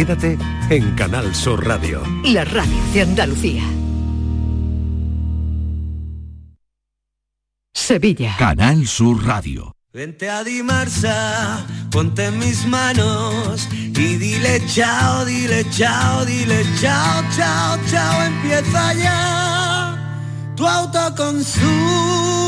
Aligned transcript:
Quédate 0.00 0.38
en 0.70 0.96
Canal 0.96 1.34
Sur 1.34 1.62
Radio. 1.62 2.00
La 2.24 2.42
radio 2.42 2.74
de 2.94 3.02
Andalucía. 3.02 3.62
Sevilla. 7.74 8.34
Canal 8.38 8.86
Sur 8.86 9.22
Radio. 9.22 9.74
Vente 9.92 10.30
a 10.30 10.42
Dimarsa, 10.42 11.66
ponte 11.90 12.24
en 12.24 12.38
mis 12.38 12.64
manos 12.64 13.68
y 13.72 14.16
dile 14.16 14.62
chao, 14.68 15.26
dile 15.26 15.66
chao, 15.68 16.24
dile 16.24 16.64
chao, 16.80 17.22
chao, 17.36 17.78
chao, 17.90 18.22
empieza 18.22 18.94
ya 18.94 20.24
tu 20.56 20.66
autoconsumo, 20.66 22.39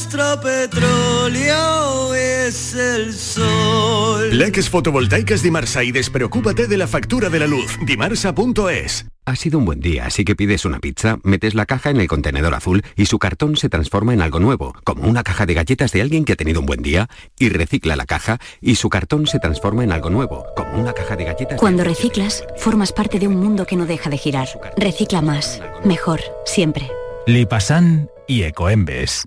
nuestro 0.00 0.40
petróleo 0.40 2.14
es 2.14 2.74
el 2.74 3.12
sol. 3.12 4.30
Leques 4.32 4.70
fotovoltaicas 4.70 5.42
Dimarsa 5.42 5.84
y 5.84 5.92
despreocúpate 5.92 6.66
de 6.66 6.78
la 6.78 6.86
factura 6.86 7.28
de 7.28 7.38
la 7.38 7.46
luz. 7.46 7.76
Dimarsa.es. 7.84 9.04
Ha 9.26 9.36
sido 9.36 9.58
un 9.58 9.66
buen 9.66 9.80
día, 9.80 10.06
así 10.06 10.24
que 10.24 10.34
pides 10.34 10.64
una 10.64 10.78
pizza, 10.78 11.18
metes 11.22 11.54
la 11.54 11.66
caja 11.66 11.90
en 11.90 12.00
el 12.00 12.08
contenedor 12.08 12.54
azul 12.54 12.82
y 12.96 13.06
su 13.06 13.18
cartón 13.18 13.58
se 13.58 13.68
transforma 13.68 14.14
en 14.14 14.22
algo 14.22 14.40
nuevo, 14.40 14.74
como 14.84 15.06
una 15.06 15.22
caja 15.22 15.44
de 15.44 15.52
galletas 15.52 15.92
de 15.92 16.00
alguien 16.00 16.24
que 16.24 16.32
ha 16.32 16.36
tenido 16.36 16.60
un 16.60 16.66
buen 16.66 16.80
día, 16.80 17.06
y 17.38 17.50
recicla 17.50 17.94
la 17.94 18.06
caja 18.06 18.38
y 18.62 18.76
su 18.76 18.88
cartón 18.88 19.26
se 19.26 19.38
transforma 19.38 19.84
en 19.84 19.92
algo 19.92 20.08
nuevo, 20.08 20.46
como 20.56 20.80
una 20.80 20.94
caja 20.94 21.14
de 21.14 21.24
galletas. 21.24 21.56
de 21.56 21.56
Cuando 21.58 21.82
alguien 21.82 21.94
que 21.94 22.02
reciclas, 22.02 22.42
formas 22.56 22.92
parte 22.92 23.18
de 23.18 23.28
un 23.28 23.36
mundo 23.36 23.66
que 23.66 23.76
no 23.76 23.84
deja 23.84 24.08
de 24.08 24.16
girar. 24.16 24.48
Recicla 24.78 25.20
más, 25.20 25.60
mejor, 25.84 26.20
siempre. 26.46 26.90
Lipasan 27.26 28.08
y 28.26 28.44
Ecoembes. 28.44 29.26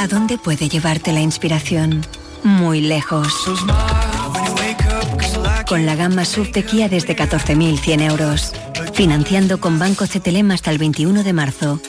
¿A 0.00 0.08
dónde 0.08 0.38
puede 0.38 0.70
llevarte 0.70 1.12
la 1.12 1.20
inspiración? 1.20 2.00
Muy 2.42 2.80
lejos. 2.80 3.28
Con 5.68 5.84
la 5.84 5.94
gama 5.94 6.24
SUV 6.24 6.52
de 6.52 6.64
Kia 6.64 6.88
desde 6.88 7.14
14.100 7.14 8.08
euros. 8.08 8.54
Financiando 8.94 9.60
con 9.60 9.78
Banco 9.78 10.06
CTLM 10.06 10.52
hasta 10.52 10.70
el 10.70 10.78
21 10.78 11.22
de 11.22 11.34
marzo. 11.34 11.82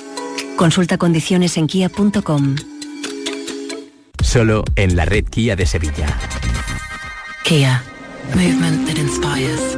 Consulta 0.58 0.98
condiciones 0.98 1.56
en 1.56 1.68
kia.com. 1.68 2.58
Solo 4.22 4.66
en 4.76 4.98
la 4.98 5.06
red 5.06 5.24
Kia 5.24 5.56
de 5.56 5.66
Sevilla. 5.66 6.20
Kia. 7.46 7.82
Movement 8.36 8.90
that 8.90 8.98
inspires. 8.98 9.78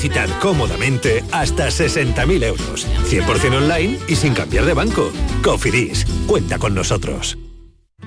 cómodamente 0.41 1.23
hasta 1.31 1.67
60.000 1.67 2.43
euros. 2.43 2.87
100% 3.09 3.57
online 3.57 3.99
y 4.07 4.15
sin 4.15 4.33
cambiar 4.33 4.65
de 4.65 4.73
banco. 4.73 5.11
Cofidis, 5.43 6.05
cuenta 6.27 6.57
con 6.57 6.73
nosotros. 6.73 7.37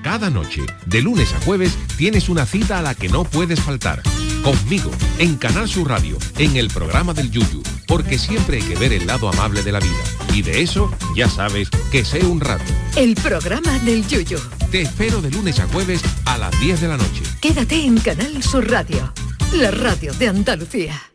Cada 0.03 0.29
noche, 0.29 0.61
de 0.85 1.01
lunes 1.01 1.33
a 1.33 1.39
jueves, 1.41 1.75
tienes 1.97 2.29
una 2.29 2.45
cita 2.45 2.79
a 2.79 2.81
la 2.81 2.93
que 2.93 3.09
no 3.09 3.23
puedes 3.23 3.59
faltar. 3.59 4.03
Conmigo, 4.43 4.91
en 5.17 5.37
Canal 5.37 5.67
Sur 5.67 5.89
Radio, 5.89 6.17
en 6.37 6.57
el 6.57 6.67
programa 6.67 7.13
del 7.13 7.31
Yuyu, 7.31 7.63
porque 7.87 8.19
siempre 8.19 8.57
hay 8.57 8.63
que 8.63 8.75
ver 8.75 8.93
el 8.93 9.07
lado 9.07 9.29
amable 9.29 9.63
de 9.63 9.71
la 9.71 9.79
vida. 9.79 10.03
Y 10.33 10.43
de 10.43 10.61
eso, 10.61 10.91
ya 11.15 11.27
sabes, 11.27 11.69
que 11.91 12.05
sé 12.05 12.23
un 12.23 12.39
rato. 12.39 12.71
El 12.95 13.15
programa 13.15 13.79
del 13.79 14.05
Yuyu. 14.07 14.37
Te 14.69 14.81
espero 14.81 15.21
de 15.21 15.31
lunes 15.31 15.59
a 15.59 15.67
jueves 15.67 16.01
a 16.25 16.37
las 16.37 16.59
10 16.59 16.81
de 16.81 16.87
la 16.87 16.97
noche. 16.97 17.23
Quédate 17.41 17.83
en 17.83 17.97
Canal 17.97 18.43
Sur 18.43 18.69
Radio, 18.69 19.11
la 19.53 19.71
radio 19.71 20.13
de 20.13 20.27
Andalucía. 20.27 21.14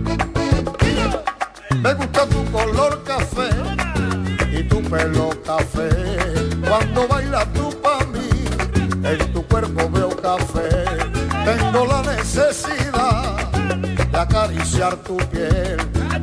Tu 14.89 15.15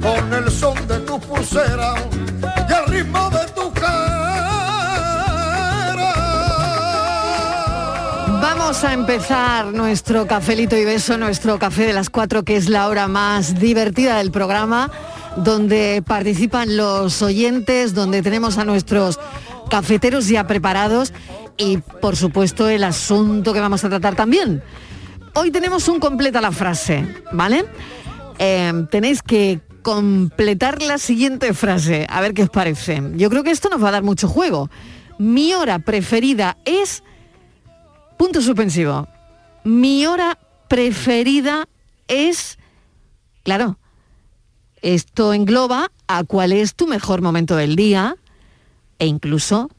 con 0.03 0.35
el 0.35 0.51
son 0.51 0.75
de 0.89 0.97
y 0.97 1.01
de 2.97 3.47
tu 3.55 3.72
Vamos 8.43 8.83
a 8.83 8.93
empezar 8.93 9.66
nuestro 9.66 10.27
cafelito 10.27 10.77
y 10.77 10.84
beso, 10.84 11.16
nuestro 11.19 11.60
café 11.60 11.87
de 11.87 11.93
las 11.93 12.10
cuatro, 12.10 12.43
que 12.43 12.57
es 12.57 12.69
la 12.69 12.89
hora 12.89 13.07
más 13.07 13.60
divertida 13.60 14.19
del 14.19 14.33
programa, 14.33 14.91
donde 15.37 16.03
participan 16.04 16.77
los 16.77 17.22
oyentes, 17.22 17.95
donde 17.95 18.22
tenemos 18.22 18.59
a 18.59 18.65
nuestros 18.65 19.21
cafeteros 19.71 20.27
ya 20.27 20.49
preparados 20.49 21.13
y, 21.57 21.78
por 21.78 22.16
supuesto, 22.16 22.69
el 22.69 22.83
asunto 22.83 23.53
que 23.53 23.61
vamos 23.61 23.84
a 23.84 23.89
tratar 23.89 24.16
también. 24.16 24.65
Hoy 25.34 25.53
tenemos 25.53 25.87
un 25.87 26.01
completa 26.01 26.41
la 26.41 26.51
frase, 26.51 27.07
¿vale? 27.31 27.65
Eh, 28.39 28.73
tenéis 28.91 29.23
que 29.23 29.61
completar 29.83 30.83
la 30.83 30.99
siguiente 30.99 31.55
frase, 31.55 32.07
a 32.09 32.21
ver 32.21 32.35
qué 32.35 32.43
os 32.43 32.51
parece. 32.51 33.03
Yo 33.15 33.31
creo 33.31 33.43
que 33.43 33.51
esto 33.51 33.69
nos 33.69 33.83
va 33.83 33.89
a 33.89 33.93
dar 33.93 34.03
mucho 34.03 34.29
juego. 34.29 34.71
Mi 35.19 35.55
hora 35.55 35.79
preferida 35.79 36.57
es... 36.65 37.03
Punto 38.17 38.43
suspensivo. 38.43 39.09
Mi 39.65 40.07
hora 40.07 40.39
preferida 40.69 41.69
es... 42.07 42.59
Claro, 43.45 43.79
Esto 44.83 45.33
engloba 45.33 45.91
a 46.07 46.25
cuál 46.25 46.53
es 46.53 46.75
tu 46.75 46.87
mejor 46.87 47.23
momento 47.23 47.57
del 47.57 47.75
día 47.77 48.17
e 48.99 49.07
incluso, 49.07 49.71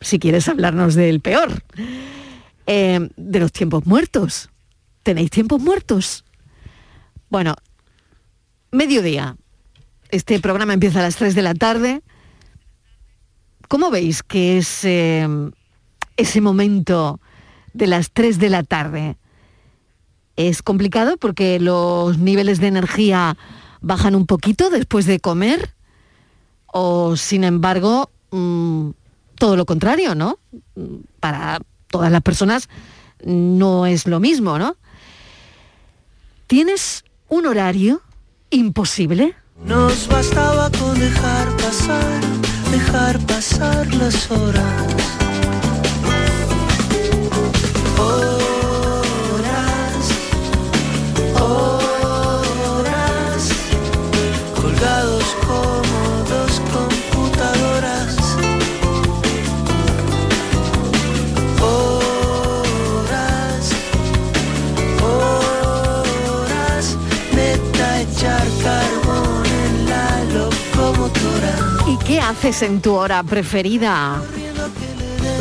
si 0.00 0.18
quieres 0.18 0.48
hablarnos 0.48 0.94
del 0.94 1.20
peor, 1.20 1.62
eh, 2.66 3.08
de 3.16 3.38
los 3.40 3.52
tiempos 3.52 3.86
muertos. 3.86 4.50
¿Tenéis 5.02 5.30
tiempos 5.30 5.60
muertos? 5.60 6.24
Bueno, 7.28 7.56
mediodía. 8.72 9.36
Este 10.10 10.40
programa 10.40 10.72
empieza 10.72 10.98
a 10.98 11.02
las 11.02 11.16
3 11.16 11.34
de 11.34 11.42
la 11.42 11.54
tarde. 11.54 12.02
¿Cómo 13.68 13.90
veis 13.90 14.22
que 14.22 14.58
es 14.58 14.84
eh, 14.84 15.26
ese 16.16 16.40
momento 16.40 17.20
de 17.72 17.86
las 17.86 18.10
3 18.10 18.38
de 18.38 18.50
la 18.50 18.62
tarde? 18.62 19.16
Es 20.36 20.62
complicado 20.62 21.16
porque 21.18 21.60
los 21.60 22.18
niveles 22.18 22.60
de 22.60 22.68
energía 22.68 23.36
bajan 23.80 24.14
un 24.14 24.26
poquito 24.26 24.70
después 24.70 25.06
de 25.06 25.20
comer 25.20 25.74
o 26.66 27.16
sin 27.16 27.44
embargo 27.44 28.10
mm, 28.30 28.90
todo 29.36 29.56
lo 29.56 29.66
contrario, 29.66 30.14
¿no? 30.14 30.38
Para 31.20 31.60
todas 31.88 32.10
las 32.10 32.22
personas 32.22 32.68
no 33.24 33.86
es 33.86 34.06
lo 34.06 34.20
mismo, 34.20 34.58
¿no? 34.58 34.76
¿Tienes 36.46 37.04
un 37.28 37.46
horario 37.46 38.02
imposible? 38.52 39.34
Nos 39.64 40.08
bastaba 40.08 40.70
con 40.70 40.98
dejar 40.98 41.48
pasar, 41.56 42.20
dejar 42.70 43.18
pasar 43.26 43.94
las 43.94 44.30
horas. 44.30 44.86
Horas, 47.98 49.16
horas, 51.40 51.61
qué 72.06 72.20
haces 72.20 72.62
en 72.62 72.80
tu 72.80 72.94
hora 72.94 73.22
preferida? 73.22 74.20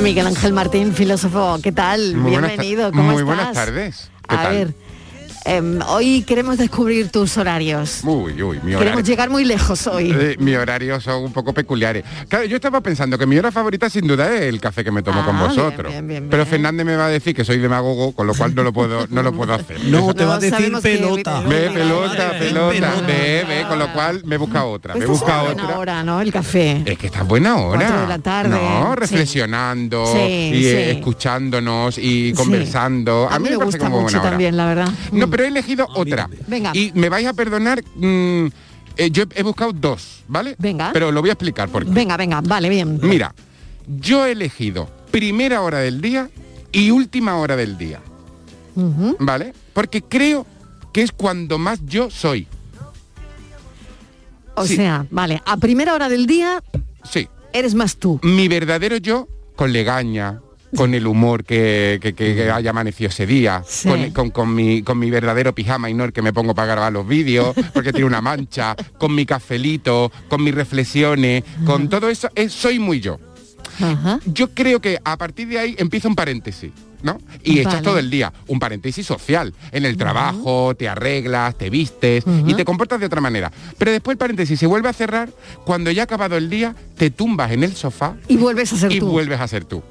Miguel 0.01 0.27
Ángel 0.27 0.53
Martín, 0.53 0.93
filósofo, 0.93 1.59
¿qué 1.61 1.71
tal? 1.71 2.15
Muy 2.15 2.31
Bienvenido, 2.31 2.91
¿cómo 2.91 3.03
Muy 3.03 3.13
estás? 3.21 3.25
buenas 3.25 3.53
tardes. 3.53 4.11
¿Qué 4.27 4.35
A 4.35 4.43
tal? 4.43 4.53
ver, 4.53 4.73
em, 5.45 5.79
hoy 5.87 6.21
queremos 6.23 6.57
descubrir 6.57 7.09
tus 7.09 7.37
horarios. 7.37 8.01
Uy, 8.03 8.41
uy, 8.41 8.57
mi 8.63 8.71
Queremos 8.71 8.81
horario. 8.81 9.01
llegar 9.05 9.29
muy 9.29 9.43
lejos 9.45 9.87
hoy. 9.87 10.11
Eh, 10.15 10.35
mi 10.39 10.53
horario 10.55 10.99
son 11.01 11.23
un 11.23 11.33
poco 11.33 11.53
peculiares. 11.53 12.03
Claro, 12.27 12.45
yo 12.45 12.55
estaba 12.55 12.81
pensando 12.81 13.17
que 13.17 13.25
mi 13.25 13.37
hora 13.37 13.51
favorita 13.51 13.89
sin 13.89 14.07
duda 14.07 14.33
es 14.35 14.41
el 14.43 14.59
café 14.59 14.83
que 14.83 14.91
me 14.91 15.01
tomo 15.03 15.25
con 15.25 15.35
Ah, 15.35 15.39
bien, 15.47 15.55
vosotros. 15.55 15.91
bien, 15.91 16.07
bien, 16.07 16.27
Pero 16.29 16.45
Fernández 16.45 16.85
me 16.85 16.95
va 16.95 17.05
a 17.07 17.09
decir 17.09 17.35
que 17.35 17.43
soy 17.43 17.57
demagogo, 17.59 18.11
con 18.13 18.27
lo 18.27 18.33
cual 18.33 18.53
no 18.55 18.63
lo 18.63 18.71
puedo, 18.73 19.07
no 19.09 19.23
lo 19.23 19.31
puedo 19.33 19.53
hacer. 19.53 19.83
No, 19.85 20.13
te 20.13 20.25
va 20.25 20.35
a 20.35 20.39
decir 20.39 20.71
pelota. 20.81 21.41
Ve, 21.41 21.69
pelota, 21.73 22.31
pelota, 22.37 22.69
pelota. 22.71 23.01
ve, 23.07 23.45
ve, 23.47 23.65
con 23.67 23.79
lo 23.79 23.91
cual 23.93 24.21
me 24.25 24.37
busca 24.37 24.65
otra, 24.65 24.95
me 24.95 25.05
busca 25.05 25.25
una 25.33 25.43
buena 25.43 25.63
otra. 25.65 25.77
hora, 25.79 26.03
¿no? 26.03 26.21
El 26.21 26.31
café. 26.31 26.83
Es 26.85 26.97
que 26.97 27.07
está 27.07 27.23
buena 27.23 27.57
hora. 27.57 27.79
Cuatro 27.79 28.01
de 28.01 28.07
la 28.07 28.19
tarde, 28.19 28.49
No, 28.49 28.95
reflexionando 28.95 30.05
Sí, 30.07 30.19
y 30.19 30.65
eh, 30.67 30.85
sí. 30.91 30.97
escuchándonos 30.97 31.97
y 31.97 32.29
Sí. 32.29 32.33
conversando. 32.35 33.27
A 33.29 33.39
mí 33.39 33.43
me 33.49 33.57
parece 33.57 33.65
gusta 33.65 33.77
como 33.79 34.01
mucho 34.01 34.03
buena 34.03 34.19
hora. 34.21 34.29
también, 34.29 34.57
la 34.57 34.65
verdad. 34.67 34.89
No. 35.11 35.30
Pero 35.31 35.43
he 35.43 35.47
elegido 35.47 35.87
otra. 35.95 36.29
Venga. 36.47 36.71
Y 36.75 36.91
me 36.93 37.09
vais 37.09 37.25
a 37.25 37.33
perdonar, 37.33 37.83
mm, 37.95 38.45
eh, 38.97 39.09
yo 39.11 39.23
he 39.33 39.41
buscado 39.43 39.71
dos, 39.73 40.23
¿vale? 40.27 40.55
Venga. 40.59 40.91
Pero 40.93 41.11
lo 41.11 41.21
voy 41.21 41.29
a 41.29 41.33
explicar 41.33 41.69
por 41.69 41.85
qué. 41.85 41.91
Venga, 41.91 42.17
venga, 42.17 42.41
vale, 42.41 42.69
bien. 42.69 42.99
Mira, 43.01 43.33
yo 43.87 44.25
he 44.25 44.33
elegido 44.33 44.89
primera 45.09 45.61
hora 45.61 45.79
del 45.79 46.01
día 46.01 46.29
y 46.71 46.91
última 46.91 47.37
hora 47.37 47.55
del 47.55 47.77
día. 47.77 47.99
¿vale? 49.19 49.53
Porque 49.73 50.01
creo 50.01 50.45
que 50.93 51.01
es 51.01 51.11
cuando 51.11 51.57
más 51.57 51.79
yo 51.85 52.09
soy. 52.09 52.47
O 54.55 54.65
Sí. 54.65 54.75
sea, 54.77 55.05
vale, 55.11 55.41
a 55.45 55.57
primera 55.57 55.93
hora 55.93 56.07
del 56.09 56.25
día 56.25 56.61
Sí. 57.03 57.27
eres 57.53 57.73
más 57.73 57.97
tú. 57.97 58.19
Mi 58.23 58.47
verdadero 58.47 58.97
yo 58.97 59.27
con 59.55 59.73
legaña, 59.73 60.41
con 60.75 60.93
el 60.93 61.05
humor 61.07 61.43
que, 61.43 61.99
que- 62.01 62.13
que- 62.13 62.35
que 62.35 62.49
haya 62.51 62.69
amanecido 62.69 63.09
ese 63.09 63.25
día, 63.25 63.63
Sí. 63.67 63.89
con, 63.89 64.11
con- 64.11 64.29
con 64.31 64.55
mi, 64.55 64.83
con 64.83 64.97
mi 64.99 65.09
verdadero 65.09 65.53
pijama 65.53 65.89
y 65.89 65.93
no 65.93 66.03
el 66.03 66.13
que 66.13 66.21
me 66.21 66.33
pongo 66.33 66.55
para 66.55 66.73
grabar 66.73 66.93
los 66.93 67.07
vídeos, 67.07 67.55
porque 67.73 67.91
tiene 67.91 68.07
una 68.07 68.21
mancha, 68.21 68.75
con 68.97 69.13
mi 69.13 69.25
cafelito, 69.25 70.11
con 70.29 70.43
mis 70.43 70.53
reflexiones, 70.55 71.43
con 71.65 71.89
todo 71.89 72.09
eso, 72.09 72.29
es- 72.35 72.53
soy 72.53 72.79
muy 72.79 72.99
yo. 72.99 73.19
Ajá. 73.79 74.19
Yo 74.25 74.49
creo 74.53 74.79
que 74.81 74.99
a 75.03 75.17
partir 75.17 75.47
de 75.47 75.59
ahí 75.59 75.75
empieza 75.77 76.07
un 76.07 76.15
paréntesis. 76.15 76.71
¿No? 77.03 77.17
Y 77.43 77.57
echas 77.57 77.73
Vale. 77.73 77.83
todo 77.83 77.97
el 77.97 78.11
día, 78.11 78.31
un 78.45 78.59
paréntesis 78.59 79.03
social. 79.07 79.55
En 79.71 79.85
el 79.87 79.97
trabajo, 79.97 80.75
te 80.75 80.87
arreglas, 80.87 81.57
te 81.57 81.71
vistes 81.71 82.23
y 82.45 82.53
te 82.53 82.63
comportas 82.63 82.99
de 82.99 83.07
otra 83.07 83.19
manera. 83.19 83.51
Pero 83.79 83.89
después 83.91 84.13
el 84.13 84.17
paréntesis 84.19 84.59
se 84.59 84.67
vuelve 84.67 84.87
a 84.87 84.93
cerrar 84.93 85.31
cuando 85.65 85.89
ya 85.89 86.03
ha 86.03 86.05
acabado 86.05 86.37
el 86.37 86.47
día, 86.47 86.75
te 86.97 87.09
tumbas 87.09 87.49
en 87.53 87.63
el 87.63 87.73
sofá 87.75 88.13
Y 88.27 88.37
vuelves 88.37 88.71
a 88.73 88.77
ser 88.77 88.91
y 88.91 88.99
tú. 88.99 89.07
vuelves 89.07 89.39
a 89.39 89.47
ser 89.47 89.65
tú. 89.65 89.81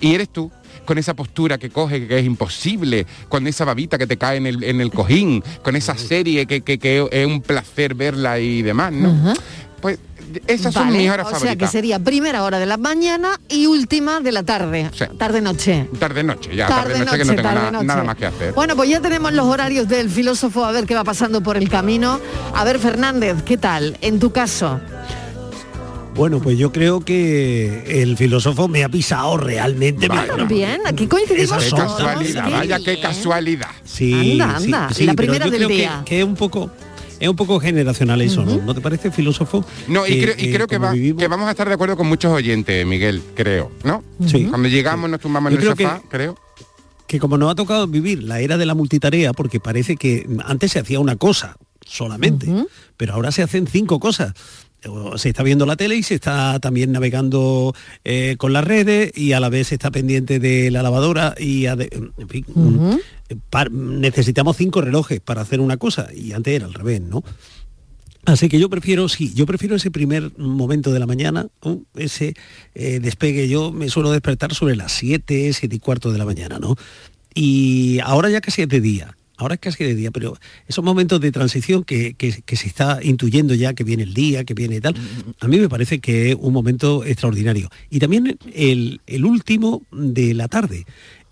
Y 0.00 0.14
eres 0.14 0.28
tú, 0.28 0.50
con 0.84 0.98
esa 0.98 1.14
postura 1.14 1.58
que 1.58 1.70
coge, 1.70 2.06
que 2.06 2.18
es 2.18 2.24
imposible, 2.24 3.06
con 3.28 3.46
esa 3.46 3.64
babita 3.64 3.96
que 3.98 4.06
te 4.06 4.16
cae 4.16 4.36
en 4.38 4.46
el, 4.46 4.62
en 4.64 4.80
el 4.80 4.90
cojín, 4.90 5.42
con 5.62 5.76
esa 5.76 5.96
serie 5.96 6.46
que, 6.46 6.60
que- 6.62 6.78
que 6.78 7.06
es 7.10 7.26
un 7.26 7.40
placer 7.40 7.94
verla 7.94 8.38
y 8.38 8.62
demás, 8.62 8.92
¿no? 8.92 9.34
Pues 9.80 9.98
esas 10.46 10.72
son 10.72 10.90
mis 10.92 11.08
horas 11.10 11.26
o 11.26 11.30
sea 11.30 11.38
que 11.38 11.44
favoritas. 11.44 11.70
sería 11.70 11.98
primera 11.98 12.42
hora 12.42 12.58
de 12.58 12.64
la 12.66 12.76
mañana 12.78 13.38
y 13.48 13.66
última 13.66 14.20
de 14.20 14.32
la 14.32 14.42
tarde. 14.42 14.90
Sí. 14.94 15.04
Tarde-noche. 15.18 15.88
Tarde-noche, 15.98 16.56
ya, 16.56 16.66
Tarde 16.66 16.94
tarde-noche 16.94 17.18
que 17.18 17.24
no 17.24 17.32
noche, 17.32 17.36
tengo 17.36 17.42
tarde 17.42 17.54
nada, 17.60 17.70
noche. 17.70 17.84
nada 17.86 18.04
más 18.04 18.16
que 18.16 18.26
hacer. 18.26 18.52
Bueno, 18.54 18.74
pues 18.76 18.88
ya 18.90 19.00
tenemos 19.00 19.32
los 19.32 19.46
horarios 19.46 19.86
del 19.86 20.08
filósofo, 20.10 20.64
a 20.64 20.72
ver 20.72 20.86
qué 20.86 20.94
va 20.94 21.04
pasando 21.04 21.42
por 21.42 21.56
el 21.58 21.68
camino. 21.68 22.18
A 22.54 22.64
ver, 22.64 22.78
Fernández, 22.78 23.42
¿qué 23.44 23.58
tal? 23.58 23.96
En 24.00 24.18
tu 24.18 24.32
caso. 24.32 24.80
Bueno, 26.14 26.38
pues 26.40 26.56
yo 26.58 26.70
creo 26.72 27.00
que 27.00 28.02
el 28.02 28.16
filósofo 28.16 28.68
me 28.68 28.84
ha 28.84 28.88
pisado 28.88 29.36
realmente. 29.36 30.06
Vaya. 30.08 30.34
bien. 30.36 30.48
Bien, 30.48 30.80
aquí 30.86 31.06
coincidimos 31.08 31.64
Qué 31.64 31.70
casualidad, 31.70 32.50
vaya 32.50 32.78
qué 32.78 33.00
casualidad. 33.00 33.70
Sí, 33.84 34.32
Anda, 34.38 34.56
anda, 34.56 34.88
sí, 34.92 35.04
la 35.06 35.14
primera 35.14 35.46
yo 35.46 35.50
del 35.50 35.58
creo 35.60 35.68
que- 35.68 35.74
día. 35.74 36.02
Que, 36.04 36.18
es 36.20 36.24
un 36.24 36.36
poco 36.36 36.70
es 37.18 37.28
un 37.28 37.36
poco 37.36 37.58
generacional 37.60 38.20
eso, 38.22 38.44
¿no? 38.44 38.56
¿No 38.58 38.74
te 38.74 38.80
parece 38.80 39.10
filósofo? 39.10 39.64
No, 39.88 40.06
y 40.06 40.10
que- 40.10 40.22
creo, 40.22 40.34
y 40.38 40.52
creo 40.52 40.66
que, 40.66 40.78
va- 40.78 40.94
vamos 41.28 41.48
a 41.48 41.50
estar 41.50 41.66
de 41.68 41.74
acuerdo 41.74 41.96
con 41.96 42.06
muchos 42.06 42.32
oyentes, 42.32 42.84
Miguel, 42.86 43.22
creo, 43.34 43.70
¿no? 43.82 44.02
Sí. 44.26 44.44
Cuando 44.44 44.68
llegamos 44.68 45.08
nos 45.10 45.20
tumbamos 45.20 45.50
en 45.52 45.56
el 45.58 45.62
creo 45.64 45.72
sofá, 45.76 46.02
creo. 46.10 46.36
que 47.06 47.18
como 47.18 47.38
nos 47.38 47.50
ha 47.50 47.54
tocado 47.54 47.86
vivir 47.86 48.22
la 48.22 48.40
era 48.40 48.56
de 48.56 48.66
la 48.66 48.74
multitarea, 48.74 49.32
porque 49.32 49.58
parece 49.60 49.96
que 49.96 50.28
antes 50.44 50.72
se 50.72 50.78
hacía 50.80 51.00
una 51.00 51.16
cosa 51.16 51.56
solamente, 51.84 52.46
pero 52.96 53.14
ahora 53.14 53.32
se 53.32 53.42
hacen 53.42 53.66
cinco 53.66 53.98
cosas. 54.00 54.32
Se 55.16 55.28
está 55.28 55.42
viendo 55.42 55.66
la 55.66 55.76
tele 55.76 55.96
y 55.96 56.02
se 56.02 56.14
está 56.14 56.58
también 56.60 56.92
navegando 56.92 57.74
eh, 58.04 58.36
con 58.38 58.52
las 58.52 58.64
redes 58.64 59.12
y 59.16 59.32
a 59.32 59.40
la 59.40 59.48
vez 59.48 59.68
se 59.68 59.74
está 59.76 59.90
pendiente 59.90 60.38
de 60.38 60.70
la 60.70 60.82
lavadora 60.82 61.34
y 61.38 61.64
ade- 61.64 61.90
en 62.18 62.28
fin, 62.28 62.44
mm, 62.54 62.96
par- 63.50 63.70
necesitamos 63.72 64.56
cinco 64.56 64.80
relojes 64.80 65.20
para 65.20 65.40
hacer 65.42 65.60
una 65.60 65.76
cosa 65.76 66.08
y 66.14 66.32
antes 66.32 66.54
era 66.54 66.66
al 66.66 66.74
revés, 66.74 67.00
¿no? 67.00 67.22
Así 68.26 68.48
que 68.48 68.58
yo 68.58 68.70
prefiero, 68.70 69.08
sí, 69.10 69.32
yo 69.34 69.44
prefiero 69.44 69.76
ese 69.76 69.90
primer 69.90 70.32
momento 70.38 70.92
de 70.92 70.98
la 70.98 71.06
mañana, 71.06 71.46
¿no? 71.62 71.82
ese 71.94 72.34
eh, 72.74 72.98
despegue. 72.98 73.48
Yo 73.48 73.70
me 73.70 73.90
suelo 73.90 74.10
despertar 74.12 74.54
sobre 74.54 74.76
las 74.76 74.92
7, 74.92 75.52
7 75.52 75.76
y 75.76 75.78
cuarto 75.78 76.10
de 76.10 76.16
la 76.18 76.24
mañana, 76.24 76.58
¿no? 76.58 76.74
Y 77.34 77.98
ahora 78.02 78.30
ya 78.30 78.40
casi 78.40 78.62
es 78.62 78.68
de 78.68 78.80
día, 78.80 79.14
ahora 79.36 79.54
es 79.54 79.60
casi 79.60 79.84
de 79.84 79.94
día, 79.94 80.10
pero 80.10 80.36
esos 80.68 80.84
momentos 80.84 81.20
de 81.20 81.32
transición 81.32 81.84
que, 81.84 82.14
que- 82.14 82.42
que 82.42 82.56
se 82.56 82.66
está 82.68 83.00
intuyendo 83.02 83.54
ya 83.54 83.74
que 83.74 83.84
viene 83.84 84.02
el 84.04 84.14
día, 84.14 84.44
que 84.44 84.54
viene 84.54 84.80
tal, 84.80 84.94
a 85.40 85.48
mí 85.48 85.58
me 85.58 85.68
parece 85.68 85.98
que 86.00 86.30
es 86.30 86.36
un 86.38 86.52
momento 86.52 87.04
extraordinario. 87.04 87.68
Y 87.90 87.98
también 87.98 88.38
el, 88.54 89.00
el 89.06 89.24
último 89.24 89.82
de 89.92 90.34
la 90.34 90.48
tarde, 90.48 90.84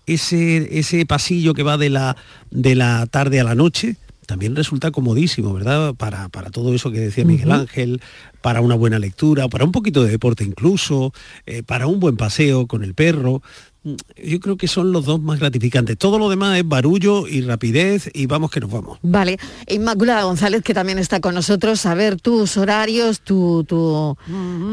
ese, 0.05 0.77
ese 0.79 1.05
pasillo 1.05 1.53
que 1.53 1.63
va 1.63 1.77
de 1.77 1.89
la, 1.89 2.17
de 2.51 2.75
la 2.75 3.05
tarde 3.07 3.39
a 3.39 3.43
la 3.43 3.55
noche, 3.55 3.95
también 4.25 4.55
resulta 4.55 4.91
comodísimo, 4.91 5.53
¿verdad? 5.53 5.95
Para, 5.95 6.29
para 6.29 6.49
todo 6.49 6.73
eso 6.73 6.91
que 6.91 6.99
decía 6.99 7.25
Miguel. 7.25 7.51
Ángel, 7.51 8.01
para 8.41 8.61
una 8.61 8.75
buena 8.75 8.97
lectura, 8.99 9.47
para 9.49 9.65
un 9.65 9.71
poquito 9.71 10.03
de 10.03 10.11
deporte 10.11 10.43
incluso, 10.43 11.13
eh, 11.45 11.61
para 11.63 11.87
un 11.87 11.99
buen 11.99 12.15
paseo 12.17 12.65
con 12.67 12.83
el 12.83 12.93
perro. 12.93 13.41
Mm, 13.83 13.93
yo 14.25 14.39
creo 14.39 14.57
que 14.57 14.67
son 14.67 14.91
los 14.91 15.05
dos 15.05 15.21
más 15.21 15.39
gratificantes. 15.39 15.97
Todo 15.97 16.19
lo 16.19 16.29
demás 16.29 16.57
es 16.57 16.67
barullo 16.67 17.27
y 17.27 17.41
rapidez 17.41 18.09
y 18.13 18.25
vamos 18.25 18.51
que 18.51 18.59
nos 18.59 18.71
vamos. 18.71 18.99
Vale, 19.01 19.37
Inmaculada 19.67 20.23
González, 20.23 20.61
que 20.63 20.73
también 20.73 20.99
está 20.99 21.19
con 21.19 21.35
nosotros, 21.35 21.85
a 21.85 21.93
ver 21.93 22.19
tus 22.19 22.57
horarios, 22.57 23.21
tu, 23.21 23.63
tu, 23.65 24.17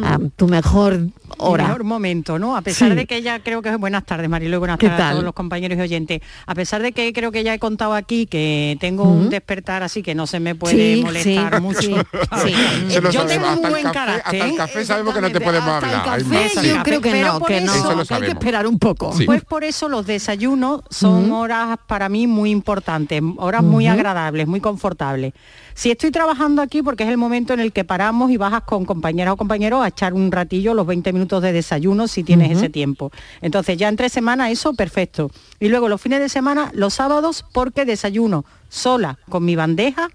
ah, 0.03 0.19
tu 0.37 0.49
mejor 0.49 1.01
hora. 1.39 1.65
mejor 1.67 1.85
momento, 1.85 2.39
¿no? 2.39 2.57
A 2.57 2.63
pesar 2.63 2.91
Sí. 2.91 2.97
de 2.97 3.07
que 3.07 3.23
ya 3.23 3.41
creo 3.43 3.63
que 3.63 3.75
buenas 3.77 4.05
tardes, 4.05 4.29
Marilo, 4.29 4.57
y 4.57 4.59
buenas 4.59 4.79
¿Qué 4.79 4.89
tardes 4.89 5.05
a 5.07 5.11
todos 5.13 5.25
los 5.25 5.35
compañeros 5.35 5.79
y 5.79 5.81
oyentes. 5.83 6.21
A 6.47 6.55
pesar 6.55 6.83
de 6.83 6.93
que 6.93 7.13
creo 7.13 7.33
que 7.33 7.43
ya 7.45 7.55
he 7.55 7.59
contado 7.59 7.95
aquí 7.95 8.27
que 8.27 8.77
tengo 8.81 9.05
un 9.05 9.31
despertar 9.31 9.83
así 9.83 10.03
que 10.03 10.15
no 10.15 10.27
se 10.27 10.41
me 10.41 10.55
puede 10.55 10.97
Sí, 10.97 11.03
molestar 11.03 11.57
sí, 11.57 11.61
mucho. 11.61 11.81
lo 11.91 13.11
Yo 13.11 13.21
sabemos, 13.21 13.27
tengo 13.27 13.47
un 13.47 13.53
hasta 13.55 13.67
el 13.67 13.73
buen 13.73 13.85
café- 13.87 13.93
carácter. 13.95 14.23
hasta 14.43 14.47
el 14.51 14.57
café 14.57 14.85
sabemos 14.85 15.15
que 15.15 15.21
no 15.21 15.31
te 15.33 15.41
podemos 15.41 15.69
Hasta 15.69 15.89
el 15.89 15.95
hablar. 15.95 16.15
Hay 16.19 16.25
café 16.25 16.69
yo 16.69 16.83
creo 16.83 17.01
que 17.01 17.11
Pero 17.11 17.33
no, 17.35 17.39
por 17.39 17.49
que 17.49 17.57
eso- 17.59 17.67
no, 17.67 17.75
Eso 17.75 17.95
lo 17.97 18.05
que 18.05 18.15
hay 18.15 18.21
que 18.23 18.29
esperar 18.29 18.67
un 18.67 18.79
poco. 18.79 19.00
Sí. 19.13 19.25
Pues 19.25 19.45
por 19.45 19.65
eso 19.65 19.89
los 19.89 20.07
desayunos 20.07 20.83
son 20.91 21.33
horas 21.33 21.79
para 21.87 22.09
mí 22.09 22.27
muy 22.27 22.51
importantes, 22.51 23.23
horas 23.39 23.63
muy 23.63 23.87
agradables, 23.87 24.47
muy 24.47 24.61
confortables. 24.61 25.33
Si 25.75 25.91
estoy 25.91 26.11
trabajando 26.11 26.61
aquí 26.61 26.83
porque 26.83 27.05
es 27.05 27.11
el 27.11 27.17
momento 27.17 27.55
en 27.55 27.61
el 27.61 27.73
que 27.73 27.85
paramos 27.85 28.31
y 28.31 28.37
bajas 28.37 28.63
con 28.63 28.85
compañeras 28.85 29.35
o 29.35 29.37
compañeros 29.37 29.83
a 29.83 29.89
echar 29.89 30.13
un 30.13 30.31
ratillo 30.31 30.75
los 30.75 30.87
20 30.87 31.13
minutos 31.13 31.43
de 31.43 31.53
desayuno 31.53 32.07
si 32.09 32.23
tienes 32.23 32.59
ese 32.59 32.69
tiempo. 32.69 33.11
Entonces 33.41 33.77
ya 33.79 33.89
entre 33.89 34.09
semana 34.09 34.51
eso 34.51 34.75
perfecto. 34.75 35.31
Y 35.59 35.69
luego 35.69 35.89
los 35.89 36.01
fines 36.01 36.21
de 36.21 36.29
semana, 36.29 36.71
los 36.75 36.95
sábados 36.95 37.45
porque 37.53 37.85
desayuno 37.85 38.45
sola 38.69 39.19
con 39.29 39.45
mi 39.45 39.57
bandeja, 39.57 40.11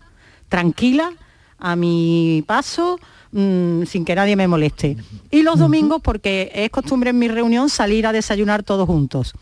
tranquila, 0.50 1.14
a 1.58 1.76
mi 1.76 2.44
paso, 2.46 3.00
mm, 3.32 3.84
sin 3.84 4.06
que 4.06 4.16
nadie 4.16 4.36
me 4.36 4.48
moleste. 4.48 4.98
Y 5.32 5.44
los 5.44 5.60
domingos 5.60 6.02
porque 6.02 6.52
es 6.54 6.70
costumbre 6.70 7.10
en 7.12 7.20
mi 7.20 7.28
reunión 7.28 7.70
salir 7.70 8.08
a 8.08 8.12
desayunar 8.12 8.64
todos 8.64 8.88
juntos. 8.88 9.34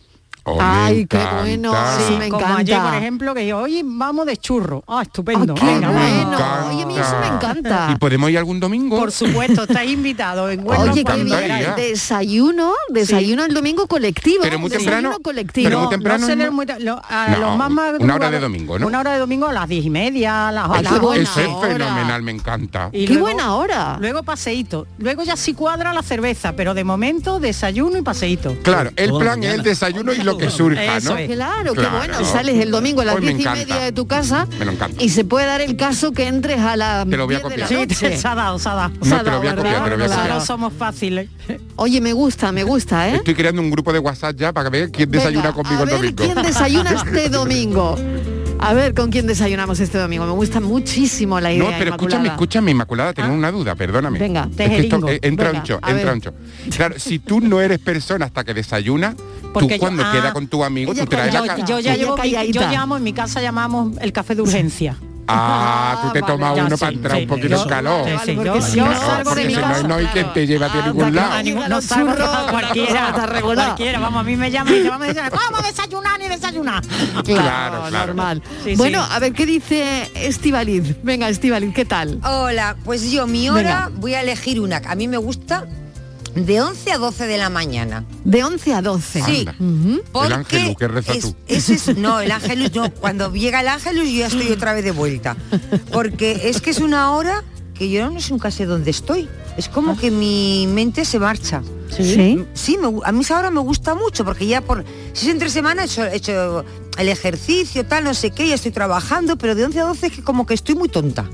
Oh, 0.46 0.58
Ay, 0.60 1.06
qué 1.06 1.18
bueno, 1.40 1.72
Sí, 2.06 2.16
me 2.20 2.28
como 2.28 2.42
encanta. 2.42 2.60
ayer, 2.60 2.82
por 2.82 2.94
ejemplo, 2.96 3.34
que 3.34 3.48
yo, 3.48 3.60
oye, 3.60 3.82
vamos 3.86 4.26
de 4.26 4.36
churro. 4.36 4.84
Ah, 4.88 5.02
estupendo. 5.04 5.54
Ah, 5.58 5.60
qué 5.60 5.66
Venga, 5.66 5.90
bueno. 5.90 6.38
Oye, 6.70 6.84
a 6.84 6.86
mí 6.86 6.98
eso 7.00 7.16
me 7.22 7.28
encanta. 7.28 7.90
¿Y 7.94 7.96
podemos 7.96 8.30
ir 8.30 8.38
algún 8.40 8.60
domingo? 8.60 8.98
Por 9.00 9.14
supuesto, 9.14 9.64
estáis 9.64 9.92
invitados. 9.92 10.52
En 10.52 10.64
Oye, 10.70 11.06
qué 11.06 11.24
bien. 11.24 11.74
Desayuno, 11.78 12.74
desayuno 12.90 13.46
el 13.46 13.54
domingo 13.54 13.88
colectivo. 13.88 14.44
Pero 14.44 14.60
muy 14.60 14.70
desayuno 14.70 14.92
temprano, 14.96 15.20
colectivo. 15.24 15.64
pero 15.66 15.78
muy 15.78 15.86
No, 15.86 15.90
temprano, 15.90 16.20
no 16.20 16.26
se 16.28 16.36
¿no? 16.36 16.42
leen 16.44 16.54
muy 16.54 16.66
te- 16.66 16.80
lo- 16.82 17.02
a 17.08 17.28
No, 17.30 17.38
los 17.40 17.58
más 17.58 17.72
una 18.02 18.16
hora 18.16 18.30
de 18.30 18.40
domingo, 18.42 18.78
¿no? 18.78 18.88
Una 18.88 19.00
hora 19.00 19.14
de 19.14 19.20
domingo 19.20 19.48
a 19.48 19.54
las 19.54 19.70
diez 19.70 19.86
y 19.86 19.90
media, 19.90 20.50
a 20.50 20.52
las, 20.52 20.70
qué 20.70 20.86
Eso, 20.88 21.14
eso 21.14 21.40
es 21.40 21.72
fenomenal, 21.72 22.22
me 22.22 22.32
encanta. 22.32 22.90
Y 22.92 23.06
Qué 23.06 23.14
luego- 23.14 23.28
buena 23.28 23.56
hora. 23.56 23.98
Luego 24.02 24.24
paseíto. 24.24 24.88
Luego 24.98 25.24
ya 25.24 25.38
sí 25.38 25.54
cuadra 25.54 25.94
la 25.94 26.04
cerveza, 26.04 26.52
pero 26.54 26.74
de 26.74 26.84
momento 26.84 27.40
desayuno 27.40 27.98
y 27.98 28.02
paseíto. 28.02 28.56
Claro, 28.62 28.92
el 28.98 29.14
la 29.14 29.20
plan 29.20 29.44
es 29.44 29.54
el 29.54 29.64
desayuno 29.64 30.12
y 30.12 30.18
lo 30.18 30.33
que 30.38 30.50
surja, 30.50 30.98
Eso 30.98 31.14
¿no? 31.14 31.18
es. 31.18 31.30
Claro, 31.32 31.74
qué 31.74 31.80
Claro. 31.82 31.98
bueno. 31.98 32.26
Sales 32.26 32.60
el 32.60 32.72
domingo 32.72 33.02
a 33.02 33.06
las 33.06 33.20
diez 33.20 33.40
y 33.40 33.46
media 33.46 33.78
de 33.80 33.92
tu 33.92 34.08
casa 34.08 34.48
Me 34.60 34.66
lo 34.66 34.74
y 35.00 35.10
se 35.10 35.24
puede 35.26 35.46
dar 35.46 35.62
el 35.62 35.76
caso 35.78 36.12
que 36.12 36.28
entres 36.28 36.60
a 36.60 36.76
las 36.76 37.08
Te 37.08 37.18
lo 37.18 37.26
voy 37.26 37.36
a 37.36 37.40
10 37.40 37.50
de 37.50 37.58
la 37.58 37.66
copiar. 37.68 37.90
Sí, 37.94 38.18
se 38.18 38.28
ha 38.28 38.36
dado, 38.36 38.60
se 38.60 38.70
ha 38.70 38.74
dado. 38.76 38.94
No, 39.04 39.24
te 39.24 39.30
lo 39.32 39.38
voy 39.40 39.48
a 39.48 39.56
copiar, 39.56 39.84
te 39.84 39.90
lo 39.92 39.96
voy 39.98 40.06
a 40.06 40.08
copiar. 40.10 40.30
No 40.30 40.42
somos 40.46 40.74
fáciles. 40.74 41.30
Oye, 41.76 42.02
me 42.02 42.14
gusta, 42.14 42.52
me 42.52 42.64
gusta, 42.64 43.10
¿eh? 43.10 43.16
Estoy 43.16 43.36
creando 43.36 43.62
un 43.62 43.72
grupo 43.72 43.92
de 43.94 44.00
WhatsApp 44.00 44.36
ya 44.36 44.52
para 44.54 44.70
ver 44.70 44.92
quién 44.92 45.10
desayuna 45.12 45.52
Venga, 45.52 45.54
conmigo 45.56 45.80
a 45.80 45.84
el 45.84 45.90
ver 45.90 45.98
domingo. 46.16 46.24
quién 46.34 46.46
desayuna 46.46 46.92
este 46.92 47.30
domingo. 47.30 47.96
A 48.64 48.74
ver 48.74 48.94
con 48.94 49.12
quién 49.12 49.28
desayunamos 49.28 49.80
este 49.80 49.98
domingo. 49.98 50.26
Me 50.26 50.32
gusta 50.32 50.60
muchísimo 50.60 51.40
la 51.40 51.52
idea. 51.52 51.64
No, 51.64 51.78
pero 51.78 51.92
escúchame, 51.92 52.24
Inmaculada. 52.24 52.34
escúchame, 52.34 52.72
Inmaculada, 52.72 53.14
tengo 53.14 53.34
una 53.34 53.52
duda, 53.52 53.76
perdóname. 53.76 54.20
Venga, 54.20 54.48
Es 54.58 54.70
que 54.70 54.80
esto, 54.80 55.10
eh, 55.10 55.20
entra 55.22 55.48
Venga, 55.48 55.60
un 55.60 55.66
cho, 55.66 55.80
entra 55.86 56.14
un 56.14 56.22
cho. 56.22 56.34
Claro, 56.76 56.96
si 56.98 57.20
tú 57.20 57.42
no 57.42 57.60
eres 57.62 57.80
persona 57.80 58.26
hasta 58.26 58.44
que 58.44 58.54
desayuna, 58.54 59.16
Porque 59.54 59.68
tú 59.68 59.74
yo- 59.76 59.80
cuando 59.80 60.04
ah, 60.06 60.12
queda 60.14 60.34
con 60.34 60.48
tu 60.48 60.64
amigo, 60.64 60.94
tú 60.96 61.06
traes 61.06 61.34
la 61.34 61.58
Yo, 61.58 61.66
yo 61.66 61.80
ya 61.80 61.96
llevo, 61.96 62.18
mi- 62.18 62.52
yo 62.52 62.62
llamo, 62.62 62.98
en 62.98 63.04
mi 63.04 63.14
casa 63.14 63.42
llamamos 63.42 63.98
el 64.02 64.12
café 64.14 64.34
de 64.36 64.42
urgencia. 64.44 64.98
Ah, 65.28 66.00
tú 66.04 66.12
te 66.14 66.22
vale, 66.22 66.34
tomas 66.34 66.58
uno 66.60 66.70
sí, 66.78 66.80
para 66.82 66.92
entrar 66.92 67.16
sí. 67.18 67.22
un 67.24 67.28
poquito 67.30 67.62
en 67.64 67.70
calor. 67.70 68.08
Porque 68.36 68.62
si 68.62 68.78
no- 68.78 68.90
de 69.34 69.84
no, 69.88 69.96
hay 69.96 70.06
quien 70.08 70.34
te 70.34 70.48
lleve 70.48 70.66
a 70.66 70.70
ti 70.72 70.78
a 70.78 70.84
Anda, 70.86 70.94
ningún 71.44 71.62
lado. 71.62 71.70
no 71.70 71.82
salgo 71.82 72.14
cualquiera, 72.50 73.10
está 73.10 73.26
regular. 73.26 73.66
cualquiera, 73.68 74.00
vamos, 74.00 74.20
a 74.20 74.24
mí 74.24 74.36
me 74.36 74.52
llaman 74.52 74.74
y 74.76 74.80
me 74.82 74.90
vamos 74.90 75.08
a 75.08 75.14
desayunar, 75.14 75.40
vamos 75.40 75.60
a 75.64 75.68
desayunar 75.68 76.20
ni 76.20 76.28
desayunar. 76.28 76.84
Claro, 77.24 77.90
normal. 77.90 78.42
Bueno, 78.76 79.02
a 79.10 79.20
ver 79.20 79.34
qué 79.34 79.46
dice 79.46 80.12
Estivaliz. 80.16 80.96
Venga, 81.04 81.30
Estivaliz, 81.30 81.74
¿qué 81.74 81.86
tal? 81.86 82.20
Hola, 82.24 82.76
pues 82.84 83.12
yo 83.12 83.28
mi 83.28 83.50
hora 83.50 83.90
voy 83.96 84.14
a 84.16 84.22
elegir 84.22 84.60
una. 84.60 84.82
A 84.86 84.96
mí 84.96 85.08
me 85.08 85.18
gusta 85.18 85.66
de 86.36 86.62
11 86.62 86.92
a 86.92 86.98
12 86.98 87.28
de 87.28 87.38
la 87.38 87.50
mañana. 87.50 88.06
De 88.24 88.44
11 88.44 88.74
a 88.74 88.82
12. 88.82 89.22
Sí. 89.24 89.46
Porque 90.12 90.34
Ángelus, 90.34 90.76
¿qué 90.78 90.88
reza 90.88 91.14
es- 91.14 91.22
tú? 91.22 91.36
ese 91.48 91.74
es- 91.76 91.98
no, 91.98 92.20
el 92.22 92.32
ángelus 92.38 92.74
no. 92.74 92.92
Cuando 92.94 93.32
llega 93.34 93.62
el 93.62 93.68
ángelus 93.68 94.06
yo 94.06 94.20
ya 94.20 94.28
estoy 94.28 94.52
otra 94.52 94.74
vez 94.74 94.84
de 94.84 94.92
vuelta. 94.92 95.38
Porque 95.92 96.50
es 96.50 96.62
que 96.62 96.70
es 96.72 96.80
una 96.80 97.12
hora 97.12 97.44
que 97.74 97.90
yo 97.90 98.10
no 98.10 98.20
sé 98.20 98.32
nunca 98.32 98.52
sé 98.52 98.66
dónde 98.66 98.92
estoy. 98.92 99.30
Es 99.58 99.70
como 99.70 99.98
que 99.98 100.10
mi 100.12 100.68
mente 100.68 101.06
se 101.06 101.20
marcha. 101.20 101.62
Sí. 101.96 102.44
Sí, 102.56 102.78
me 102.80 102.88
a 103.06 103.12
mí 103.12 103.22
esa 103.22 103.38
hora 103.38 103.52
me 103.52 103.60
gusta 103.60 103.94
mucho 103.94 104.26
porque 104.26 104.48
ya 104.48 104.62
por... 104.62 104.84
Si 105.14 105.28
es 105.28 105.32
entre 105.32 105.50
semana 105.50 105.84
he 105.84 105.86
hecho, 105.86 106.04
he 106.04 106.16
hecho 106.16 106.66
el 106.98 107.08
ejercicio, 107.10 107.86
tal, 107.86 108.04
no 108.04 108.16
sé 108.16 108.32
qué, 108.32 108.48
ya 108.48 108.56
estoy 108.56 108.72
trabajando, 108.72 109.38
pero 109.38 109.54
de 109.54 109.64
11 109.66 109.80
a 109.80 109.84
12 109.84 110.08
es 110.08 110.14
que 110.14 110.24
como 110.24 110.48
que 110.48 110.56
estoy 110.56 110.74
muy 110.74 110.90
tonta. 110.90 111.26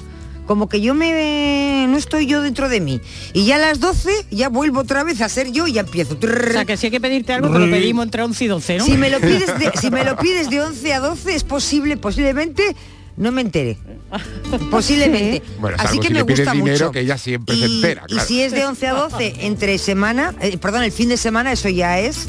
Como 0.50 0.68
que 0.68 0.82
yo 0.82 0.96
me... 0.96 1.86
no 1.88 1.96
estoy 1.96 2.26
yo 2.26 2.42
dentro 2.42 2.70
de 2.70 2.82
mí. 2.82 3.00
Y 3.34 3.46
ya 3.46 3.58
a 3.58 3.60
las 3.60 3.80
12 3.80 4.10
ya 4.32 4.50
vuelvo 4.50 4.80
otra 4.80 5.04
vez 5.04 5.22
a 5.22 5.30
ser 5.30 5.52
yo 5.52 5.68
y 5.68 5.74
ya 5.74 5.82
empiezo. 5.82 6.18
O 6.20 6.52
sea, 6.52 6.66
que 6.66 6.76
si 6.76 6.88
hay 6.88 6.92
que 6.92 7.00
pedirte 7.00 7.34
algo, 7.34 7.52
te 7.54 7.60
lo 7.60 7.70
pedimos 7.70 8.04
entre 8.06 8.24
11 8.24 8.46
y 8.46 8.48
12, 8.48 8.78
¿no? 8.80 8.84
Si 8.84 8.98
me 8.98 9.12
lo 9.12 9.20
pides 9.20 9.60
de, 9.60 9.72
si 9.80 9.92
me 9.92 10.04
lo 10.04 10.18
pides 10.18 10.50
de 10.50 10.60
11 10.60 10.94
a 10.96 11.00
12 11.02 11.36
es 11.36 11.44
posible, 11.44 11.98
posiblemente 11.98 12.76
no 13.16 13.32
me 13.32 13.42
entere. 13.42 13.78
Posiblemente. 14.72 15.44
Bueno, 15.60 15.78
Así 15.80 16.00
que 16.00 16.08
si 16.08 16.14
me 16.14 16.20
le 16.22 16.26
pides 16.26 16.40
gusta 16.40 16.54
dinero, 16.54 16.86
mucho. 16.86 16.92
que 16.94 17.02
ella 17.02 17.20
siempre 17.20 17.56
se 17.56 17.68
y, 17.68 17.76
entera, 17.76 18.04
y 18.08 18.14
claro. 18.14 18.28
si 18.28 18.42
es 18.42 18.52
de 18.52 18.66
11 18.66 18.88
a 18.88 18.94
12 18.94 19.36
entre 19.42 19.78
semana, 19.78 20.34
eh, 20.42 20.58
perdón, 20.58 20.82
el 20.82 20.92
fin 20.92 21.10
de 21.10 21.18
semana, 21.18 21.52
eso 21.52 21.70
ya 21.70 22.00
es 22.00 22.28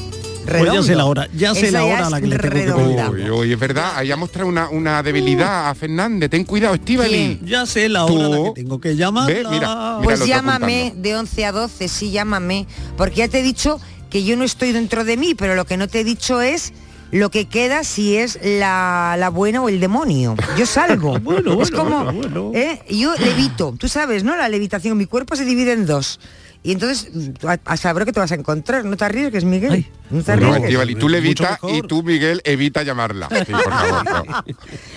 redondo. 0.51 0.73
Pues 0.73 0.87
ya 0.87 0.93
sé 0.93 0.97
la 0.97 1.05
hora, 1.07 1.29
ya 1.35 1.55
sé 1.55 1.69
Esa 1.69 1.79
la 1.79 1.85
hora 1.85 2.07
a 2.07 2.11
la 2.11 2.17
es 2.19 2.23
que 2.23 2.29
le 2.29 2.37
tengo 2.37 2.55
que 2.55 2.61
redonda. 2.65 3.11
Uy, 3.11 3.31
uy, 3.31 3.53
es 3.53 3.59
verdad, 3.59 3.93
ahí 3.97 4.11
ha 4.11 4.17
mostrado 4.17 4.49
una, 4.49 4.69
una 4.69 5.03
debilidad 5.03 5.69
a 5.71 5.75
Fernández. 5.75 6.29
Ten 6.31 6.45
cuidado, 6.45 6.75
Estivali. 6.75 7.41
Ya 7.45 7.65
sé 7.67 7.89
la 7.89 8.05
hora 8.05 8.27
a 8.27 8.29
la 8.29 8.45
que 8.45 8.53
tengo 8.55 8.81
que 8.81 8.97
llamar. 8.97 9.27
Ve, 9.27 9.39
mira, 9.39 9.51
mira, 9.51 9.99
Pues 10.03 10.27
llámame 10.27 10.81
apuntando. 10.89 11.03
de 11.09 11.17
11 11.17 11.45
a 11.47 11.53
12, 11.53 11.89
sí, 11.89 12.11
llámame. 12.11 12.67
Porque 12.97 13.17
ya 13.17 13.29
te 13.29 13.41
he 13.41 13.43
dicho 13.43 13.81
que 14.11 14.25
yo 14.25 14.37
no 14.37 14.45
estoy 14.45 14.73
dentro 14.73 15.05
de 15.05 15.17
mí, 15.17 15.35
pero 15.35 15.55
lo 15.55 15.65
que 15.65 15.77
no 15.77 15.89
te 15.89 16.01
he 16.01 16.05
dicho 16.05 16.41
es 16.43 16.73
lo 17.13 17.31
que 17.31 17.47
queda 17.47 17.83
si 17.85 18.17
es 18.17 18.39
la, 18.43 19.17
la 19.19 19.31
buena 19.31 19.63
o 19.63 19.69
el 19.69 19.81
demonio. 19.81 20.37
Yo 20.57 20.67
salgo. 20.67 21.19
Bueno, 21.21 21.61
es 21.61 21.71
bueno, 21.71 21.77
como, 21.77 22.05
bueno, 22.13 22.43
bueno. 22.45 22.53
¿eh? 22.55 22.83
yo 22.89 23.15
levito, 23.17 23.75
tú 23.79 23.89
sabes, 23.89 24.25
¿no? 24.25 24.37
La 24.37 24.49
levitación, 24.49 24.97
mi 24.97 25.07
cuerpo 25.07 25.37
se 25.37 25.45
divide 25.45 25.73
en 25.73 25.87
dos. 25.87 26.19
Y 26.63 26.73
entonces, 26.73 27.11
a, 27.47 27.59
a 27.65 27.77
saber 27.79 28.05
que 28.05 28.13
te 28.13 28.21
vas 28.21 28.33
a 28.33 28.35
encontrar, 28.35 28.85
no 28.85 28.97
te 28.97 29.05
arriesgues, 29.05 29.45
Miguel. 29.45 29.87
no 30.11 30.23
te 30.23 30.37
No, 30.37 30.49
arriesgues. 30.49 30.65
Estivali, 30.65 30.95
tú 30.95 30.99
Mucho 31.07 31.09
le 31.09 31.19
evitas 31.19 31.51
mejor. 31.63 31.75
y 31.75 31.83
tú, 31.83 32.03
Miguel, 32.03 32.43
evita 32.45 32.83
llamarla. 32.83 33.29
Sí, 33.47 33.53
por 33.53 33.63
favor, 33.73 34.05
no. 34.27 34.45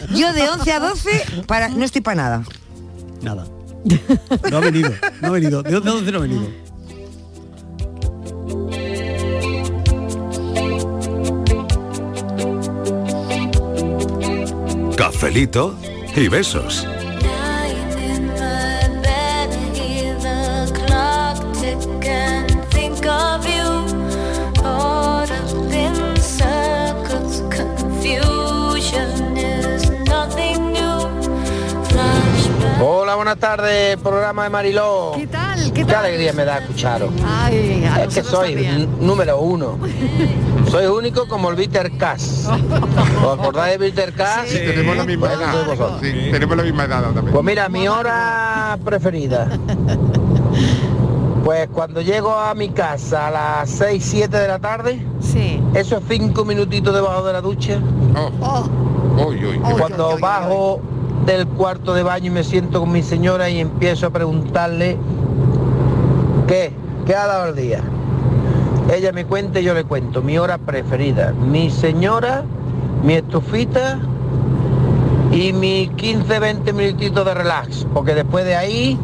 Yo 0.18 0.34
de 0.34 0.50
11 0.50 0.72
a 0.74 0.80
12 0.80 1.10
para, 1.48 1.70
no 1.70 1.86
estoy 1.86 2.02
para 2.02 2.16
nada. 2.16 2.44
Nada. 3.22 3.48
No 4.52 4.58
ha 4.58 4.60
venido, 4.60 4.92
no 5.22 5.28
ha 5.28 5.32
venido. 5.32 5.64
¿De 5.64 5.72
dónde, 5.72 5.90
de 5.90 5.96
dónde 5.96 6.12
no 6.12 6.18
ha 6.18 6.22
venido? 6.22 6.48
Cafelito 14.96 15.76
y 16.16 16.28
besos. 16.28 16.88
Hola, 32.86 33.16
buenas 33.16 33.38
tardes, 33.38 33.96
programa 33.96 34.44
de 34.44 34.50
Mariló. 34.50 35.14
¿Qué 35.16 35.26
tal? 35.28 35.64
¿Qué 35.72 35.72
Qué 35.72 35.86
tal? 35.86 36.04
alegría 36.04 36.34
me 36.34 36.44
da 36.44 36.58
escucharos. 36.58 37.12
Ay, 37.26 37.86
a 37.86 38.04
Es 38.04 38.14
que 38.14 38.24
soy 38.24 38.90
número 39.00 39.40
uno. 39.40 39.78
soy 40.70 40.88
único 40.88 41.26
como 41.30 41.50
el 41.50 41.56
Bitter 41.56 41.96
Cass. 41.98 42.46
¿Os 43.26 43.40
acordáis 43.40 43.80
de 43.80 43.86
Bitter 43.86 44.12
Cass? 44.14 44.50
Sí, 44.50 44.58
tenemos 44.58 44.98
la 44.98 45.06
misma 45.06 45.32
edad. 45.32 45.54
Sí, 46.02 46.12
tenemos 46.30 46.58
la 46.58 46.64
misma 46.64 46.84
edad 46.84 47.04
también. 47.04 47.32
Pues 47.32 47.46
mira, 47.46 47.70
mi 47.70 47.88
hora 47.88 48.78
preferida. 48.84 49.48
Pues 51.44 51.68
cuando 51.74 52.00
llego 52.00 52.34
a 52.34 52.54
mi 52.56 52.70
casa 52.70 53.28
a 53.28 53.32
las 53.32 53.70
6, 53.72 54.02
7 54.02 54.38
de 54.38 54.48
la 54.48 54.60
tarde, 54.60 55.06
Sí. 55.20 55.62
esos 55.74 56.02
cinco 56.10 56.46
minutitos 56.46 56.94
debajo 56.96 57.22
de 57.26 57.34
la 57.34 57.42
ducha, 57.42 57.80
Oh, 58.40 59.34
y 59.34 59.74
cuando 59.78 60.18
bajo 60.20 60.80
del 61.26 61.48
cuarto 61.48 61.94
de 61.94 62.04
baño 62.04 62.28
y 62.28 62.30
me 62.30 62.44
siento 62.44 62.82
con 62.82 62.92
mi 62.92 63.02
señora 63.02 63.50
y 63.50 63.60
empiezo 63.60 64.08
a 64.08 64.10
preguntarle 64.10 64.98
qué, 66.48 66.74
qué 67.06 67.16
ha 67.16 67.28
dado 67.28 67.50
el 67.50 67.56
día. 67.56 67.82
ella 68.94 69.12
me 69.14 69.26
cuenta 69.26 69.60
y 69.60 69.64
yo 69.64 69.74
le 69.74 69.84
cuento. 69.86 70.22
Mi 70.22 70.38
hora 70.38 70.58
preferida. 70.58 71.34
Mi 71.34 71.70
señora, 71.70 72.44
mi 73.04 73.14
estufita 73.14 74.00
y 75.32 75.54
mis 75.54 75.90
15-20 75.92 76.74
minutitos 76.74 77.26
de 77.26 77.34
relax. 77.34 77.88
Porque 77.94 78.14
después 78.14 78.46
de 78.46 78.56
ahí 78.56 79.00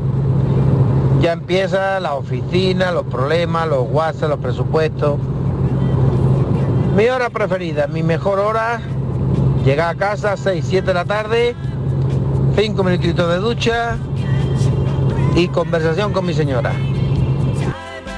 ya 1.22 1.34
empieza 1.34 2.00
la 2.00 2.16
oficina, 2.16 2.92
los 2.92 3.06
problemas, 3.06 3.68
los 3.68 3.88
WhatsApp, 3.90 4.30
los 4.30 4.40
presupuestos. 4.40 5.18
Mi 6.96 7.08
hora 7.08 7.30
preferida, 7.30 7.88
mi 7.88 8.04
mejor 8.04 8.40
hora, 8.40 8.82
llegar 9.64 9.96
a 9.96 9.98
casa 9.98 10.34
a 10.34 10.38
6, 10.38 10.66
7 10.68 10.88
de 10.88 10.94
la 10.94 11.06
tarde, 11.06 11.56
5 12.60 12.84
minutitos 12.84 13.30
de 13.30 13.38
ducha 13.38 13.98
y 15.34 15.48
conversación 15.48 16.12
con 16.12 16.26
mi 16.26 16.34
señora. 16.34 16.74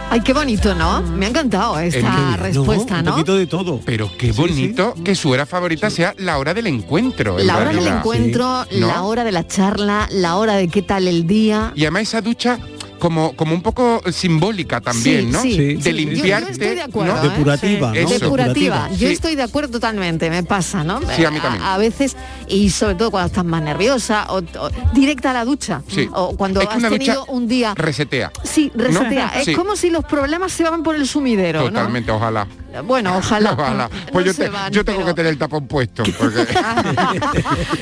Ay, 0.10 0.22
qué 0.22 0.34
bonito, 0.34 0.74
¿no? 0.74 1.04
Me 1.04 1.28
ha 1.28 1.30
encantado 1.30 1.78
esta 1.78 2.38
respuesta, 2.38 3.00
un 3.00 3.06
¿no? 3.06 3.12
poquito 3.12 3.38
de 3.38 3.46
todo. 3.46 3.80
Pero 3.86 4.10
qué 4.18 4.32
bonito 4.32 4.96
que 5.06 5.14
su 5.14 5.30
hora 5.30 5.46
favorita 5.46 5.92
sea 5.92 6.16
la 6.18 6.40
hora 6.40 6.56
del 6.56 6.66
encuentro. 6.66 7.40
en 7.40 7.46
La 7.46 7.58
hora 7.58 7.70
del 7.72 7.86
encuentro, 7.86 8.66
¿No? 8.72 8.88
la 8.88 9.04
hora 9.04 9.24
de 9.24 9.32
la 9.32 9.46
charla, 9.46 10.10
la 10.12 10.36
hora 10.38 10.56
de 10.56 10.68
qué 10.70 10.82
tal 10.82 11.08
el 11.08 11.28
día. 11.28 11.72
Y 11.76 11.84
además 11.84 12.02
esa 12.04 12.22
ducha 12.22 12.58
como, 13.02 13.36
como 13.36 13.56
un 13.56 13.64
poco 13.64 14.00
simbólica 14.12 14.80
también, 14.80 15.22
Sí, 15.26 15.32
¿no? 15.32 15.42
sí, 15.42 15.52
sí. 15.54 15.58
De 15.58 15.76
Yo- 15.76 15.90
yo 15.90 15.92
limpiarte. 15.92 16.52
estoy 16.52 16.76
de 16.76 16.82
acuerdo, 16.84 17.16
¿no? 17.16 17.24
¿eh? 17.24 17.30
Depurativa, 17.30 17.94
Eso. 17.98 18.20
Depurativa. 18.20 18.90
Yo 18.92 19.08
estoy 19.08 19.36
de 19.36 19.42
acuerdo 19.42 19.72
totalmente, 19.72 20.30
me 20.30 20.44
pasa, 20.44 20.84
¿no? 20.84 21.00
Sí, 21.16 21.26
a 21.26 21.32
mí 21.32 21.40
también. 21.40 21.64
A, 21.64 21.78
veces, 21.80 22.16
y 22.48 22.70
sobre 22.70 22.94
todo 22.94 23.10
cuando 23.10 23.26
estás 23.28 23.44
más 23.44 23.64
nerviosa, 23.64 24.28
o, 24.30 24.38
o 24.38 24.70
directa 24.94 25.32
a 25.32 25.34
la 25.34 25.46
ducha, 25.46 25.82
Sí. 25.88 26.08
o 26.14 26.38
cuando 26.38 26.62
Es 26.62 26.68
que 26.70 26.76
has 26.76 26.90
tenido 26.92 27.26
un 27.26 27.48
día... 27.48 27.74
Resetea. 27.76 28.32
Sí, 28.44 28.72
resetea. 28.76 29.32
¿No? 29.34 29.40
Es 29.40 29.46
Sí. 29.46 29.56
como 29.56 29.76
si 29.76 29.90
los 29.90 30.06
problemas 30.06 30.52
se 30.52 30.64
van 30.64 30.84
por 30.84 30.96
el 30.96 31.08
sumidero, 31.08 31.64
Totalmente, 31.64 32.12
ojalá. 32.12 32.46
¿no? 32.46 32.84
Bueno, 32.84 33.18
ojalá. 33.18 33.52
Ojalá. 33.58 33.90
Pues 34.14 34.26
No 34.26 34.32
yo, 34.32 34.34
se 34.34 34.44
te- 34.44 34.50
van, 34.50 34.72
yo 34.72 34.86
tengo 34.86 35.00
pero- 35.00 35.08
que 35.10 35.14
tener 35.16 35.32
el 35.34 35.38
tapón 35.40 35.68
puesto. 35.68 36.04
Porque... 36.18 36.46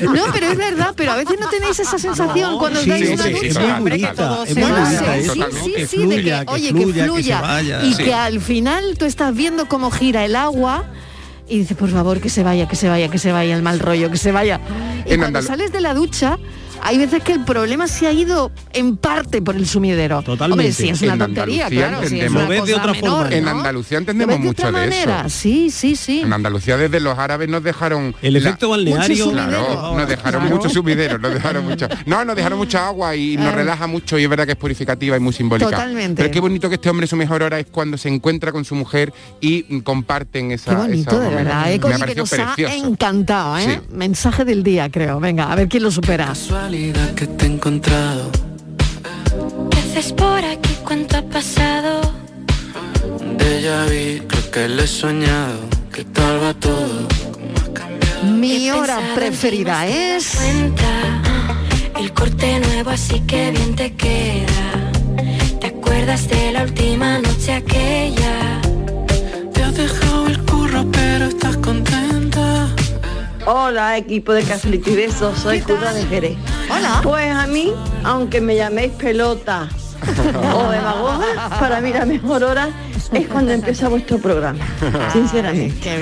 No, 0.02 0.22
pero 0.32 0.46
es 0.48 0.56
verdad, 0.56 0.94
pero 0.96 1.12
a 1.12 1.16
veces 1.16 1.36
no 1.38 1.48
tenéis 1.48 1.78
esa 1.78 1.98
sensación 1.98 2.58
cuando 2.58 2.80
sí, 2.80 2.90
dais 2.90 3.06
sí, 3.06 3.14
una 3.14 3.22
sí, 3.24 3.32
ducha. 3.48 3.60
Que 5.14 5.22
Sí, 5.22 5.24
eso, 5.24 5.34
sí, 5.34 5.40
¿no? 5.40 5.64
sí, 5.64 5.72
Que 5.76 5.86
sí, 5.86 5.96
de 5.98 6.02
fluya, 6.04 6.40
que, 6.40 6.46
que 6.46 6.52
oye, 6.52 6.68
fluya, 6.70 6.84
que 6.84 6.92
que 6.92 6.98
se 6.98 7.04
fluya. 7.06 7.40
vaya. 7.40 7.84
Y 7.84 7.94
que 7.96 8.14
al 8.14 8.40
final 8.40 8.96
tú 8.98 9.04
estás 9.04 9.34
viendo 9.34 9.66
cómo 9.68 9.90
gira 9.90 10.24
el 10.24 10.36
agua 10.36 10.84
y 11.48 11.58
dices, 11.58 11.76
por 11.76 11.90
favor, 11.90 12.20
que 12.20 12.28
se 12.28 12.42
vaya, 12.44 12.68
que 12.68 12.76
se 12.76 12.88
vaya, 12.88 13.08
que 13.08 13.18
se 13.18 13.32
vaya 13.32 13.56
el 13.56 13.62
mal 13.62 13.80
rollo, 13.80 14.10
que 14.10 14.16
se 14.18 14.30
vaya. 14.32 14.60
Y 15.06 15.14
En 15.14 15.20
cuando 15.20 15.42
sales 15.42 15.72
de 15.72 15.80
la 15.80 15.94
ducha, 15.94 16.38
hay 16.82 16.98
veces 16.98 17.22
que 17.22 17.32
el 17.32 17.44
problema 17.44 17.86
se 17.88 18.06
ha 18.06 18.12
ido 18.12 18.50
en 18.72 18.96
parte 18.96 19.42
por 19.42 19.56
el 19.56 19.66
sumidero. 19.66 20.22
Hombre, 20.26 20.72
sí, 20.72 20.88
es 20.90 21.02
una 21.02 21.14
En 21.14 21.18
tontería, 21.18 21.66
Andalucía 21.66 21.88
claro, 21.88 22.08
sí, 22.08 22.20
es 22.20 22.26
entendemos- 22.32 22.74
una 22.74 22.80
cosa 22.82 22.92
menor, 22.92 23.32
En 23.32 23.44
¿no? 23.44 23.50
Andalucía 23.50 23.96
¿Lo 23.96 24.00
entendemos 24.00 24.36
de 24.36 24.40
mucho 24.44 24.66
de 24.66 24.72
manera? 24.72 25.20
eso. 25.20 25.28
Sí, 25.30 25.70
sí, 25.70 25.96
sí. 25.96 26.20
En 26.20 26.32
Andalucía 26.32 26.76
desde 26.76 27.00
los 27.00 27.18
árabes 27.18 27.48
nos 27.48 27.62
dejaron 27.62 28.14
El 28.22 28.36
efecto 28.36 28.70
balneario. 28.70 29.30
Claro, 29.30 29.94
nos 29.96 30.08
dejaron 30.08 30.40
Claro. 30.42 30.56
mucho 30.56 30.68
sumidero, 30.68 31.18
nos 31.18 31.32
dejaron 31.34 31.64
mucho. 31.64 31.88
No, 32.06 32.24
nos 32.24 32.36
dejaron 32.36 32.58
mucha 32.58 32.86
agua 32.86 33.14
y 33.16 33.36
nos 33.36 33.54
relaja 33.54 33.86
mucho 33.86 34.18
y 34.18 34.24
es 34.24 34.28
verdad 34.30 34.46
que 34.46 34.52
es 34.52 34.58
purificativa 34.58 35.16
y 35.16 35.20
muy 35.20 35.32
simbólica. 35.32 35.70
Totalmente. 35.70 36.22
Pero 36.22 36.30
qué 36.32 36.40
bonito 36.40 36.68
que 36.68 36.76
este 36.76 36.88
hombre 36.90 37.06
su 37.06 37.16
mejor 37.16 37.42
hora 37.42 37.58
es 37.58 37.66
cuando 37.70 37.96
se 37.98 38.08
encuentra 38.08 38.52
con 38.52 38.64
su 38.64 38.74
mujer 38.74 39.12
y 39.40 39.80
comparten 39.82 40.50
esa 40.52 40.70
Qué 40.70 40.76
bonito, 40.76 41.18
de 41.18 41.28
verdad. 41.30 41.72
¿eh? 41.72 41.78
Me 41.78 41.84
Oye, 41.86 41.94
ha 42.02 42.06
que 42.06 42.14
nos 42.14 42.32
ha 42.32 42.54
encantado, 42.74 43.58
¿eh? 43.58 43.80
Sí. 43.88 43.94
Mensaje 43.94 44.44
del 44.44 44.62
día, 44.62 44.90
creo. 44.90 45.20
Venga, 45.20 45.50
a 45.50 45.54
ver 45.54 45.68
quién 45.68 45.82
lo 45.82 45.90
supera. 45.90 46.32
Casualidad 46.70 47.14
que 47.16 47.26
te 47.26 47.46
he 47.46 47.48
encontrado. 47.48 48.30
¿Qué 49.70 49.78
haces 49.78 50.12
por 50.12 50.44
aquí? 50.44 50.76
¿Cuánto 50.84 51.16
ha 51.16 51.22
pasado? 51.22 52.00
De 53.38 53.62
ya 53.62 53.84
vi, 53.86 54.20
creo 54.20 54.50
que 54.52 54.68
lo 54.68 54.82
he 54.82 54.86
soñado. 54.86 55.58
¿Qué 55.92 56.04
tal 56.04 56.40
va 56.40 56.54
todo? 56.54 57.08
Mi 58.38 58.70
hora 58.70 59.00
preferida 59.16 59.86
es... 59.88 60.38
El 61.98 62.12
corte 62.12 62.60
nuevo, 62.60 62.90
así 62.90 63.18
que 63.26 63.50
bien 63.50 63.74
te 63.74 63.92
queda. 63.96 64.92
¿Te 65.60 65.66
acuerdas 65.66 66.28
de 66.28 66.52
la 66.52 66.62
última 66.62 67.18
noche 67.18 67.52
aquella? 67.52 68.39
Hola 73.46 73.96
equipo 73.96 74.32
de 74.32 74.42
Cafelito 74.42 74.90
y 74.90 74.96
Besos, 74.96 75.38
soy 75.38 75.60
Curra 75.60 75.92
de 75.92 76.04
Jerez. 76.06 76.36
Hola. 76.70 77.00
Pues 77.02 77.30
a 77.30 77.46
mí, 77.46 77.72
aunque 78.04 78.40
me 78.40 78.54
llaméis 78.54 78.92
pelota 78.92 79.68
o 80.54 80.70
demagoga, 80.70 81.48
para 81.58 81.80
mí 81.80 81.92
la 81.92 82.04
mejor 82.04 82.44
hora 82.44 82.68
es 83.12 83.26
cuando 83.28 83.52
empieza 83.52 83.88
vuestro 83.88 84.18
programa, 84.18 84.64
sinceramente. 85.12 85.74
Qué 85.80 85.98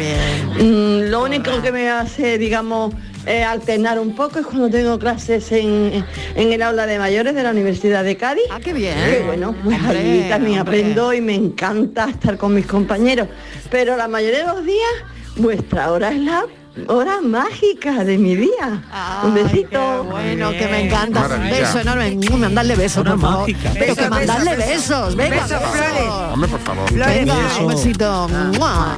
bien. 0.57 1.07
Mm, 1.07 1.11
lo 1.11 1.23
único 1.25 1.63
que 1.63 1.73
me 1.73 1.89
hace, 1.89 2.39
digamos, 2.39 2.93
eh, 3.25 3.45
alternar 3.45 3.99
un 3.99 4.15
poco 4.15 4.41
es 4.41 4.47
cuando 4.47 4.69
tengo 4.69 4.99
clases 4.99 5.51
en, 5.53 6.05
en 6.35 6.53
el 6.53 6.63
aula 6.63 6.87
de 6.87 6.99
mayores 6.99 7.35
de 7.35 7.43
la 7.43 7.51
Universidad 7.53 8.03
de 8.05 8.17
Cádiz. 8.17 8.45
Ah, 8.51 8.59
qué 8.63 8.73
bien. 8.73 8.95
Que 8.95 9.23
bueno, 9.25 9.55
pues 9.65 9.79
Hombre, 9.79 9.99
allí 9.99 10.29
también 10.29 10.61
hombre. 10.61 10.81
aprendo 10.81 11.13
y 11.13 11.21
me 11.21 11.35
encanta 11.35 12.09
estar 12.11 12.37
con 12.37 12.53
mis 12.55 12.67
compañeros. 12.67 13.29
Pero 13.71 13.97
la 13.97 14.09
mayoría 14.09 14.41
de 14.41 14.47
los 14.47 14.65
días, 14.65 14.93
vuestra 15.37 15.93
hora 15.93 16.11
es 16.13 16.21
la 16.21 16.45
hora 16.87 17.21
mágica 17.21 18.05
de 18.05 18.19
mi 18.19 18.37
día. 18.37 18.83
Un 19.25 19.35
besito. 19.35 20.05
Bueno, 20.05 20.51
que 20.53 20.67
me 20.69 20.87
encanta. 20.87 21.27
Un 21.27 21.51
beso 21.51 21.81
enorme. 21.81 22.17
Mandarle 22.39 22.77
besos, 22.77 23.05
por 23.05 23.21
favor. 23.21 23.41
mágica. 23.41 23.71
Pero 23.75 23.97
que 23.97 24.09
mandarle 24.09 24.57
besos, 24.57 25.15
besos. 25.15 25.17
Venga, 25.17 25.43
Besos. 25.45 26.33
Hombre, 26.33 26.49
por 26.51 26.61
favor. 26.61 26.93
Venga, 26.93 27.35
un 27.61 27.67
besito. 27.69 28.29
¡Mua! 28.57 28.97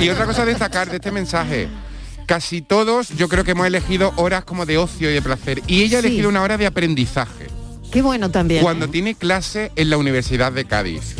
Y 0.00 0.08
otra 0.10 0.26
cosa 0.26 0.42
a 0.42 0.46
destacar 0.46 0.88
de 0.90 0.96
este 0.96 1.10
mensaje. 1.12 1.68
Casi 2.26 2.62
todos 2.62 3.08
yo 3.10 3.28
creo 3.28 3.44
que 3.44 3.50
hemos 3.50 3.66
elegido 3.66 4.12
horas 4.16 4.44
como 4.44 4.64
de 4.64 4.78
ocio 4.78 5.10
y 5.10 5.14
de 5.14 5.22
placer. 5.22 5.60
Y 5.66 5.82
ella 5.82 5.98
ha 5.98 6.00
Sí. 6.00 6.06
elegido 6.06 6.28
una 6.28 6.42
hora 6.42 6.56
de 6.56 6.66
aprendizaje. 6.66 7.48
Qué 7.92 8.00
bueno 8.00 8.30
también. 8.30 8.62
Cuando 8.62 8.88
tiene 8.88 9.14
clase 9.14 9.70
en 9.76 9.90
la 9.90 9.98
Universidad 9.98 10.50
de 10.50 10.64
Cádiz. 10.64 11.14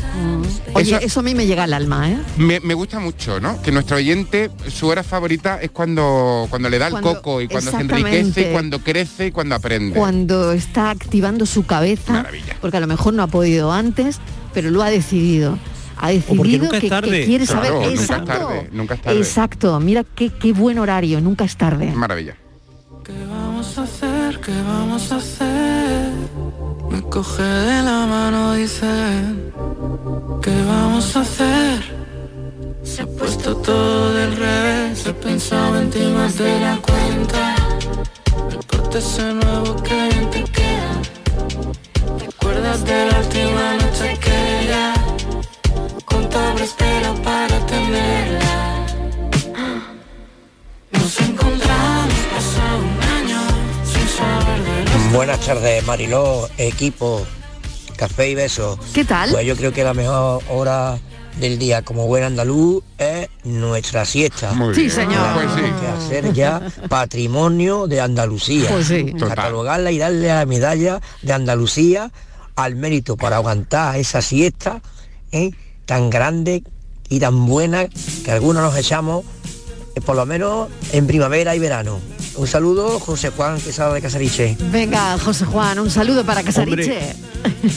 Oye, 0.73 0.97
Eso- 0.97 1.05
eso 1.05 1.21
a 1.21 1.23
mí 1.23 1.35
me 1.35 1.47
llega 1.47 1.65
al 1.65 1.75
alma, 1.75 2.11
¿eh? 2.11 2.19
Me, 2.39 2.61
me 2.61 2.73
gusta 2.73 2.99
mucho, 2.99 3.41
¿no? 3.41 3.61
Que 3.61 3.71
nuestro 3.71 3.99
oyente, 3.99 4.51
su 4.69 4.87
hora 4.89 5.03
favorita 5.03 5.61
es 5.61 5.71
cuando, 5.71 6.47
cuando 6.49 6.71
le 6.71 6.79
da 6.79 6.87
el 6.89 7.01
coco 7.01 7.43
y 7.43 7.49
cuando 7.49 7.71
se 7.71 7.77
enriquece 7.77 8.49
y 8.49 8.53
cuando 8.53 8.79
crece 8.79 9.27
y 9.27 9.31
cuando 9.33 9.55
aprende. 9.55 9.99
Cuando 9.99 10.53
está 10.53 10.91
activando 10.91 11.45
su 11.45 11.67
cabeza, 11.67 12.25
porque 12.63 12.79
a 12.79 12.81
lo 12.81 12.87
mejor 12.87 13.13
no 13.13 13.23
ha 13.23 13.27
podido 13.27 13.71
antes, 13.71 14.19
pero 14.55 14.71
lo 14.71 14.83
ha 14.83 14.89
decidido. 14.89 15.59
Ha 15.99 16.09
decidido 16.11 16.71
que, 16.71 16.89
quiere 17.27 17.47
saber. 17.47 17.71
Claro, 17.71 17.83
nunca 17.83 17.93
es 17.93 18.01
Exacto. 18.01 18.25
tarde, 18.27 18.69
nunca 18.73 18.95
es 18.95 19.03
tarde. 19.03 19.19
Exacto. 19.19 19.79
Mira 19.81 20.05
qué, 20.17 20.31
qué 20.31 20.53
buen 20.53 20.79
horario, 20.79 21.21
nunca 21.21 21.45
es 21.45 21.57
tarde. 21.57 21.93
Maravilla. 21.95 22.35
¿Qué 23.05 23.13
vamos 23.29 23.79
a 23.79 23.83
hacer? 23.83 24.41
¿Qué 24.41 24.53
vamos 24.67 25.13
a 25.13 25.17
hacer? 25.17 25.52
Coge 27.12 27.42
de 27.42 27.83
la 27.83 28.07
mano, 28.07 28.55
dice. 28.55 28.87
¿Qué 30.40 30.64
vamos 30.66 31.14
a 31.14 31.20
hacer? 31.20 31.79
Se 32.83 33.03
ha 33.03 33.07
puesto 33.07 33.55
todo 33.55 34.14
del 34.14 34.35
revés. 34.35 35.07
He 35.07 35.12
pensado 35.12 35.79
en 35.79 35.90
ti 35.90 36.07
más 36.07 36.38
de 36.38 36.59
la 36.59 36.79
cuenta. 36.79 37.55
El 38.51 38.64
corte 38.64 38.96
ese 38.96 39.35
nuevo 39.35 39.77
que 39.83 40.09
bien 40.09 40.31
te 40.31 40.42
queda. 40.44 40.92
¿Te 42.18 42.25
acuerdas 42.25 42.83
de 42.83 43.05
la 43.05 43.18
última 43.18 43.75
noche 43.75 44.11
aquella? 44.16 44.94
Con 46.07 46.31
todo 46.31 46.59
espero 46.64 47.14
para 47.16 47.59
tenerla. 47.66 48.87
Nos 50.92 51.20
encontramos 51.20 51.72
Buenas 55.12 55.40
tardes, 55.40 55.85
Mariló, 55.85 56.48
equipo, 56.59 57.25
café 57.96 58.31
y 58.31 58.35
besos. 58.35 58.79
¿Qué 58.94 59.05
tal? 59.05 59.31
Pues 59.31 59.46
yo 59.46 59.57
creo 59.57 59.72
que 59.72 59.85
la 59.85 59.94
mejor 59.94 60.42
hora 60.48 60.98
del 61.38 61.59
día 61.59 61.83
como 61.83 62.07
buen 62.07 62.25
andaluz 62.25 62.83
es 62.98 63.29
nuestra 63.44 64.05
siesta. 64.05 64.53
Muy 64.55 64.75
Sí, 64.75 64.83
bien. 64.83 64.92
señor. 64.92 65.35
Pues 65.35 65.46
sí. 65.55 65.61
Que 65.81 65.87
hacer 65.87 66.33
ya 66.33 66.62
patrimonio 66.88 67.87
de 67.87 68.01
Andalucía. 68.01 68.68
Pues 68.70 68.87
sí. 68.87 69.12
Catalogarla 69.18 69.90
y 69.90 69.98
darle 69.98 70.29
la 70.29 70.46
medalla 70.46 71.01
de 71.22 71.33
Andalucía 71.33 72.11
al 72.57 72.77
mérito 72.77 73.16
para 73.16 73.37
aguantar 73.37 73.96
esa 73.96 74.20
siesta 74.22 74.81
¿eh? 75.31 75.51
tan 75.87 76.11
grande 76.11 76.62
y 77.09 77.20
tan 77.20 77.46
buena 77.46 77.87
que 78.25 78.31
algunos 78.31 78.62
nos 78.62 78.77
echamos 78.77 79.25
eh, 79.94 80.01
por 80.01 80.16
lo 80.16 80.25
menos 80.27 80.68
en 80.92 81.07
primavera 81.07 81.55
y 81.55 81.59
verano. 81.59 81.98
Un 82.35 82.47
saludo, 82.47 82.99
José 82.99 83.31
Juan 83.31 83.61
Quesada 83.61 83.92
de 83.95 84.01
Casariche. 84.01 84.57
Venga, 84.71 85.18
José 85.18 85.45
Juan, 85.45 85.79
un 85.79 85.90
saludo 85.90 86.25
para 86.25 86.42
Casariche. 86.42 87.14
Hombre, 87.45 87.73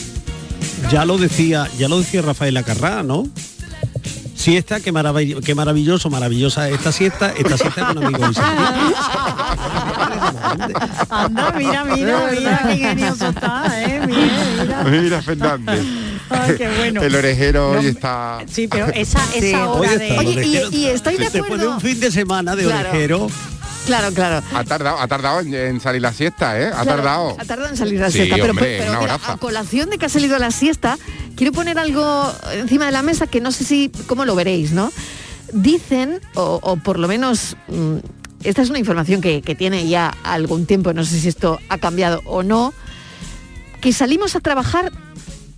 ya 0.90 1.04
lo 1.04 1.18
decía, 1.18 1.68
ya 1.78 1.88
lo 1.88 1.98
decía 1.98 2.22
Rafael 2.22 2.56
Acarrá, 2.56 3.02
¿no? 3.02 3.24
Siesta, 4.34 4.80
qué, 4.80 4.92
maravilloso, 4.92 5.42
qué 5.42 5.54
maravilloso, 5.54 6.08
maravillosa 6.08 6.68
esta 6.68 6.92
siesta, 6.92 7.32
esta 7.36 7.58
siesta 7.58 7.88
con 7.88 8.04
amigos. 8.04 8.38
Anda, 11.10 11.52
mira, 11.52 11.84
mira, 11.84 12.30
mira 12.30 12.60
qué 12.62 12.74
ingenioso 12.74 13.28
está, 13.28 13.82
eh, 13.82 14.00
mira, 14.06 14.84
mira. 14.84 15.00
Mira, 15.02 15.22
Fernández. 15.22 15.84
Ay, 16.30 16.54
qué 16.56 16.68
bueno. 16.76 17.02
El 17.02 17.14
orejero 17.14 17.72
no, 17.74 17.78
hoy 17.80 17.86
está. 17.86 18.38
Sí, 18.50 18.68
pero 18.68 18.86
esa, 18.88 19.18
esa 19.34 19.40
sí, 19.40 19.54
hora 19.54 19.96
de. 19.96 20.18
Oye, 20.18 20.46
y, 20.46 20.76
y, 20.76 20.86
estoy 20.86 21.16
de 21.16 21.26
acuerdo. 21.26 21.42
Después 21.42 21.60
de 21.60 21.68
un 21.68 21.80
fin 21.80 22.00
de 22.00 22.10
semana 22.10 22.56
de 22.56 22.64
claro. 22.64 22.88
orejero 22.88 23.28
Claro, 23.86 24.12
claro. 24.12 24.44
Ha 24.52 24.64
tardado, 24.64 24.98
ha 24.98 25.08
tardado 25.08 25.40
en, 25.40 25.80
salir 25.80 26.02
la 26.02 26.12
siesta, 26.12 26.60
¿eh? 26.60 26.70
Ha 26.74 26.84
tardado. 26.84 27.36
Ha 27.38 27.44
tardado 27.44 27.70
en 27.70 27.76
salir 27.76 28.00
la 28.00 28.10
siesta, 28.10 28.36
pero, 28.36 28.52
a 29.10 29.36
colación 29.38 29.90
de 29.90 29.98
que 29.98 30.06
ha 30.06 30.08
salido 30.08 30.38
la 30.38 30.50
siesta, 30.50 30.98
quiero 31.36 31.52
poner 31.52 31.78
algo 31.78 32.32
encima 32.52 32.86
de 32.86 32.92
la 32.92 33.02
mesa 33.02 33.26
que 33.26 33.40
no 33.40 33.52
sé 33.52 33.64
si 33.64 33.90
cómo 34.06 34.24
lo 34.24 34.34
veréis, 34.34 34.72
¿no? 34.72 34.92
Dicen, 35.52 36.20
o, 36.34 36.76
por 36.82 36.98
lo 36.98 37.06
menos 37.06 37.56
mm, 37.68 37.98
esta 38.42 38.62
es 38.62 38.70
una 38.70 38.80
información 38.80 39.20
que, 39.20 39.40
tiene 39.56 39.88
ya 39.88 40.12
algún 40.24 40.66
tiempo, 40.66 40.92
no 40.92 41.04
sé 41.04 41.20
si 41.20 41.28
esto 41.28 41.60
ha 41.68 41.78
cambiado 41.78 42.22
o 42.24 42.42
no, 42.42 42.74
que 43.80 43.92
salimos 43.92 44.34
a 44.34 44.40
trabajar 44.40 44.92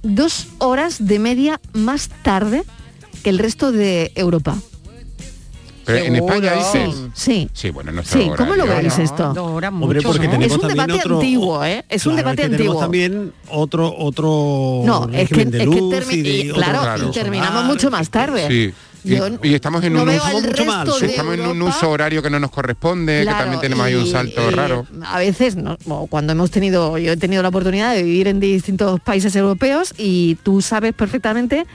dos 0.02 0.48
horas 0.58 1.06
de 1.06 1.18
media 1.18 1.60
más 1.72 2.10
tarde 2.22 2.64
que 3.22 3.30
el 3.30 3.38
resto 3.38 3.72
de 3.72 4.12
Europa. 4.14 4.56
En 5.88 6.16
España 6.16 6.54
dices. 6.54 6.96
Sí. 7.14 7.48
Sí, 7.52 7.70
bueno, 7.70 7.92
no 7.92 8.04
sí. 8.04 8.30
¿Cómo 8.36 8.54
lo 8.54 8.66
veis 8.66 8.98
esto? 8.98 9.32
Es 10.40 10.52
un 10.52 10.68
debate 10.68 11.00
antiguo, 11.00 11.64
¿eh? 11.64 11.84
Es 11.88 12.06
un 12.06 12.16
debate 12.16 12.44
antiguo. 12.44 12.78
también 12.78 13.32
otro 13.48 13.94
otro 13.96 14.82
No, 14.84 15.08
es 15.12 15.28
que, 15.28 15.42
es 15.42 15.48
que 15.50 17.10
terminamos 17.12 17.64
mucho 17.64 17.90
más 17.90 18.10
tarde. 18.10 18.74
Y, 19.04 19.54
estamos 19.54 19.82
en 19.84 19.96
un 19.96 20.08
uso. 20.08 20.98
Estamos 21.00 21.34
en 21.34 21.46
un 21.46 21.62
uso 21.62 21.90
horario 21.90 22.22
que 22.22 22.30
no 22.30 22.38
nos 22.38 22.50
corresponde, 22.50 23.24
que 23.24 23.30
también 23.30 23.60
tenemos 23.60 23.86
ahí 23.86 23.94
un 23.94 24.06
salto 24.06 24.50
raro. 24.50 24.86
A 25.04 25.18
veces, 25.18 25.56
cuando 26.08 26.32
hemos 26.32 26.50
tenido, 26.50 26.98
yo 26.98 27.12
he 27.12 27.16
tenido 27.16 27.42
la 27.42 27.48
oportunidad 27.48 27.94
de 27.94 28.02
vivir 28.02 28.28
en 28.28 28.40
distintos 28.40 29.00
países 29.00 29.34
europeos 29.36 29.94
y 29.96 30.36
tú 30.42 30.60
sabes 30.60 30.92
perfectamente 30.92 31.66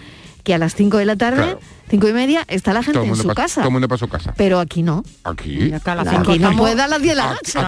que 0.44 0.54
a 0.54 0.58
las 0.58 0.76
5 0.76 0.98
de 0.98 1.06
la 1.06 1.16
tarde. 1.16 1.58
Cinco 1.94 2.10
y 2.10 2.14
media 2.14 2.44
está 2.48 2.74
la 2.74 2.82
gente 2.82 3.06
en 3.06 3.16
su 3.16 3.28
casa. 3.28 3.62
Todo 3.62 3.68
el 3.68 3.72
mundo 3.74 3.88
para 3.88 4.00
su 4.00 4.08
casa. 4.08 4.34
Pero 4.36 4.60
aquí 4.60 4.82
no. 4.82 5.04
Aquí. 5.24 5.72
Aquí 5.72 6.40
no 6.40 6.58
puede 6.58 6.74
dar 6.74 6.90
las 6.90 7.00
10 7.00 7.14
de 7.14 7.22
la 7.22 7.34
noche. 7.34 7.60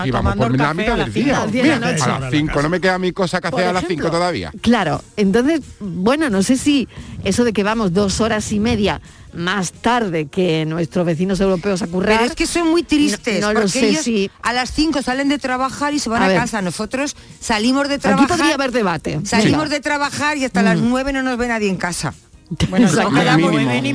A 2.01 2.19
las 2.19 2.31
5 2.31 2.61
no 2.63 2.69
me 2.69 2.81
queda 2.81 2.97
mi 2.97 3.11
cosa 3.11 3.39
que 3.39 3.49
hacer 3.49 3.65
a 3.65 3.73
las 3.73 3.85
5 3.87 4.09
todavía. 4.09 4.51
Claro, 4.61 5.03
entonces, 5.15 5.61
bueno, 5.79 6.31
no 6.31 6.41
sé 6.41 6.57
si 6.57 6.87
eso 7.23 7.43
de 7.43 7.53
que 7.53 7.61
vamos 7.61 7.93
dos 7.93 8.19
horas 8.19 8.51
y 8.51 8.59
media 8.59 8.99
más 9.35 9.73
tarde 9.73 10.25
que 10.25 10.65
nuestros 10.65 11.05
vecinos 11.05 11.39
europeos 11.39 11.83
a 11.83 11.87
currar. 11.87 12.23
Es 12.23 12.33
que 12.33 12.47
son 12.47 12.69
muy 12.69 12.81
tristes, 12.81 13.41
no, 13.41 13.47
porque 13.47 13.61
lo 13.61 13.67
sé, 13.67 13.89
ellos 13.89 14.03
sí. 14.03 14.31
a 14.41 14.53
las 14.53 14.71
5 14.71 15.03
salen 15.03 15.29
de 15.29 15.37
trabajar 15.37 15.93
y 15.93 15.99
se 15.99 16.09
van 16.09 16.23
a, 16.23 16.33
casa. 16.33 16.63
Nosotros 16.63 17.15
salimos 17.39 17.89
de 17.89 17.99
trabajar... 17.99 18.25
Aquí 18.25 18.33
podría 18.33 18.55
haber 18.55 18.71
debate. 18.71 19.19
Salimos 19.23 19.69
de 19.69 19.81
trabajar 19.81 20.37
y 20.37 20.45
hasta 20.45 20.63
las 20.63 20.79
mm. 20.79 20.89
9 20.89 21.13
no 21.13 21.21
nos 21.21 21.37
ve 21.37 21.47
nadie 21.47 21.69
en 21.69 21.77
casa. 21.77 22.15
Bueno, 22.69 22.91
damos 22.91 23.23
la, 23.23 23.37
vuelta 23.37 23.75
en 23.75 23.85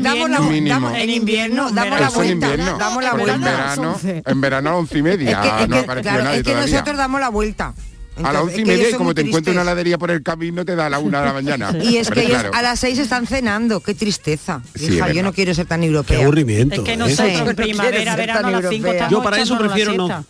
invierno, 1.10 1.70
damos 1.70 2.00
la 2.00 2.10
vuelta. 2.10 2.56
Damos 2.56 3.02
la 3.02 3.12
vuelta. 3.12 3.34
En 3.34 3.42
verano, 3.42 4.00
en 4.02 4.40
verano 4.40 4.70
a 4.70 4.76
once 4.76 4.98
y 4.98 5.02
media. 5.02 5.30
Es 5.30 5.62
que, 5.62 5.68
no 5.68 5.76
que, 5.80 6.02
claro, 6.02 6.24
nadie 6.24 6.38
es 6.38 6.44
que 6.44 6.54
nosotros 6.54 6.96
damos 6.96 7.20
la 7.20 7.28
vuelta. 7.28 7.74
Entonces, 8.16 8.28
a 8.28 8.32
las 8.32 8.42
once 8.42 8.60
y 8.60 8.64
media 8.64 8.90
y 8.90 8.92
como 8.94 9.14
te 9.14 9.22
encuentras 9.22 9.54
una 9.54 9.62
heladería 9.62 9.96
por 9.98 10.10
el 10.10 10.22
camino 10.22 10.64
te 10.64 10.74
da 10.74 10.86
a 10.86 10.90
la 10.90 10.98
una 10.98 11.20
de 11.20 11.26
la 11.26 11.32
mañana. 11.32 11.72
y 11.82 11.96
es 11.96 12.10
que 12.10 12.22
ellos 12.22 12.44
a 12.52 12.62
las 12.62 12.80
seis 12.80 12.98
están 12.98 13.26
cenando, 13.26 13.80
qué 13.80 13.94
tristeza. 13.94 14.62
Sí, 14.74 14.94
Hija, 14.94 15.12
yo 15.12 15.22
no 15.22 15.32
quiero 15.32 15.54
ser 15.54 15.66
tan 15.66 15.84
europea. 15.84 16.18
Qué 16.18 16.24
aburrimiento. 16.24 16.74
Es 16.76 16.80
que 16.80 16.94
¿eh? 16.94 16.96
nosotros 16.96 17.54
primavera, 17.54 18.16
verano 18.16 18.48
a 18.48 18.50
las 18.50 18.68
cinco 18.68 18.90
Yo 19.10 19.22
para 19.22 19.40
eso 19.40 19.56
prefiero 19.56 19.94
no. 19.94 20.24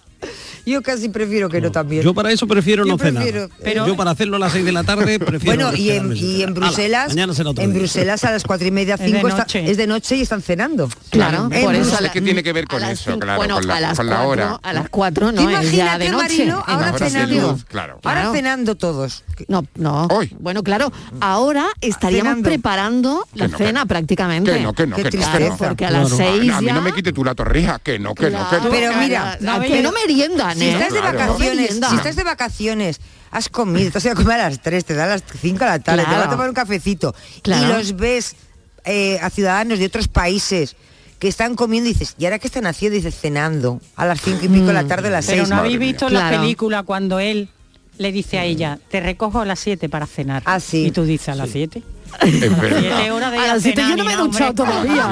Yo 0.67 0.83
casi 0.83 1.09
prefiero 1.09 1.49
que 1.49 1.61
no, 1.61 1.69
no 1.69 1.73
también. 1.73 2.03
Yo 2.03 2.15
para 2.15 2.33
eso 2.33 2.47
prefiero 2.47 2.85
yo 2.85 2.93
no 2.93 2.99
prefiero, 2.99 3.43
cenar. 3.43 3.59
Pero... 3.63 3.87
Yo 3.87 3.97
para 3.97 4.11
hacerlo 4.11 4.37
a 4.37 4.39
las 4.39 4.53
6 4.53 4.65
de 4.65 4.73
la 4.73 4.85
tarde 4.85 5.19
prefiero... 5.19 5.45
Bueno, 5.45 5.77
y 5.77 5.91
en, 5.91 6.17
y 6.17 6.43
en 6.43 6.55
Bruselas, 6.55 7.13
Ala, 7.13 7.23
en 7.23 7.55
día. 7.55 7.79
Bruselas 7.81 8.25
a 8.25 8.31
las 8.31 8.45
4 8.45 8.69
y 8.69 8.71
media, 8.71 8.97
5 8.97 9.29
es, 9.29 9.55
es, 9.55 9.77
de 9.77 9.87
noche 9.87 10.17
y 10.17 10.23
están 10.23 10.43
cenando. 10.43 10.89
Claro, 11.11 11.49
claro. 11.49 11.65
por 11.65 11.75
eso... 11.75 11.97
¿Qué 12.13 12.21
tiene 12.21 12.43
que 12.43 12.53
ver 12.53 12.67
con 12.67 12.83
eso? 12.85 13.19
Claro, 13.19 13.39
bueno, 13.39 13.55
con 13.57 13.67
la, 13.67 13.77
a 13.77 13.81
las 13.81 13.99
la 13.99 14.23
hora. 14.23 14.61
A 14.63 14.73
las 14.73 14.89
4 14.89 15.33
no 15.33 15.51
es 15.51 15.73
ya 15.73 15.99
de 15.99 16.09
noche. 16.09 16.23
Marilo, 16.23 16.65
ahora 16.67 16.99
cenando. 16.99 17.59
Claro. 17.69 18.01
Ahora 18.03 18.33
cenando 18.33 18.75
todos. 18.75 19.25
No, 19.49 19.65
no. 19.75 20.07
Hoy. 20.07 20.35
Bueno, 20.39 20.63
claro, 20.63 20.93
ahora 21.21 21.67
estaríamos 21.81 22.43
preparando 22.43 23.27
la 23.35 23.49
cena 23.49 23.87
prácticamente. 23.87 24.53
Que 24.53 24.61
no, 24.61 24.73
que 24.73 24.87
no, 24.87 24.97
que, 24.97 25.05
que 25.05 25.19
no. 25.19 25.57
Porque 25.57 25.87
a 25.87 25.91
las 25.91 26.11
6 26.11 26.45
ya... 26.45 26.59
A 26.59 26.61
mí 26.61 26.73
no 26.73 26.83
me 26.83 26.93
quite 26.93 27.13
tú 27.13 27.25
la 27.25 27.35
torrija, 27.35 27.79
que 27.79 27.99
no, 27.99 28.15
que 28.15 28.31
no, 28.31 28.49
que 28.51 28.57
no. 28.57 28.71
Pero 28.71 28.95
mira, 28.97 29.39
que 29.67 29.83
no 29.83 29.93
merienda, 29.93 30.50
si. 30.55 30.65
¿eh? 30.65 30.73
Estás 30.73 30.93
de 30.93 31.01
vacaciones, 31.01 31.81
si 31.89 31.97
estás 31.97 32.17
de 32.17 32.25
vacaciones, 32.25 33.01
has 33.31 33.49
comido, 33.49 33.91
te 33.91 33.99
has 33.99 34.05
ido 34.05 34.13
a 34.15 34.17
comer 34.17 34.41
a 34.41 34.49
las 34.49 34.61
3, 34.61 34.85
te 34.85 34.95
da 34.95 35.05
a 35.05 35.09
las 35.09 35.25
5 35.41 35.59
de 35.59 35.65
la 35.65 35.79
tarde, 35.79 36.03
claro. 36.03 36.11
te 36.11 36.17
vas 36.17 36.27
a 36.27 36.31
tomar 36.31 36.49
un 36.49 36.55
cafecito 36.55 37.15
claro. 37.43 37.65
y 37.65 37.73
los 37.73 37.97
ves 37.97 38.37
eh, 38.85 39.19
a 39.21 39.31
ciudadanos 39.31 39.79
de 39.79 39.87
otros 39.87 40.09
países 40.09 40.77
que 41.19 41.29
están 41.29 41.55
comiendo 41.55 41.91
y 41.91 41.93
dices, 41.93 42.15
¿y 42.19 42.25
ahora 42.25 42.39
qué 42.39 42.47
están 42.47 42.67
haciendo? 42.67 42.97
Dices, 42.97 43.15
cenando 43.15 43.81
a 43.97 44.07
las 44.07 44.21
5 44.23 44.39
y 44.43 44.49
pico 44.49 44.67
de 44.67 44.73
la 44.73 44.85
mm. 44.85 44.89
tarde, 44.89 45.09
a 45.09 45.11
las 45.11 45.27
6. 45.27 45.43
Pero 45.43 45.55
no 45.55 45.61
habéis 45.61 45.79
visto 45.79 46.09
la 46.09 46.31
película 46.31 46.83
cuando 46.83 47.21
él 47.21 47.51
le 47.99 48.13
dice 48.13 48.39
a 48.39 48.43
mm. 48.43 48.47
ella, 48.47 48.79
te 48.89 49.01
recojo 49.01 49.41
a 49.41 49.45
las 49.45 49.61
7 49.61 49.89
para 49.89 50.07
cenar. 50.07 50.43
Ah, 50.47 50.61
sí. 50.61 50.87
Y 50.87 50.91
tú 50.91 51.05
dices, 51.05 51.29
a 51.29 51.35
las 51.35 51.51
7. 51.51 51.81
Sí 51.81 52.00
Siete 52.21 53.11
horas 53.11 53.33
a 53.33 53.47
las 53.47 53.63
7 53.63 53.83
yo 53.89 53.97
no 53.97 54.05
me 54.05 54.13
he 54.13 54.17
duchado 54.17 54.55
todavía. 54.55 55.07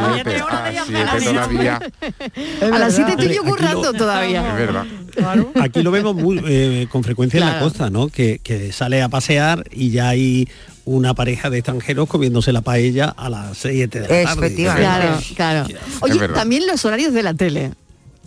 estoy 2.61 3.37
currando 3.38 3.92
todavía. 3.92 4.48
Es 4.48 4.54
verdad. 4.54 4.84
Claro. 5.14 5.52
Aquí 5.61 5.82
lo 5.82 5.90
vemos 5.90 6.16
eh, 6.46 6.87
con 6.90 7.02
frecuencia 7.02 7.40
en 7.40 7.46
la 7.46 7.58
costa, 7.58 7.90
¿no? 7.90 8.08
Que, 8.08 8.40
que, 8.42 8.72
sale 8.72 9.02
a 9.02 9.08
pasear 9.08 9.64
y 9.72 9.90
ya 9.90 10.08
hay 10.11 10.48
una 10.84 11.14
pareja 11.14 11.50
de 11.50 11.58
extranjeros 11.58 12.08
comiéndose 12.08 12.52
la 12.52 12.62
paella 12.62 13.08
a 13.08 13.28
las 13.28 13.58
7 13.58 14.00
de 14.00 14.24
la 14.24 14.34
tarde. 14.34 14.54
Claro. 15.34 15.66
Oye, 16.00 16.28
también 16.28 16.66
los 16.66 16.84
horarios 16.84 17.12
de 17.12 17.22
la 17.22 17.34
tele 17.34 17.72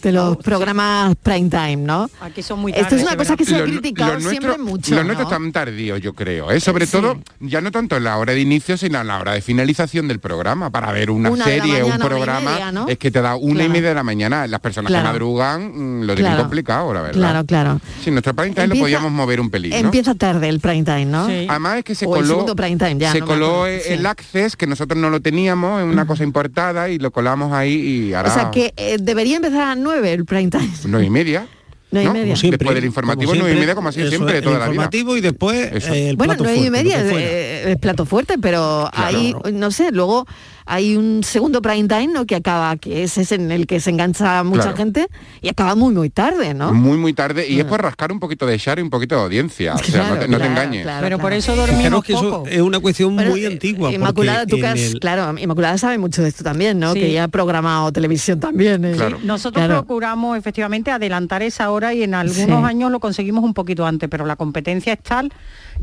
de 0.01 0.12
los 0.12 0.38
programas 0.38 1.15
prime 1.21 1.49
time, 1.49 1.77
¿no? 1.77 2.10
Aquí 2.19 2.41
son 2.41 2.60
muy 2.60 2.71
tarde, 2.71 2.84
Esto 2.84 2.95
es 2.95 3.04
una 3.04 3.15
cosa 3.15 3.36
que 3.36 3.45
se 3.45 3.56
ha 3.56 3.63
criticado 3.63 4.19
siempre 4.19 4.58
mucho. 4.58 4.95
Los 4.95 5.01
¿no? 5.01 5.13
nuestros 5.13 5.30
tan 5.30 5.51
tardíos, 5.51 6.01
yo 6.01 6.13
creo. 6.13 6.51
¿eh? 6.51 6.60
Sobre 6.60 6.88
todo, 6.88 7.19
ya 7.39 7.62
no 7.62 7.71
tanto 7.71 7.97
en 7.97 8.04
la 8.04 8.17
hora 8.17 8.34
de 8.34 8.41
inicio, 8.41 8.77
sino 8.77 8.99
en 9.01 9.08
la 9.08 9.19
hora 9.19 9.34
de 9.34 9.41
finalización 9.41 10.08
del 10.08 10.19
programa. 10.19 10.69
Para 10.69 10.91
ver 10.91 11.12
una, 11.12 11.36
serie, 11.43 11.84
mañana, 11.84 11.95
un 11.95 12.01
programa, 12.01 12.88
es 12.88 12.97
que 12.97 13.12
te 13.12 13.21
da 13.21 13.36
una 13.36 13.63
y 13.63 13.69
media 13.69 13.89
de 13.89 13.95
la 13.95 14.04
mañana. 14.04 14.47
Las 14.47 14.60
personas 14.60 14.91
que 14.91 15.01
madrugan 15.01 15.99
mm, 15.99 16.04
lo 16.04 16.15
tienen 16.15 16.38
complicado, 16.38 16.93
la 16.93 17.01
verdad. 17.01 17.19
Claro, 17.19 17.45
claro. 17.45 17.82
Si 17.99 18.06
sí, 18.06 18.12
nuestro 18.12 18.34
prime 18.34 18.56
time 18.56 18.67
lo 18.67 18.75
podíamos 18.75 19.12
mover 19.12 19.39
un 19.39 19.49
pelín. 19.49 19.73
Empieza 19.73 20.15
tarde 20.15 20.49
el 20.49 20.60
prime 20.60 20.84
time, 20.84 21.06
¿no? 21.06 21.27
Sí. 21.27 21.45
Además 21.47 21.77
es 21.77 21.84
que 21.84 21.95
se 21.95 22.06
coló, 22.06 22.45
el 22.47 22.56
prime 22.56 22.77
se 23.12 23.21
coló 23.21 23.67
el 23.67 24.06
access, 24.06 24.56
que 24.56 24.67
nosotros 24.67 24.99
no 24.99 25.10
lo 25.10 25.21
teníamos, 25.21 25.82
es 25.82 25.88
una 25.88 26.06
cosa 26.06 26.23
importada 26.23 26.89
y 26.89 26.97
lo 26.97 27.12
colamos 27.12 27.54
ahí 27.54 27.73
y 27.73 28.13
ahora... 28.13 28.32
O 28.32 28.34
sea, 28.34 28.51
que 28.51 28.73
eh, 28.77 28.97
debería 28.99 29.36
empezar 29.38 29.77
9 29.82 30.13
el 30.13 30.26
prime 30.26 30.50
time. 30.50 30.70
9 30.86 31.06
y 31.06 31.10
media. 31.10 31.48
Después 31.91 32.74
del 32.74 32.86
informativo, 32.86 33.36
nueve 33.36 33.54
y 33.54 33.60
media, 33.60 33.76
como 33.76 33.89
así 33.89 34.08
siempre, 34.08 34.41
toda 34.41 34.60
la 34.60 34.70
vida. 34.70 34.89
después 34.89 35.72
bueno, 36.15 36.36
nueve 36.38 36.58
y 36.58 36.70
media 36.70 37.02
es, 37.02 37.12
eh, 37.12 37.78
plato 37.82 38.06
fuerte, 38.06 38.38
pero 38.38 38.89
ahí, 38.94 39.36
no 39.52 39.72
sé, 39.72 39.91
luego 39.91 40.26
hay 40.65 40.95
un 40.95 41.24
segundo 41.24 41.62
prime 41.62 41.88
time, 41.88 42.08
¿no? 42.08 42.26
Que 42.26 42.36
acaba, 42.36 42.76
que 42.78 43.04
es, 43.04 43.17
ese 43.17 43.36
en 43.36 43.52
el 43.52 43.67
que 43.67 43.80
se 43.80 43.89
engancha 43.89 44.43
mucha 44.43 44.74
gente 44.74 45.08
y 45.41 45.50
acaba 45.50 45.76
muy, 45.76 45.93
muy 45.93 46.10
tarde, 46.10 46.54
¿no? 46.54 46.74
Muy, 46.74 46.97
muy 46.97 47.13
tarde 47.13 47.47
y 47.47 47.58
mm. 47.58 47.60
es 47.60 47.65
por 47.65 47.82
rascar 47.82 48.12
un 48.12 48.19
poquito 48.19 48.45
de 48.45 48.58
share 48.58 48.80
y 48.80 48.82
un 48.82 48.89
poquito 48.89 49.15
de 49.15 49.21
audiencia. 49.21 49.76
O 49.76 49.78
sea, 49.80 50.28
no 50.28 50.38
te, 50.38 50.45
engañes. 50.45 50.88
Pero 51.02 51.19
por 51.19 51.34
eso 51.34 51.56
dormimos 51.56 52.04
que 52.04 52.13
poco. 52.13 52.43
Es 52.47 52.62
una 52.62 52.80
cuestión 52.80 53.15
muy 53.15 53.43
eh, 53.43 53.47
antigua. 53.47 53.91
Eh, 53.91 53.95
Inmaculada, 53.95 54.45
tú 54.45 54.58
que 54.58 54.67
has, 54.67 54.95
claro, 55.00 55.38
Inmaculada 55.38 55.78
sabe 55.78 55.97
mucho 55.97 56.21
de 56.21 56.30
esto 56.30 56.43
también, 56.43 56.80
¿no? 56.80 56.93
Que 56.93 57.12
ya 57.12 57.26
ha 57.26 57.28
programado 57.28 57.91
televisión 57.91 58.39
también. 58.39 58.86
¿eh? 58.86 58.95
Nosotros 59.24 59.67
procuramos 59.67 60.38
efectivamente 60.38 60.91
adelantar 60.91 61.43
esa 61.43 61.71
hora 61.71 61.93
y 61.93 62.04
en 62.04 62.13
algunos 62.13 62.63
años 62.63 62.91
lo 62.91 63.00
conseguimos 63.00 63.43
un 63.43 63.54
poquito 63.54 63.86
antes, 63.86 64.10
pero 64.10 64.26
la 64.26 64.36
competencia 64.36 64.93
es 64.93 65.00
tal 65.00 65.32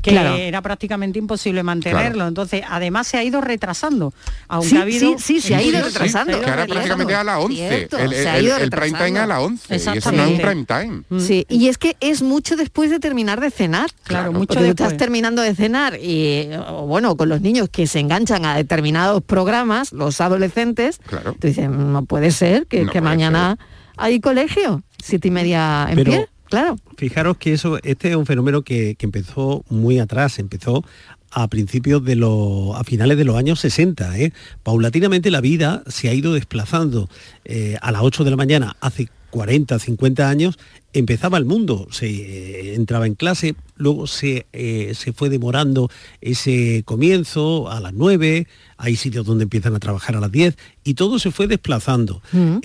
que 0.03 0.49
era 0.49 0.63
prácticamente 0.63 1.19
imposible 1.19 1.63
mantenerlo. 1.63 2.27
Entonces, 2.27 2.63
además 2.69 3.07
se 3.07 3.17
ha 3.17 3.25
ido 3.25 3.41
retrasando, 3.41 4.13
aunque 4.49 4.68
Montavido. 4.71 5.19
Sí, 5.19 5.41
sí, 5.41 5.49
se 5.49 5.55
ha 5.55 5.63
ido 5.63 5.83
retrasando. 5.83 6.41
que 6.41 6.51
ahora 6.51 6.67
prácticamente 6.67 7.15
a 7.15 7.25
la 7.25 7.39
11. 7.39 7.89
El, 7.91 8.13
el, 8.13 8.47
el 8.47 8.71
prime 8.71 8.99
time 8.99 9.19
a 9.19 9.27
la 9.27 9.41
11. 9.41 9.75
Y 9.75 9.99
eso 9.99 10.13
no 10.13 10.25
es 10.25 10.31
un 10.31 10.39
prime 10.39 10.65
time. 10.65 11.21
Sí, 11.21 11.47
y 11.49 11.69
es 11.69 11.79
que 11.79 11.97
es 12.01 12.23
mucho 12.23 12.57
después 12.57 12.91
de 12.91 12.99
terminar 13.01 13.41
de 13.41 13.51
cenar. 13.51 13.91
Claro, 14.05 14.33
mucho 14.33 14.61
después. 14.61 14.71
estás 14.71 14.97
terminando 14.97 15.43
de 15.43 15.55
cenar 15.55 15.99
y, 16.01 16.49
bueno, 16.87 17.17
con 17.17 17.29
los 17.29 17.41
niños 17.41 17.69
que 17.69 17.87
se 17.87 18.01
enganchan 18.01 18.45
a 18.45 18.57
determinados 18.57 19.23
programas, 19.23 19.93
los 19.93 20.21
adolescentes, 20.21 20.99
claro. 21.07 21.35
tú 21.39 21.47
dices, 21.47 21.69
no 21.69 22.05
puede 22.05 22.31
ser 22.31 22.67
que, 22.67 22.85
no 22.85 22.93
que 22.93 23.01
puede 23.01 23.03
mañana 23.03 23.57
ser. 23.59 23.67
hay 23.97 24.21
colegio, 24.21 24.83
siete 25.03 25.29
y 25.29 25.31
media 25.31 25.87
en 25.91 25.97
Pero, 25.97 26.11
pie. 26.11 26.29
Claro. 26.49 26.77
Fijaros 26.97 27.37
que 27.37 27.53
eso, 27.53 27.79
este 27.83 28.11
es 28.11 28.17
un 28.17 28.25
fenómeno 28.25 28.63
que, 28.63 28.95
que, 28.95 29.05
empezó 29.05 29.65
muy 29.69 29.99
atrás, 29.99 30.39
empezó 30.39 30.83
a 31.31 31.49
principios 31.49 32.05
de 32.05 32.17
los 32.17 32.75
a 32.77 32.85
finales 32.85 33.17
de 33.17 33.25
los 33.25 33.37
años 33.37 33.61
60 33.61 34.19
¿eh? 34.19 34.33
paulatinamente 34.63 35.31
la 35.31 35.41
vida 35.41 35.83
se 35.87 36.09
ha 36.09 36.15
ido 36.15 36.33
desplazando. 36.33 37.09
Eh, 37.45 37.77
a 37.81 37.93
las 37.93 38.03
8 38.03 38.25
de 38.25 38.31
la 38.31 38.37
mañana 38.37 38.77
hace 38.81 39.09
40 39.31 39.79
50 39.79 40.29
años 40.29 40.59
empezaba 40.95 41.37
el 41.37 41.45
mundo 41.45 41.87
se 41.91 42.07
eh, 42.07 42.75
entraba 42.75 43.07
en 43.07 43.15
clase 43.15 43.55
luego 43.77 44.07
se, 44.07 44.47
se 44.95 45.13
fue 45.13 45.29
demorando 45.29 45.91
ese 46.23 46.83
comienzo 46.85 47.71
a 47.71 47.81
las 47.81 47.93
9 47.93 48.47
hay 48.79 48.97
sitios 48.97 49.27
donde 49.27 49.45
empiezan 49.45 49.75
a 49.75 49.81
trabajar 49.81 50.17
a 50.17 50.21
las 50.21 50.33
10 50.33 50.57
y 50.85 50.95
todo 50.95 51.19
se 51.19 51.31
fue 51.31 51.47
desplazando. 51.49 52.23
Mm. 52.33 52.59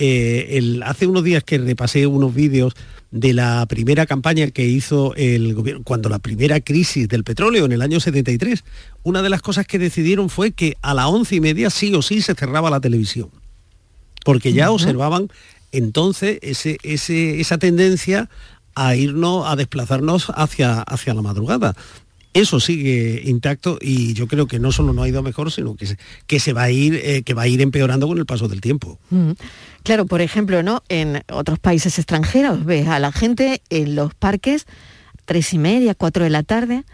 Hace 0.84 1.06
unos 1.06 1.24
días 1.24 1.44
que 1.44 1.58
repasé 1.58 2.06
unos 2.06 2.34
vídeos 2.34 2.74
de 3.16 3.32
la 3.32 3.64
primera 3.66 4.06
campaña 4.06 4.48
que 4.50 4.64
hizo 4.66 5.14
el 5.14 5.54
gobierno, 5.54 5.82
cuando 5.84 6.08
la 6.08 6.18
primera 6.18 6.58
crisis 6.60 7.06
del 7.08 7.22
petróleo 7.22 7.64
en 7.64 7.70
el 7.70 7.80
año 7.80 8.00
73, 8.00 8.64
una 9.04 9.22
de 9.22 9.30
las 9.30 9.40
cosas 9.40 9.66
que 9.68 9.78
decidieron 9.78 10.28
fue 10.30 10.50
que 10.50 10.76
a 10.82 10.94
las 10.94 11.06
once 11.06 11.36
y 11.36 11.40
media 11.40 11.70
sí 11.70 11.94
o 11.94 12.02
sí 12.02 12.22
se 12.22 12.34
cerraba 12.34 12.70
la 12.70 12.80
televisión 12.80 13.30
porque 14.24 14.52
ya 14.52 14.70
observaban 14.72 15.28
entonces 15.70 16.38
ese, 16.42 16.78
ese- 16.82 17.40
esa 17.40 17.56
tendencia 17.58 18.28
a 18.74 18.96
irnos, 18.96 19.46
a 19.46 19.54
desplazarnos 19.54 20.32
hacia, 20.34 20.80
hacia 20.82 21.14
la 21.14 21.22
madrugada. 21.22 21.76
Eso 22.34 22.60
sigue 22.60 23.22
intacto 23.24 23.78
y 23.80 24.12
yo 24.12 24.26
creo 24.26 24.46
que 24.46 24.58
no 24.58 24.72
solo 24.72 24.92
no 24.92 25.02
ha 25.02 25.08
ido 25.08 25.22
mejor, 25.22 25.52
sino 25.52 25.76
que 25.76 25.86
se, 25.86 25.98
que 26.26 26.40
se 26.40 26.52
va 26.52 26.64
a 26.64 26.70
ir, 26.70 27.00
eh, 27.02 27.22
que 27.22 27.32
va 27.32 27.42
a 27.42 27.48
ir 27.48 27.60
empeorando 27.60 28.08
con 28.08 28.18
el 28.18 28.26
paso 28.26 28.48
del 28.48 28.60
tiempo. 28.60 28.98
Mm. 29.10 29.32
Claro, 29.84 30.06
por 30.06 30.20
ejemplo, 30.20 30.62
¿no? 30.62 30.82
En 30.88 31.22
otros 31.30 31.60
países 31.60 31.98
extranjeros 31.98 32.64
ves 32.64 32.88
a 32.88 32.98
la 32.98 33.12
gente 33.12 33.62
en 33.70 33.94
los 33.94 34.14
parques 34.14 34.66
tres 35.24 35.52
y 35.52 35.58
media, 35.58 35.94
cuatro 35.94 36.24
de 36.24 36.30
la 36.30 36.42
tarde. 36.42 36.84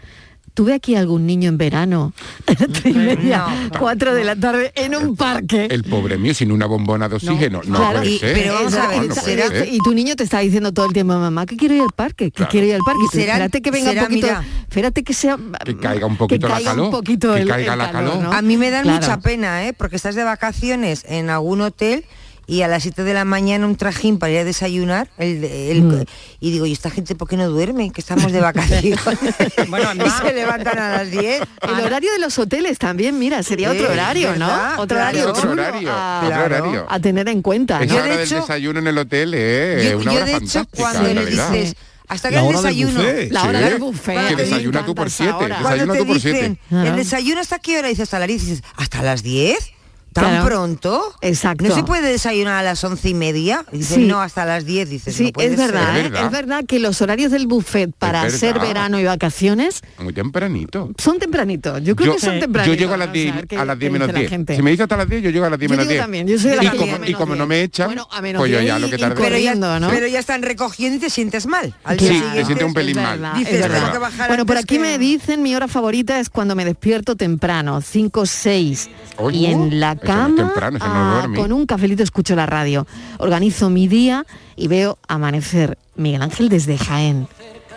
Tuve 0.53 0.73
aquí 0.73 0.95
algún 0.95 1.25
niño 1.25 1.47
en 1.47 1.57
verano, 1.57 2.13
tres 2.45 2.67
y 2.85 2.91
media, 2.93 3.45
cuatro 3.79 4.13
de 4.13 4.25
la 4.25 4.35
tarde, 4.35 4.73
en 4.75 4.95
un 4.95 5.15
parque. 5.15 5.67
El 5.71 5.85
pobre 5.85 6.17
mío 6.17 6.33
sin 6.33 6.51
una 6.51 6.65
bombona 6.65 7.07
de 7.07 7.15
oxígeno. 7.15 7.61
No, 7.65 7.77
Claro, 7.77 7.99
puede 7.99 8.11
y- 8.11 8.19
ser. 8.19 8.33
pero 8.33 8.53
vamos 8.55 8.73
a 8.73 8.87
ver, 8.87 8.97
No, 8.97 9.03
no 9.03 9.15
puede 9.15 9.21
será- 9.25 9.47
ser. 9.47 9.73
y 9.73 9.77
tu 9.79 9.93
niño 9.93 10.15
te 10.17 10.23
está 10.25 10.39
diciendo 10.39 10.73
todo 10.73 10.87
el 10.87 10.93
tiempo, 10.93 11.13
mamá, 11.17 11.45
que 11.45 11.55
quiero 11.55 11.75
ir 11.75 11.81
al 11.83 11.91
parque, 11.95 12.25
que 12.25 12.31
Claro. 12.31 12.51
quiero 12.51 12.67
ir 12.67 12.73
al 12.75 12.81
parque. 12.85 13.01
Y 13.05 13.07
será- 13.15 13.33
espérate 13.33 13.61
que 13.61 13.71
venga 13.71 13.89
será, 13.91 14.01
un 14.01 14.07
poquito, 14.09 14.27
mira, 14.27 14.43
espérate 14.67 15.03
que 15.03 15.13
sea 15.13 15.37
Que 15.65 15.77
caiga 15.77 16.05
un 16.05 16.17
poquito 16.17 16.47
que 16.47 16.49
la 16.49 16.55
caiga 16.55 16.71
calor. 16.71 16.85
un 16.85 16.91
poquito 16.91 17.33
que 17.33 17.41
el- 17.41 17.47
caiga 17.47 17.73
el 17.73 17.79
la 17.79 17.91
calor, 17.91 18.11
calor. 18.11 18.23
¿no? 18.25 18.33
A 18.33 18.41
mí 18.41 18.57
me 18.57 18.69
dan 18.71 18.83
Claro. 18.83 18.99
mucha 19.01 19.19
pena, 19.21 19.65
¿eh? 19.67 19.73
Porque 19.73 19.95
estás 19.95 20.15
de 20.15 20.23
vacaciones 20.25 21.05
en 21.07 21.29
algún 21.29 21.61
hotel 21.61 22.03
y 22.51 22.63
a 22.63 22.67
las 22.67 22.83
7 22.83 23.03
de 23.05 23.13
la 23.13 23.23
mañana 23.23 23.65
un 23.65 23.77
trajín 23.77 24.19
para 24.19 24.33
ir 24.33 24.39
a 24.39 24.43
desayunar 24.43 25.09
el, 25.17 25.43
el- 25.45 25.81
Mm. 25.83 26.03
y 26.41 26.51
digo, 26.51 26.65
¿y 26.65 26.73
esta 26.73 26.89
gente 26.89 27.15
por 27.15 27.29
qué 27.29 27.37
no 27.37 27.47
duerme? 27.49 27.91
Que 27.91 28.01
estamos 28.01 28.31
de 28.33 28.41
vacaciones. 28.41 28.99
y 30.05 30.09
se 30.09 30.33
levantan 30.33 30.77
a 30.77 30.89
las 30.97 31.09
10. 31.11 31.41
El 31.61 31.85
horario 31.85 32.11
de 32.11 32.19
los 32.19 32.37
hoteles 32.37 32.77
también, 32.77 33.17
mira, 33.17 33.41
sería 33.43 33.71
otro 33.71 33.85
Sí, 33.85 33.91
horario, 33.93 34.29
¿verdad? 34.31 34.75
¿no? 34.75 34.81
Otro 34.81 34.97
Claro. 34.97 35.17
horario 35.19 35.29
Otro 35.29 35.51
horario, 35.51 35.91
a, 35.91 36.21
otro 36.25 36.43
horario. 36.45 36.87
a 36.89 36.99
tener 36.99 37.29
en 37.29 37.41
cuenta. 37.41 37.81
Esa 37.81 37.93
¿no? 37.95 38.01
hora 38.03 38.17
del 38.17 38.29
desayuno 38.29 38.79
en 38.79 38.87
el 38.87 38.97
hotel 38.97 39.33
es 39.33 39.89
Yo- 39.91 39.97
una 39.99 40.11
yo, 40.11 40.17
hora 40.17 40.25
de 40.25 40.31
hecho, 40.33 40.39
fantástica, 40.39 40.67
cuando 40.77 41.13
le 41.13 41.25
dices, 41.25 41.75
hasta 42.09 42.27
que 42.29 42.35
La 42.35 42.41
el 42.45 42.51
desayuno. 42.53 43.01
La 43.29 43.43
hora 43.45 43.59
sí. 43.59 43.65
del 43.69 43.79
buffet, 43.79 44.03
Cuando 44.13 44.19
a 44.19 44.23
mí 44.23 44.29
te 44.29 44.35
me 44.35 44.43
dicen- 44.43 44.59
encanta 44.67 44.85
tú 44.85 44.95
por 44.95 45.09
siete, 45.09 45.33
desayuna 45.47 45.93
te 45.93 45.99
tú 45.99 46.05
por 46.05 46.15
dicen, 46.15 46.59
siete. 46.69 46.87
¿el 46.89 46.95
desayuno 46.97 47.39
hasta 47.39 47.59
qué 47.59 47.77
hora? 47.79 47.87
Dices, 47.87 48.03
hasta 48.03 48.19
las 48.19 48.27
10. 48.27 48.41
Dices, 48.45 48.63
¿hasta 48.75 49.01
las 49.01 49.23
10? 49.23 49.71
¿Tan 50.13 50.25
Claro. 50.25 50.45
pronto? 50.45 51.01
Exacto. 51.21 51.63
¿No 51.65 51.73
se 51.73 51.83
puede 51.83 52.11
desayunar 52.11 52.55
a 52.55 52.63
las 52.63 52.83
once 52.83 53.07
y 53.09 53.13
media? 53.13 53.63
Dices, 53.71 53.95
Sí. 53.95 54.05
no, 54.07 54.19
hasta 54.21 54.43
las 54.45 54.65
10. 54.65 54.89
Dices, 54.89 55.15
Sí, 55.15 55.25
no 55.25 55.31
puede 55.31 55.47
es 55.49 55.57
verdad, 55.57 55.93
ser. 55.95 56.05
¿eh? 56.13 56.19
es 56.25 56.31
verdad 56.31 56.65
que 56.67 56.79
los 56.79 57.01
horarios 57.01 57.31
del 57.31 57.47
buffet 57.47 57.91
para 57.97 58.23
verdad. 58.23 58.59
verano 58.61 58.99
y 58.99 59.05
vacaciones 59.05 59.81
Muy 59.99 60.11
tempranito. 60.11 60.89
son 60.97 61.17
tempranitos. 61.17 61.81
Yo 61.83 61.95
creo 61.95 62.07
Yo, 62.07 62.15
que 62.15 62.19
son 62.25 62.33
yo 62.35 62.39
tempranitos. 62.41 62.77
llego 62.77 62.93
a 62.93 62.97
las 62.97 63.07
vamos 63.07 63.13
10, 63.13 63.35
ver 63.35 63.47
qué- 63.47 63.57
a 63.57 63.63
las 63.65 63.79
10 63.79 63.89
qué 63.89 63.93
menos 63.93 64.07
dice 64.09 64.13
la 64.13 64.19
10. 64.19 64.29
gente. 64.29 64.55
Si 64.57 64.61
me 64.61 64.71
dice 64.71 64.83
hasta 64.83 64.97
las 64.97 65.07
10, 65.09 65.23
yo 65.23 65.29
llego 65.29 65.45
a 65.45 65.49
las 65.49 65.59
10 65.59 65.69
Yo 65.69 65.73
menos 65.77 65.87
digo 65.87 65.91
10. 65.93 66.03
también, 66.03 66.27
yo 66.27 66.37
soy 66.39 66.49
de 66.51 66.55
las 66.57 66.65
y, 66.65 66.69
10 66.77 66.93
como, 66.93 67.05
y 67.05 67.13
como 67.13 67.35
no 67.35 67.45
10. 67.45 67.47
me 67.47 67.61
echan, 67.63 67.87
Bueno, 67.87 68.07
a 68.11 68.21
menos 68.21 68.39
pues 68.41 68.51
yo 68.51 68.57
10 68.59 68.67
ya 68.67 68.79
lo 68.79 68.87
y- 68.87 68.89
que 68.89 68.95
y 68.97 68.99
tarde. 68.99 69.15
pero, 69.17 69.37
ya, 69.37 69.55
¿no? 69.55 69.89
pero 69.89 70.07
ya 70.07 70.19
están 70.19 70.41
recogiendo 70.41 70.97
y 70.97 70.99
te 70.99 71.09
sientes 71.09 71.47
mal. 71.47 71.73
Al 71.85 71.97
Sí, 71.99 72.09
día 72.09 72.33
te 72.33 72.43
sientes 72.45 72.67
un 72.67 72.73
pelín 72.73 72.97
es 72.97 73.03
mal. 73.03 73.19
verdad, 73.19 73.33
Dices, 73.37 73.53
es 73.53 73.61
tengo 73.61 73.73
verdad. 73.75 73.91
que 73.93 73.97
bajar 73.99 74.27
Bueno, 74.27 74.45
por 74.45 74.57
aquí 74.57 74.77
me 74.77 74.97
dicen 74.97 75.41
mi 75.41 75.55
hora 75.55 75.69
favorita 75.69 76.19
es 76.19 76.29
cuando 76.29 76.53
me 76.55 76.65
despierto 76.65 77.15
temprano, 77.15 77.79
5 77.81 78.25
6 78.25 78.89
Oye, 79.17 79.37
y 79.37 79.45
en 79.45 79.79
la 79.79 79.95
cama 80.01 80.35
temprano, 80.35 80.77
eso 80.77 80.85
no 80.87 80.93
ah, 80.93 81.27
con 81.35 81.51
un 81.53 81.65
cafelito 81.65 82.03
escucho 82.03 82.35
la 82.35 82.45
radio. 82.45 82.85
Organizo 83.17 83.69
mi 83.69 83.87
día 83.87 84.25
y 84.55 84.67
veo 84.67 84.97
amanecer 85.07 85.77
Miguel 85.95 86.21
Ángel 86.21 86.49
desde 86.49 86.77
Jaén. 86.77 87.27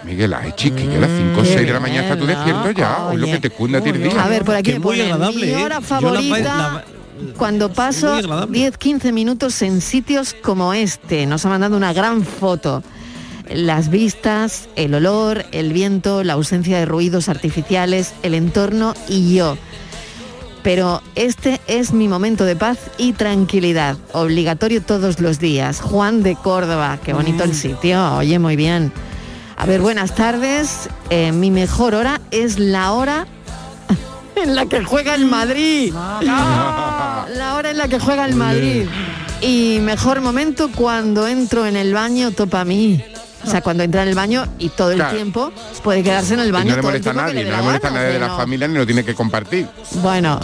Miguel, 0.05 0.35
ay, 0.35 0.53
chiquilla, 0.55 0.99
a 0.99 1.01
las 1.01 1.11
5 1.17 1.41
o 1.41 1.45
6 1.45 1.57
de 1.67 1.73
la 1.73 1.81
mañana 1.81 2.03
está 2.03 2.19
tú 2.19 2.27
despierto 2.27 2.71
ya. 2.73 3.09
Es 3.13 3.19
lo 3.19 3.27
que 3.27 3.39
te 3.41 3.51
cunde 3.51 3.79
a 3.79 3.81
ti 3.81 3.89
el 3.91 4.03
día. 4.03 4.23
A 4.23 4.29
ver, 4.29 4.45
por 4.45 4.55
aquí 4.55 4.73
Que 4.73 4.79
me 4.79 4.85
muy 4.85 4.97
ponen, 4.99 5.13
agradable, 5.13 5.47
mi 5.47 5.53
¿eh? 5.53 5.57
hora 5.65 5.81
favorita 5.81 6.43
la- 6.45 6.85
cuando 7.39 7.73
paso 7.73 8.11
muy 8.11 8.19
agradable. 8.19 8.59
10-15 8.73 9.13
minutos 9.13 9.63
en 9.63 9.81
sitios 9.81 10.35
como 10.43 10.75
este. 10.75 11.25
Nos 11.27 11.47
ha 11.47 11.49
mandado 11.49 11.77
una 11.77 11.93
gran 11.95 12.23
foto. 12.23 12.83
Las 13.51 13.89
vistas, 13.91 14.69
el 14.77 14.95
olor, 14.95 15.45
el 15.53 15.73
viento, 15.73 16.23
la 16.25 16.33
ausencia 16.35 16.79
de 16.79 16.87
ruidos 16.87 17.29
artificiales, 17.29 18.15
el 18.23 18.35
entorno 18.35 18.95
y 19.09 19.35
yo. 19.35 19.57
Pero 20.65 21.03
este 21.15 21.61
es 21.67 21.93
mi 21.93 22.09
momento 22.09 22.47
de 22.47 22.57
paz 22.57 22.79
y 22.97 23.13
tranquilidad, 23.13 23.99
obligatorio 24.13 24.81
todos 24.81 25.21
los 25.21 25.39
días. 25.39 25.83
Juan 25.83 26.23
de 26.23 26.37
Córdoba, 26.37 26.99
qué 27.05 27.13
bonito 27.13 27.45
el 27.45 27.55
sitio, 27.55 28.17
oye, 28.17 28.39
muy 28.39 28.57
bien. 28.57 28.91
A 29.59 29.67
ver, 29.67 29.83
buenas 29.83 30.15
tardes. 30.15 30.89
Eh, 31.11 31.33
mi 31.33 31.51
mejor 31.51 31.95
hora 31.95 32.19
es 32.31 32.59
la 32.59 32.93
hora 32.93 33.27
en 34.37 34.57
la 34.57 34.65
que 34.65 34.83
juega 34.83 35.15
el 35.15 35.27
Madrid. 35.27 35.93
La 36.23 37.55
hora 37.57 37.71
en 37.71 37.79
la 37.79 37.89
que 37.89 37.99
juega 37.99 38.25
el 38.25 38.35
Madrid. 38.35 38.87
Y 39.41 39.79
mejor 39.81 40.21
momento 40.21 40.71
cuando 40.75 41.27
entro 41.27 41.67
en 41.67 41.77
el 41.77 41.93
baño 41.93 42.31
topa 42.31 42.61
a 42.61 42.65
mí. 42.65 43.03
O 43.47 43.51
sea, 43.51 43.61
cuando 43.61 43.83
entra 43.83 44.03
en 44.03 44.09
el 44.09 44.15
baño 44.15 44.47
y 44.59 44.71
todo 44.71 44.91
el 44.91 44.97
Claro. 44.97 45.15
tiempo 45.15 45.53
puede 45.83 46.03
quedarse 46.03 46.35
en 46.35 46.41
el 46.41 46.49
Y 46.49 46.53
baño. 46.53 46.71
no 46.71 46.77
le 46.77 46.83
todo 46.83 46.91
el 46.91 47.03
molesta 47.03 47.11
a 47.11 47.15
nadie, 47.15 47.45
no 47.45 47.57
le 47.57 47.63
molesta 47.63 47.89
a 47.89 47.91
nadie 47.93 48.09
de 48.09 48.19
la 48.19 48.29
no. 48.29 48.37
familia 48.37 48.69
ni 48.69 48.75
lo 48.75 48.87
tiene 48.87 49.05
que 49.05 49.15
compartir. 49.15 49.67
Bueno, 50.03 50.41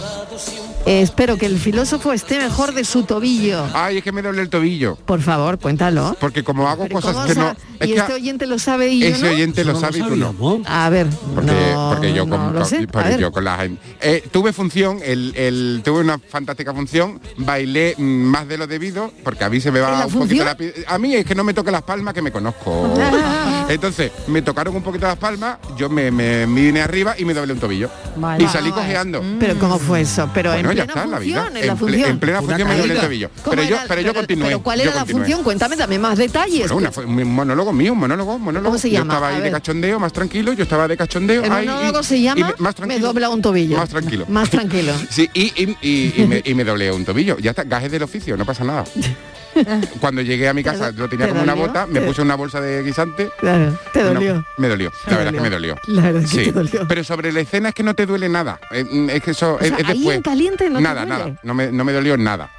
eh, 0.85 1.01
espero 1.01 1.37
que 1.37 1.45
el 1.45 1.57
filósofo 1.59 2.11
esté 2.13 2.37
mejor 2.39 2.73
de 2.73 2.83
su 2.83 3.03
tobillo. 3.03 3.65
Ay, 3.73 3.97
es 3.97 4.03
que 4.03 4.11
me 4.11 4.21
duele 4.21 4.41
el 4.41 4.49
tobillo. 4.49 4.95
Por 4.95 5.21
favor, 5.21 5.59
cuéntalo. 5.59 6.15
Porque 6.19 6.43
como 6.43 6.67
hago 6.67 6.83
Pero 6.83 6.95
cosas 6.95 7.13
¿cómo 7.15 7.27
que 7.27 7.35
no... 7.35 7.49
es 7.79 7.87
y 7.89 7.93
que 7.93 7.99
este 7.99 8.13
oyente 8.13 8.45
lo 8.47 8.59
sabe 8.59 8.89
y 8.89 8.99
yo 8.99 9.07
ese 9.07 9.25
no? 9.25 9.31
oyente 9.31 9.63
lo 9.63 9.73
No 9.73 9.79
lo 9.79 9.85
sabe 9.85 9.99
y 9.99 10.01
tú 10.03 10.15
no. 10.15 10.61
A 10.67 10.89
ver, 10.89 11.07
Porque, 11.35 11.51
no, 11.51 11.89
porque 11.93 12.13
yo 12.13 12.25
no 12.25 12.35
con, 12.37 12.53
lo 12.53 12.59
con- 12.59 12.65
sé. 12.69 12.77
A 12.83 12.87
porque 12.87 13.09
ver. 13.09 13.19
yo 13.19 13.31
con 13.31 13.43
la 13.43 13.57
gente. 13.57 13.81
Eh, 14.01 14.23
tuve 14.31 14.53
función, 14.53 14.99
el, 15.03 15.33
el- 15.35 15.81
tuve 15.83 15.99
una 16.01 16.19
fantástica 16.19 16.73
función, 16.73 17.19
bailé 17.37 17.95
más 17.97 18.47
de 18.47 18.57
lo 18.57 18.67
debido, 18.67 19.11
porque 19.23 19.43
a 19.43 19.49
mí 19.49 19.59
se 19.61 19.71
me 19.71 19.79
¿En 19.79 19.85
va 19.85 19.91
la 19.91 20.05
un 20.07 20.13
poquito 20.13 20.19
función? 20.19 20.45
la 20.45 20.55
pi- 20.57 20.71
A 20.87 20.97
mí 20.99 21.15
es 21.15 21.25
que 21.25 21.35
no 21.35 21.43
me 21.43 21.53
toque 21.53 21.71
las 21.71 21.81
palmas 21.83 22.13
que 22.13 22.21
me 22.21 22.31
conozco. 22.31 22.93
Entonces, 23.69 24.11
me 24.27 24.41
tocaron 24.41 24.75
un 24.75 24.83
poquito 24.83 25.07
las 25.07 25.17
palmas, 25.17 25.57
yo 25.77 25.89
me, 25.89 26.11
me- 26.11 26.45
me 26.47 26.61
vine 26.61 26.81
arriba 26.81 27.15
y 27.17 27.25
me 27.25 27.33
doblé 27.33 27.53
un 27.53 27.59
tobillo. 27.59 27.89
Vale. 28.17 28.43
Y 28.43 28.47
salí 28.47 28.71
cojeando. 28.71 29.23
Pero 29.39 29.57
¿cómo 29.59 29.79
fue 29.79 30.01
eso? 30.01 30.29
Pero 30.33 30.51
Bueno, 30.51 30.70
en 30.71 30.77
ya 30.77 30.85
plena 30.85 31.01
está, 31.01 31.11
la 31.11 31.19
vida. 31.19 31.41
función, 31.43 31.57
en 31.57 31.67
la 31.67 31.71
En 31.73 31.77
ple- 31.77 31.79
función. 31.79 32.09
en 32.09 32.19
plena 32.19 32.41
función 32.41 32.67
me 32.67 32.77
doblé 32.77 32.93
el 32.93 32.99
tobillo. 33.01 33.29
¿Cómo 33.43 33.55
Pero 33.55 33.63
yo- 33.69 33.77
pero 33.87 34.01
yo 34.01 34.13
continué, 34.13 34.45
Pero 34.47 34.63
¿cuál 34.63 34.77
yo 34.79 34.85
era 34.85 34.95
la 34.95 35.05
función? 35.05 35.43
Cuéntame 35.43 35.77
también 35.77 36.01
más 36.01 36.17
detalles. 36.17 36.71
Un 36.71 37.33
monólogo 37.35 37.73
mío, 37.73 37.93
un 37.93 37.99
monólogo, 37.99 38.35
un 38.35 38.41
monólogo. 38.41 38.69
¿Cómo 38.69 38.77
se 38.79 38.89
Yo 38.89 38.99
llama? 38.99 39.13
estaba 39.13 39.29
A 39.29 39.35
ahí 39.35 39.41
de 39.41 39.51
cachondeo, 39.51 39.99
más 39.99 40.13
tranquilo, 40.13 40.53
yo 40.53 40.63
estaba 40.63 40.87
de 40.87 40.97
cachondeo. 40.97 41.43
el 41.43 41.49
monólogo 41.49 42.03
se 42.03 42.21
llama 42.21 42.47
me- 42.47 42.53
más 42.63 42.73
Me 42.73 42.73
tranquilo. 42.73 43.07
dobla 43.07 43.29
un 43.29 43.41
tobillo. 43.41 43.77
Más 43.77 43.89
tranquilo. 43.89 44.25
Más 44.27 44.49
tranquilo. 44.49 44.93
Sí, 45.09 45.29
y 45.33 46.53
me 46.55 46.63
doblé 46.63 46.91
un 46.91 47.05
tobillo. 47.05 47.37
Ya 47.39 47.51
está, 47.51 47.63
gajes 47.63 47.91
del 47.91 48.03
oficio, 48.03 48.37
no 48.37 48.45
pasa 48.45 48.63
nada. 48.63 48.83
Cuando 49.99 50.21
llegué 50.21 50.47
a 50.49 50.53
mi 50.53 50.63
casa, 50.63 50.91
lo 50.91 51.07
tenía 51.09 51.25
te 51.27 51.31
como 51.31 51.43
una 51.43 51.53
bota, 51.53 51.85
me 51.87 51.99
Te- 51.99 52.05
puse 52.07 52.21
una 52.21 52.35
bolsa 52.35 52.61
de 52.61 52.83
guisante. 52.83 53.29
Claro, 53.39 53.77
te 53.93 53.99
una- 54.01 54.13
dolió. 54.13 54.45
me 54.57 54.67
dolió, 54.67 54.91
Te 55.05 55.11
la 55.11 55.17
verdad 55.17 55.25
dolió. 55.31 55.41
que 55.43 55.43
me 55.43 55.49
dolió. 55.55 55.75
La 55.87 56.01
verdad 56.03 56.21
que 56.21 56.27
Sí, 56.27 56.43
te 56.45 56.51
dolió. 56.51 56.87
pero 56.87 57.03
sobre 57.03 57.31
la 57.31 57.39
escena 57.41 57.69
es 57.69 57.75
que 57.75 57.83
no 57.83 57.93
te 57.93 58.05
duele 58.05 58.29
nada. 58.29 58.59
Eh, 58.71 58.83
mm, 58.83 59.09
Es 59.09 59.21
que 59.23 59.31
eso 59.31 59.55
O 59.55 59.59
es, 59.59 59.69
sea, 59.69 59.77
es 59.77 59.87
ahí 59.89 59.97
después. 59.97 60.17
en 60.17 60.21
caliente 60.23 60.69
no 60.69 60.77
te 60.77 60.83
nada, 60.83 61.05
duele. 61.05 61.17
nada. 61.25 61.35
No 61.43 61.53
me, 61.53 61.71
no 61.71 61.83
me 61.83 61.91
dolió 61.93 62.17
nada. 62.17 62.49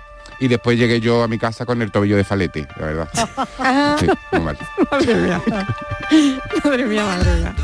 Y 0.41 0.49
después 0.49 0.77
llegué 0.79 1.01
yo 1.01 1.23
a 1.23 1.29
mi 1.29 1.39
casa 1.39 1.65
con 1.65 1.81
el 1.83 1.93
tobillo 1.93 2.17
de 2.17 2.25
falete, 2.25 2.67
la 2.79 2.87
verdad. 2.87 3.09
Sí, 4.01 4.07
muy 4.33 4.41
mal. 4.41 4.59
Madre 4.91 5.15
mía. 5.15 5.43
Madre 6.65 6.85
mía, 6.85 7.05
madre 7.05 7.35
mía. 7.37 7.55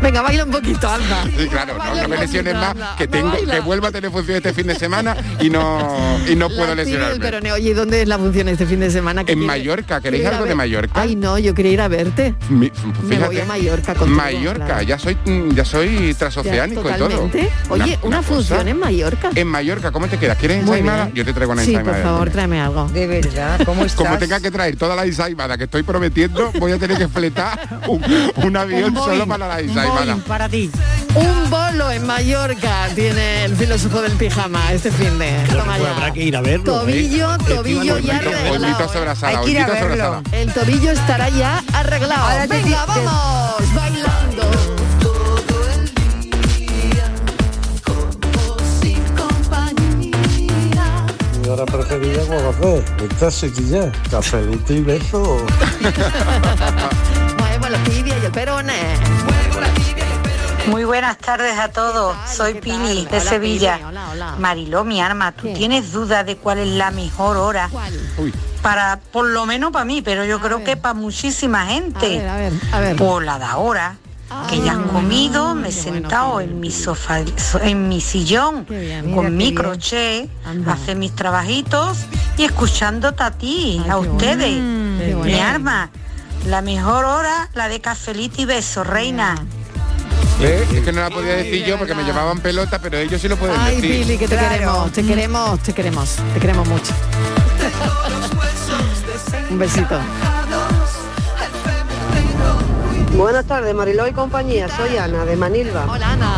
Venga, 0.00 0.22
baila 0.22 0.44
un 0.44 0.50
poquito, 0.52 0.88
anda. 0.88 1.24
Sí, 1.36 1.48
claro, 1.48 1.76
no, 1.76 1.94
no 2.02 2.08
me 2.08 2.16
lesiones 2.18 2.54
más, 2.54 2.74
que 2.96 3.08
tengo, 3.08 3.32
que 3.32 3.60
vuelva 3.60 3.88
a 3.88 3.92
tener 3.92 4.10
función 4.10 4.36
este 4.36 4.54
fin 4.54 4.66
de 4.68 4.74
semana 4.76 5.16
y 5.40 5.50
no, 5.50 6.18
y 6.28 6.36
no 6.36 6.48
puedo 6.48 6.60
La 6.66 6.74
del 6.76 6.86
lesionarme. 6.86 7.18
peroneo. 7.18 7.54
Oye, 7.54 7.70
¿y 7.70 7.72
¿dónde 7.74 8.02
es 8.02 8.08
la 8.08 8.16
función 8.18 8.48
este 8.48 8.64
fin 8.66 8.80
de 8.80 8.90
semana? 8.90 9.24
que 9.24 9.32
En 9.32 9.38
quiere- 9.40 9.46
Mallorca, 9.48 10.00
¿queréis 10.00 10.22
quiere 10.22 10.22
ir 10.22 10.26
a 10.26 10.36
algo 10.36 10.48
de? 10.48 10.54
Mallorca? 10.54 11.00
Ay, 11.00 11.16
no, 11.16 11.36
yo 11.38 11.52
quería 11.54 11.72
ir 11.72 11.80
a 11.80 11.88
verte. 11.88 12.34
Mi- 12.48 12.70
Me 13.02 13.18
voy 13.18 13.40
a 13.40 13.44
Mallorca 13.44 13.94
contigo, 13.94 14.16
Mallorca, 14.16 14.64
claro. 14.66 14.82
ya 14.82 14.98
soy 14.98 15.16
mm, 15.24 15.50
ya 15.54 15.64
soy 15.64 16.14
transoceánico 16.14 16.88
Ya, 16.88 16.96
y 16.96 16.98
todo. 16.98 17.30
Oye, 17.70 17.98
una, 18.02 18.22
función 18.22 18.68
en 18.68 18.78
Mallorca. 18.78 19.30
En 19.34 19.48
Mallorca, 19.48 19.90
¿cómo 19.90 20.06
te 20.06 20.16
quedas? 20.18 20.38
¿Quieres 20.38 20.58
ensaimada? 20.58 21.10
Yo 21.12 21.24
te 21.24 21.32
traigo 21.32 21.52
una 21.52 21.62
Sí, 21.64 21.70
ensaimada. 21.70 21.96
por 22.02 22.06
favor, 22.12 22.30
tráeme 22.30 22.60
algo. 22.60 22.88
De 22.88 23.06
verdad, 23.06 23.60
¿cómo 23.64 23.84
estás? 23.84 23.96
Como 24.06 24.16
tenga 24.18 24.38
que 24.40 24.50
traer 24.50 24.76
toda 24.76 24.94
la 24.94 25.04
ensaimada 25.04 25.58
que 25.58 25.64
estoy 25.64 25.82
prometiendo, 25.82 26.52
voy 26.58 26.72
a 26.72 26.78
tener 26.78 26.96
que 26.98 27.08
fletar 27.08 27.80
un, 27.88 28.02
un 28.36 28.56
avión 28.56 28.96
Un 28.96 29.02
solo 29.04 29.26
para 29.26 29.48
la 29.48 29.60
ensaimada. 29.60 29.87
Para 30.26 30.48
ti. 30.48 30.70
Un 31.14 31.50
bolo 31.50 31.90
en 31.90 32.06
Mallorca 32.06 32.88
tiene 32.94 33.44
el 33.44 33.56
filósofo 33.56 34.02
del 34.02 34.12
pijama 34.12 34.72
este 34.72 34.90
fin 34.90 35.18
de. 35.18 35.32
Toma 35.50 35.78
ya. 35.78 35.90
habrá 35.92 36.12
que 36.12 36.22
ir 36.24 36.36
a 36.36 36.40
verlo. 36.40 36.80
Tobillo, 36.80 37.34
¿eh? 37.34 37.38
tobillo 37.48 37.98
ya 37.98 38.16
arreglado. 38.18 38.88
Hay 39.22 39.36
que 39.44 39.50
ir 39.50 39.58
a 39.60 39.66
verlo. 39.66 40.22
El 40.32 40.52
tobillo 40.52 40.90
estará 40.90 41.28
ya 41.30 41.62
arreglado. 41.72 42.22
Ahora 42.22 42.46
Venga, 42.46 42.84
te- 42.86 43.04
vamos, 43.04 43.74
bailando. 43.74 44.50
Mi 51.42 51.48
hora 51.48 51.64
preferida 51.64 52.22
café. 52.26 52.82
Esta 53.10 53.30
sequilla, 53.30 53.92
cafelito 54.10 54.72
y 54.72 54.80
beso. 54.82 55.38
Muevo 57.38 57.68
la 57.68 57.78
tibia 57.84 58.18
y 58.20 58.24
el 58.26 58.32
perone. 58.32 58.72
Muy 60.68 60.84
buenas 60.84 61.16
tardes 61.18 61.58
a 61.58 61.68
todos. 61.68 62.16
Soy 62.30 62.54
Pili 62.54 63.06
de 63.06 63.18
Hola, 63.18 63.20
Sevilla. 63.20 63.76
Pili. 63.76 63.88
Hola, 63.88 64.08
hola. 64.12 64.36
Mariló, 64.38 64.84
mi 64.84 65.00
arma, 65.00 65.32
¿tú 65.32 65.52
tienes 65.54 65.92
duda 65.92 66.24
de 66.24 66.36
cuál 66.36 66.58
es 66.58 66.68
la 66.68 66.90
mejor 66.90 67.38
hora? 67.38 67.70
Para, 68.62 69.00
por 69.12 69.26
lo 69.26 69.46
menos 69.46 69.72
para 69.72 69.84
mí, 69.84 70.02
pero 70.02 70.24
yo 70.24 70.40
creo 70.40 70.62
que 70.64 70.76
para 70.76 70.94
muchísima 70.94 71.66
gente. 71.66 72.06
A 72.06 72.08
ver, 72.08 72.28
a 72.28 72.36
ver, 72.36 72.52
a 72.72 72.80
ver. 72.80 72.96
Por 72.96 73.24
la 73.24 73.38
de 73.38 73.44
ahora. 73.46 73.96
Que 74.50 74.60
ya 74.60 74.72
has 74.72 74.90
comido, 74.92 75.54
me 75.54 75.70
he 75.70 75.72
sentado 75.72 76.42
en 76.42 76.60
mi 76.60 76.70
sofá, 76.70 77.20
en 77.62 77.88
mi 77.88 78.02
sillón, 78.02 78.66
bien, 78.68 79.14
con 79.14 79.34
mi 79.34 79.54
crochet, 79.54 80.28
hacer 80.66 80.96
mis 80.96 81.14
trabajitos 81.14 82.00
y 82.36 82.44
escuchándote 82.44 83.22
a 83.22 83.30
ti, 83.30 83.82
a 83.88 83.96
ustedes. 83.96 84.60
Mi 84.60 85.14
bueno. 85.14 85.42
arma, 85.42 85.90
la 86.46 86.60
mejor 86.60 87.06
hora, 87.06 87.48
la 87.54 87.68
de 87.68 87.80
cafelito 87.80 88.42
y 88.42 88.44
beso, 88.44 88.84
reina. 88.84 89.34
¿Ves? 90.40 90.72
Es 90.72 90.84
que 90.84 90.92
no 90.92 91.00
la 91.00 91.10
podía 91.10 91.34
decir 91.36 91.64
yo 91.64 91.76
porque 91.78 91.94
me 91.94 92.04
llevaban 92.04 92.38
pelota, 92.38 92.78
pero 92.78 92.96
ellos 92.98 93.20
sí 93.20 93.28
lo 93.28 93.36
pueden 93.36 93.56
Ay, 93.58 93.76
decir. 93.76 94.04
Pili, 94.04 94.18
que 94.18 94.28
te 94.28 94.36
queremos, 94.36 94.92
te 94.92 95.02
queremos, 95.04 95.60
te 95.60 95.72
queremos, 95.72 96.16
te 96.34 96.40
queremos 96.40 96.68
mucho. 96.68 96.92
Un 99.50 99.58
besito. 99.58 99.98
Buenas 103.16 103.46
tardes, 103.46 103.74
Mariló 103.74 104.06
y 104.06 104.12
compañía. 104.12 104.68
Soy 104.68 104.96
Ana, 104.96 105.24
de 105.24 105.34
Manilva. 105.34 105.86
Hola, 105.90 106.12
Ana. 106.12 106.34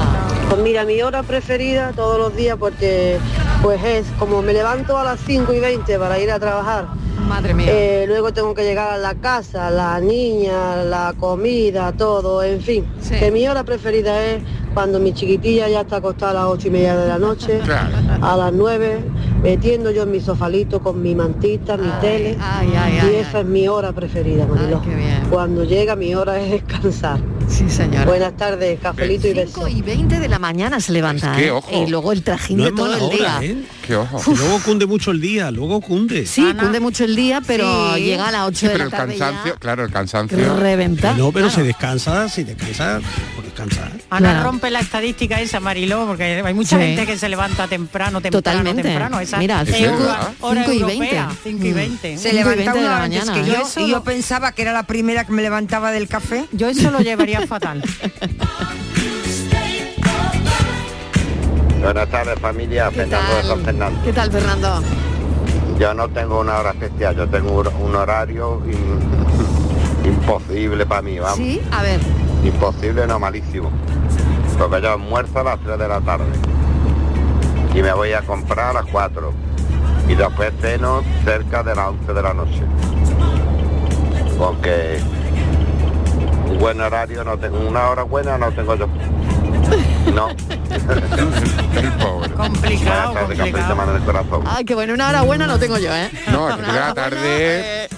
Pues 0.49 0.63
mira, 0.63 0.85
mi 0.85 1.03
hora 1.03 1.23
preferida 1.23 1.93
todos 1.95 2.19
los 2.19 2.35
días 2.35 2.57
porque 2.59 3.19
pues 3.63 3.85
es 3.85 4.07
como 4.19 4.41
me 4.41 4.55
levanto 4.55 4.97
a 4.97 5.05
las 5.05 5.21
5 5.27 5.53
y 5.53 5.61
20 5.61 5.99
para 5.99 6.19
ir 6.19 6.31
a 6.31 6.41
trabajar. 6.41 6.87
Madre 7.31 7.55
mía. 7.55 7.67
Eh, 7.69 8.05
luego 8.09 8.33
tengo 8.33 8.55
que 8.55 8.65
llegar 8.65 8.91
a 8.93 8.99
la 8.99 9.15
casa, 9.15 9.71
la 9.71 10.01
niña, 10.01 10.83
la 10.83 11.15
comida, 11.17 11.93
todo, 11.93 12.43
en 12.43 12.61
fin. 12.61 12.85
Que 13.09 13.31
mi 13.31 13.47
hora 13.47 13.63
preferida 13.63 14.21
es 14.25 14.43
cuando 14.75 14.99
mi 14.99 15.13
chiquitilla 15.15 15.69
ya 15.69 15.83
está 15.83 15.97
acostada 15.97 16.33
a 16.33 16.35
las 16.35 16.45
ocho 16.47 16.67
y 16.67 16.71
media 16.73 16.97
de 16.97 17.07
la 17.07 17.19
noche, 17.19 17.61
a 18.21 18.37
las 18.37 18.53
9, 18.53 19.01
metiendo 19.45 19.93
yo 19.93 20.03
en 20.03 20.11
mi 20.11 20.21
sofalito 20.21 20.81
con 20.81 21.01
mi 21.01 21.15
mantita, 21.15 21.77
mi 21.77 21.89
tele. 22.01 22.37
ay, 22.41 22.69
y 23.13 23.15
esa 23.15 23.41
es 23.41 23.47
mi 23.47 23.69
hora 23.69 23.93
preferida, 23.93 24.47
Mariló. 24.47 24.83
Cuando 25.31 25.63
llega 25.65 25.95
mi 25.95 26.15
hora 26.17 26.41
es 26.41 26.51
descansar. 26.51 27.21
Sí, 27.51 27.69
señora. 27.69 28.05
Buenas 28.07 28.37
tardes, 28.37 28.79
cafelito 28.81 29.27
y 29.29 29.35
besos. 29.35 29.55
5 29.55 29.69
y 29.69 29.83
20 29.83 30.21
de 30.21 30.29
la 30.29 30.39
mañana 30.39 30.81
se 30.81 30.93
levanta, 30.93 31.33
Es 31.39 31.53
que, 31.65 31.77
¿eh? 31.77 31.85
Y 31.87 31.91
luego 31.91 32.13
el 32.13 32.23
trajín 32.23 32.59
No 32.59 32.65
de 32.65 32.73
todo 32.73 32.95
el 32.95 33.03
hora, 33.03 33.41
día. 33.41 33.51
¿eh? 33.51 33.57
Qué 33.87 33.97
ojo. 33.97 34.19
Que 34.23 34.37
luego 34.39 34.61
cunde 34.65 34.87
mucho 34.87 35.11
el 35.11 35.21
día, 35.21 35.51
luego 35.51 35.81
cunde. 35.81 36.25
Sí, 36.27 36.47
cunde 36.59 36.79
mucho 36.81 37.05
el 37.05 37.17
día, 37.17 37.43
pero 37.47 37.95
Sí. 37.97 38.03
llega 38.05 38.29
a 38.29 38.33
las 38.33 38.47
8 38.49 38.59
Sí, 38.61 38.67
de 38.67 38.73
pero 38.73 38.79
la 38.79 38.85
el 38.85 38.91
tarde 38.93 39.19
cansancio, 39.19 39.53
ya. 39.55 39.59
claro, 39.59 39.85
el 39.85 39.91
cansancio. 39.93 40.57
Reventa. 40.57 41.13
No, 41.15 41.33
pero 41.33 41.47
claro. 41.47 41.51
se 41.51 41.63
descansa, 41.65 42.29
si 42.29 42.45
descansa, 42.45 43.01
descansa. 43.51 43.89
Ana 44.11 44.31
Claro. 44.31 44.45
rompe 44.45 44.71
la 44.71 44.81
estadística 44.81 45.41
esa, 45.41 45.61
Mariló, 45.61 46.07
porque 46.07 46.43
hay 46.45 46.55
mucha 46.55 46.77
Sí. 46.79 46.83
gente 46.83 47.07
que 47.07 47.19
se 47.19 47.29
levanta 47.29 47.67
temprano, 47.69 48.21
temprano, 48.21 48.43
Totalmente. 48.43 48.83
temprano. 48.83 49.21
Esa 49.21 49.37
Mira, 49.39 49.63
es 49.63 49.75
cinco- 49.77 49.95
hora, 50.03 50.33
hora 50.41 50.61
cinco 50.65 50.73
y 50.73 50.81
europea, 50.81 51.27
veinte. 51.27 51.41
5 51.45 51.67
y 51.67 51.71
Mm. 51.71 51.75
20. 51.75 52.17
Se 52.19 52.31
Cinco 52.31 52.35
y 52.35 52.39
levanta 52.39 52.57
20 52.57 52.79
de 52.79 52.85
una 52.85 52.89
la 52.99 53.05
antes 53.05 53.27
mañana, 53.27 53.35
que 53.35 53.51
¿eh? 53.51 53.55
yo, 53.55 53.63
Eso 53.67 53.81
y 53.81 53.89
yo 53.89 53.97
lo- 53.97 54.05
pensaba 54.05 54.53
que 54.53 54.63
era 54.63 54.73
la 54.73 54.83
primera 54.85 55.25
que 55.25 55.33
me 55.33 55.43
levantaba 55.43 55.93
del 55.93 56.09
café. 56.09 56.47
Yo 56.53 56.69
eso 56.69 56.91
lo 56.91 57.01
llevaría 57.01 57.47
fatal. 57.47 57.83
Buenas 61.83 62.09
tardes 62.11 62.39
familia, 62.39 62.91
Fernando 62.91 63.37
de 63.37 63.43
San 63.43 63.61
Fernando. 63.65 64.01
¿Qué 64.05 64.13
tal, 64.13 64.31
Fernando? 64.31 64.83
Yo 65.79 65.95
no 65.95 66.09
tengo 66.11 66.41
una 66.41 66.59
hora 66.59 66.71
especial, 66.73 67.17
yo 67.17 67.27
tengo 67.29 67.53
un, 67.59 67.67
un 67.69 67.95
horario 67.97 68.63
in- 68.67 69.01
imposible 70.13 70.85
para 70.85 71.01
mí, 71.03 71.19
vamos. 71.19 71.39
Sí, 71.39 71.61
a 71.71 71.83
ver. 71.83 72.01
Imposible, 72.45 73.07
no, 73.07 73.19
malísimo. 73.19 73.71
Porque 74.59 74.81
yo 74.81 74.93
almuerzo 74.93 75.41
a 75.41 75.45
las 75.45 75.61
3 75.61 75.79
de 75.79 75.89
la 75.89 76.01
tarde. 76.01 76.27
Y 77.75 77.83
me 77.83 77.93
voy 77.93 78.13
a 78.13 78.23
comprar 78.23 78.71
a 78.71 78.83
las 78.83 78.87
4. 78.87 79.33
Y 80.09 80.15
después 80.15 80.53
ceno 80.61 81.03
cerca 81.25 81.63
de 81.63 81.75
las 81.75 81.89
11 81.89 82.13
de 82.13 82.23
la 82.23 82.35
noche. 82.35 82.63
Porque 84.39 85.01
un 86.51 86.59
buen 86.59 86.81
horario 86.81 87.25
no 87.25 87.39
tengo, 87.39 87.59
una 87.61 87.91
hora 87.91 88.03
buena 88.03 88.39
no 88.39 88.51
tengo 88.53 88.75
yo. 88.75 88.87
No. 90.15 90.29
El 90.31 91.93
pobre. 92.01 92.31
Complicado, 92.33 93.13
Buenas 93.13 93.29
tardes, 93.29 93.39
cafelito, 93.39 93.77
mano 93.77 93.91
en 93.93 93.97
el 93.99 94.05
corazón. 94.05 94.43
Ay, 94.47 94.65
qué 94.65 94.75
bueno, 94.75 94.95
una 94.95 95.09
hora 95.09 95.23
buena 95.23 95.47
no 95.47 95.59
tengo 95.59 95.79
yo, 95.79 95.95
¿eh? 95.95 96.11
No, 96.33 96.49
es 96.49 96.57
que 96.57 96.63
tiene 96.63 96.79
la 96.81 96.95
tarde, 96.95 97.89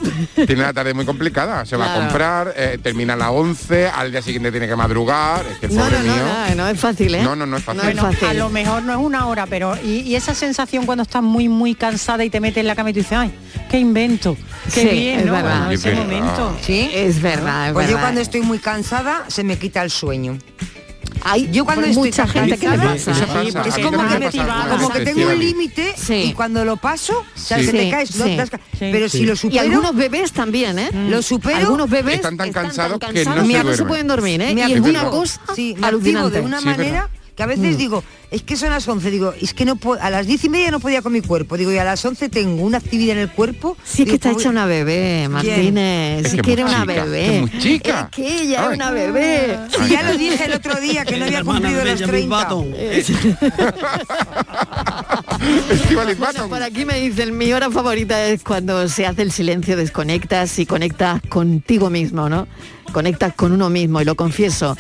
tiene 0.47 0.63
la 0.63 0.73
tarde 0.73 0.95
muy 0.95 1.05
complicada. 1.05 1.65
Se 1.65 1.77
va 1.77 1.93
a 1.93 1.95
comprar, 1.99 2.53
eh, 2.57 2.79
termina 2.83 3.15
a 3.15 3.17
las 3.17 3.29
11, 3.31 3.89
al 3.89 4.11
día 4.13 4.21
siguiente 4.23 4.51
tiene 4.51 4.67
que 4.69 4.77
madrugar. 4.77 5.45
Es 5.47 5.59
que 5.59 5.67
el 5.67 5.75
No, 5.77 5.85
pobre 5.85 5.99
no, 6.01 6.05
no, 6.07 6.13
mío. 6.15 6.23
no, 6.51 6.55
no 6.57 6.69
es 6.69 6.81
fácil, 6.81 7.15
¿eh? 7.15 7.23
No, 7.23 7.37
no, 7.37 7.47
no 7.47 7.57
es 7.57 7.65
fácil. 7.65 8.29
A 8.29 8.35
lo 8.35 8.49
mejor 8.51 8.83
no 8.83 8.93
es 8.93 8.99
una 8.99 9.27
hora, 9.27 9.47
pero 9.47 9.75
y, 9.83 10.01
y 10.01 10.17
esa 10.17 10.35
sensación 10.35 10.85
cuando 10.87 11.03
estás 11.03 11.23
muy, 11.23 11.49
muy 11.49 11.75
cansada 11.75 12.25
y 12.25 12.31
te 12.31 12.41
metes 12.41 12.61
en 12.61 12.67
la 12.67 12.75
cama 12.75 12.91
y 12.91 12.93
tú 12.95 12.99
dices, 13.01 13.17
ay, 13.17 13.33
qué 13.71 13.79
invento, 13.79 14.37
qué 14.75 14.81
Sí, 14.83 14.89
bien, 14.89 15.21
es 15.21 15.27
¿no? 15.27 15.33
verdad. 15.33 15.59
Bueno, 15.59 15.71
ese 15.71 15.89
verdad. 15.91 16.05
momento. 16.05 16.57
¿Sí? 16.63 16.91
Es 16.93 17.23
verdad, 17.23 17.69
es 17.69 17.73
Pues 17.75 17.87
yo 17.87 17.93
verdad. 17.95 18.03
cuando 18.07 18.21
estoy 18.21 18.43
muy 18.43 18.59
cansada 18.59 19.25
se 19.29 19.45
me 19.45 19.59
quita 19.59 19.83
el 19.83 19.91
sueño. 19.91 20.39
Hay 21.25 21.49
Yo 21.53 21.65
cuando 21.65 21.83
por 21.83 21.91
estoy 21.91 22.05
mucha 22.09 22.25
tan 22.25 22.33
gente 22.33 22.59
que 22.59 22.69
le 22.69 22.77
cansada, 22.77 22.93
pasa. 22.95 23.11
Pasa, 23.53 23.69
es 23.79 23.85
como 23.85 23.99
que, 24.09 24.19
me 24.19 24.19
me- 24.19 24.69
como 24.71 24.89
que 24.91 25.01
tengo 25.01 25.27
un 25.29 25.39
límite 25.39 25.95
Sí. 25.97 26.15
y 26.15 26.33
cuando 26.33 26.65
lo 26.65 26.77
paso. 26.77 27.25
Sí. 27.35 27.55
te 27.67 27.91
caes. 27.91 28.11
Sí. 28.11 28.19
no 28.37 28.47
Pero 28.79 29.09
si 29.09 29.25
lo 29.25 29.35
Y 29.35 29.37
supero, 29.37 29.61
algunos 29.61 29.95
bebés 29.95 30.33
también, 30.33 30.79
¿eh? 30.79 30.91
lo 31.09 31.23
supero, 31.23 31.59
Algunos 31.59 31.89
bebés 31.89 32.17
Están 32.17 32.37
tan 32.37 32.53
cansados 32.53 32.99
que 32.99 33.07
no 33.07 33.13
cansados 33.15 33.47
se 33.47 33.53
que 33.53 33.59
no 33.59 33.63
se 33.63 33.65
duermen. 33.65 33.87
pueden 33.89 34.07
dormir, 34.09 34.43
¿eh? 34.43 34.55
me 34.55 34.69
Y 34.69 34.73
es 34.73 34.81
una 34.81 35.05
cosa 35.05 35.41
sí, 35.55 35.75
me 35.79 35.87
activo 35.87 35.87
alucinante. 35.87 36.41
de 36.41 36.45
una 36.45 36.61
manera 36.61 37.09
que 37.37 37.43
a 37.43 37.47
veces 37.47 37.75
Mm. 37.75 37.79
digo, 37.79 38.05
es 38.31 38.43
que 38.43 38.57
son 38.57 38.71
las 38.71 38.87
11, 38.87 39.11
digo, 39.11 39.33
es 39.41 39.55
que 39.55 39.65
no 39.65 39.77
puedo, 39.77 40.03
a 40.03 40.11
las 40.11 40.27
10 40.27 40.45
y 40.45 40.49
media 40.49 40.71
no 40.71 40.81
podía 40.81 41.01
con 41.03 41.13
mi 41.13 41.23
cuerpo, 41.23 41.57
digo, 41.57 41.73
y 41.73 41.79
a 41.79 41.85
las 41.85 42.05
11 42.05 42.29
tengo 42.29 42.63
una 42.63 42.79
actividad 42.79 43.17
en 43.17 43.23
el 43.23 43.31
cuerpo. 43.31 43.77
Sí, 43.85 44.03
es 44.03 44.09
que 44.09 44.15
está 44.17 44.31
pues, 44.33 44.43
hecha 44.43 44.51
una 44.51 44.67
bebé, 44.67 45.29
Martínez. 45.31 46.33
Era 46.35 46.43
muy 46.43 46.63
una 46.63 46.81
chica, 46.83 47.05
bebé. 47.05 47.35
es 47.37 47.41
muy 47.41 47.59
chica. 47.59 48.09
Es 48.11 48.17
que 48.17 48.43
ella 48.43 48.69
es 48.69 48.75
una 48.77 48.91
bebé. 48.91 49.59
Si 49.71 49.89
ya 49.91 50.03
lo 50.03 50.17
dije 50.19 50.45
el 50.45 50.53
otro 50.53 50.79
día, 50.81 51.05
que 51.05 51.17
no 51.17 51.25
había 51.25 51.43
cumplido 51.45 51.85
los 51.85 52.01
30. 52.03 52.49
Estíbaliz 55.71 56.19
Bueno, 56.19 56.49
por 56.49 56.63
aquí 56.63 56.85
me 56.85 57.01
dicen, 57.01 57.37
mi 57.37 57.53
hora 57.53 57.71
favorita 57.71 58.25
es 58.27 58.43
cuando 58.43 58.89
se 58.89 59.07
hace 59.07 59.23
el 59.23 59.33
silencio, 59.33 59.77
desconectas 59.77 60.59
y 60.59 60.67
conectas 60.67 61.21
contigo 61.29 61.91
mismo, 61.91 62.29
¿no? 62.29 62.47
Conectas 62.93 63.35
con 63.35 63.53
uno 63.53 63.71
mismo 63.71 64.01
y 64.01 64.05
lo 64.05 64.15
confieso. 64.17 64.77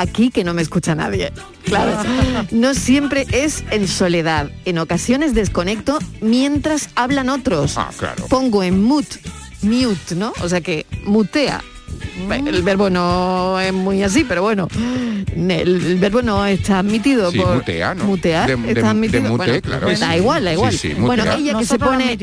Aquí 0.00 0.30
que 0.30 0.44
no 0.44 0.54
me 0.54 0.62
escucha 0.62 0.94
nadie. 0.94 1.32
Claro. 1.64 1.96
No 2.52 2.74
siempre 2.74 3.26
es 3.32 3.64
en 3.70 3.88
soledad. 3.88 4.50
En 4.64 4.78
ocasiones 4.78 5.34
desconecto 5.34 5.98
mientras 6.20 6.90
hablan 6.94 7.28
otros. 7.28 7.76
Ah, 7.76 7.90
claro. 7.98 8.26
Pongo 8.28 8.62
en 8.62 8.82
mute, 8.82 9.18
mute, 9.62 10.14
¿no? 10.14 10.32
O 10.40 10.48
sea 10.48 10.60
que 10.60 10.86
mutea. 11.04 11.62
El 12.30 12.62
verbo 12.62 12.90
no 12.90 13.58
es 13.58 13.72
muy 13.72 14.02
así, 14.02 14.22
pero 14.24 14.42
bueno, 14.42 14.68
el, 15.34 15.50
el 15.50 15.96
verbo 15.98 16.20
no 16.22 16.44
está 16.46 16.80
admitido 16.80 17.30
Sí, 17.32 17.38
por 17.38 17.56
mutea, 17.56 17.94
¿no? 17.94 18.04
mutear, 18.04 18.46
De- 18.48 18.56
de- 18.56 18.68
está 18.68 18.80
de 18.82 18.88
admitido. 18.88 19.22
mute, 19.22 19.36
Bueno, 19.36 19.60
claro. 19.62 19.86
pues 19.86 20.00
da 20.00 20.16
igual, 20.16 20.44
da 20.44 20.52
igual. 20.52 20.74
sí, 20.74 20.94
bueno, 20.94 21.24
ella 21.32 21.58
que 21.58 21.64
se 21.64 21.78
pone 21.78 22.18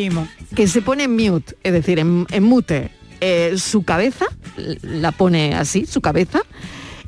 que 0.55 0.67
se 0.67 0.81
pone 0.81 1.03
en 1.05 1.15
mute, 1.15 1.55
es 1.63 1.73
decir, 1.73 1.99
en, 1.99 2.25
en 2.29 2.43
mute, 2.43 2.91
eh, 3.21 3.55
su 3.57 3.83
cabeza, 3.83 4.25
la 4.81 5.11
pone 5.11 5.55
así, 5.55 5.85
su 5.85 5.99
cabeza, 6.01 6.41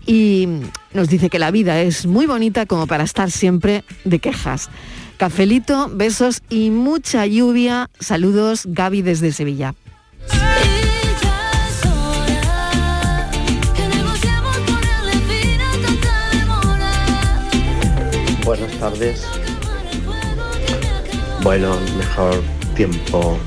y 0.08 0.48
nos 0.94 1.10
dice 1.10 1.30
que 1.30 1.38
la 1.38 1.52
vida 1.52 1.82
es 1.82 2.08
muy 2.08 2.26
bonita 2.26 2.66
como 2.66 2.88
para 2.88 3.04
estar 3.04 3.30
siempre 3.30 3.84
de 4.06 4.18
quejas. 4.18 4.70
Cafelito, 5.18 5.90
besos 5.94 6.42
y 6.50 6.72
mucha 6.72 7.26
lluvia. 7.26 7.90
Saludos, 8.00 8.64
Gaby 8.66 9.02
desde 9.02 9.32
Sevilla. 9.32 9.76
Buenas 18.46 18.72
tardes. 18.80 19.28
Bueno, 21.44 21.78
mejor 21.98 22.42
tiempo. 22.76 23.38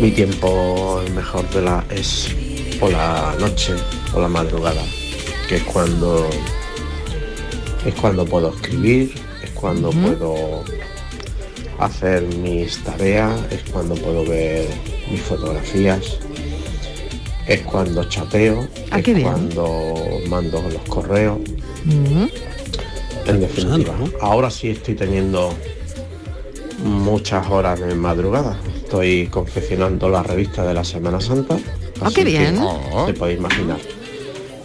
Mi 0.00 0.10
tiempo 0.10 1.00
el 1.06 1.14
mejor 1.14 1.48
de 1.50 1.62
la 1.62 1.84
es 1.90 2.28
por 2.82 2.90
la 2.90 3.32
noche 3.38 3.74
o 4.12 4.20
la 4.20 4.26
madrugada, 4.26 4.82
que 5.48 5.56
es 5.56 5.62
cuando 5.62 6.28
Es 7.86 7.94
cuando 7.94 8.24
puedo 8.24 8.48
escribir, 8.54 9.14
es 9.42 9.50
cuando 9.50 9.90
puedo 9.90 10.64
hacer 11.78 12.22
mis 12.22 12.78
tareas, 12.82 13.32
es 13.52 13.62
cuando 13.70 13.94
puedo 13.94 14.24
ver 14.24 14.66
mis 15.08 15.20
fotografías, 15.20 16.18
es 17.46 17.60
cuando 17.62 18.02
chateo, 18.04 18.66
Ah, 18.90 18.98
es 18.98 19.04
qué 19.04 19.14
bien. 19.14 19.28
cuando 19.28 19.94
mando 20.28 20.60
los 20.62 20.82
correos. 20.88 21.38
En 23.26 23.40
definitiva, 23.40 23.94
ahora 24.20 24.50
sí 24.50 24.70
estoy 24.70 24.94
teniendo 24.96 25.54
muchas 26.84 27.48
horas 27.48 27.78
de 27.78 27.94
madrugada. 27.94 28.58
Estoy 28.76 29.28
confeccionando 29.28 30.08
la 30.08 30.24
revista 30.24 30.64
de 30.66 30.74
la 30.74 30.82
Semana 30.84 31.20
Santa. 31.20 31.56
Ah, 32.00 32.08
qué 32.08 32.14
que 32.16 32.24
bien. 32.24 32.58
Te 33.06 33.14
podéis 33.14 33.38
imaginar. 33.38 33.78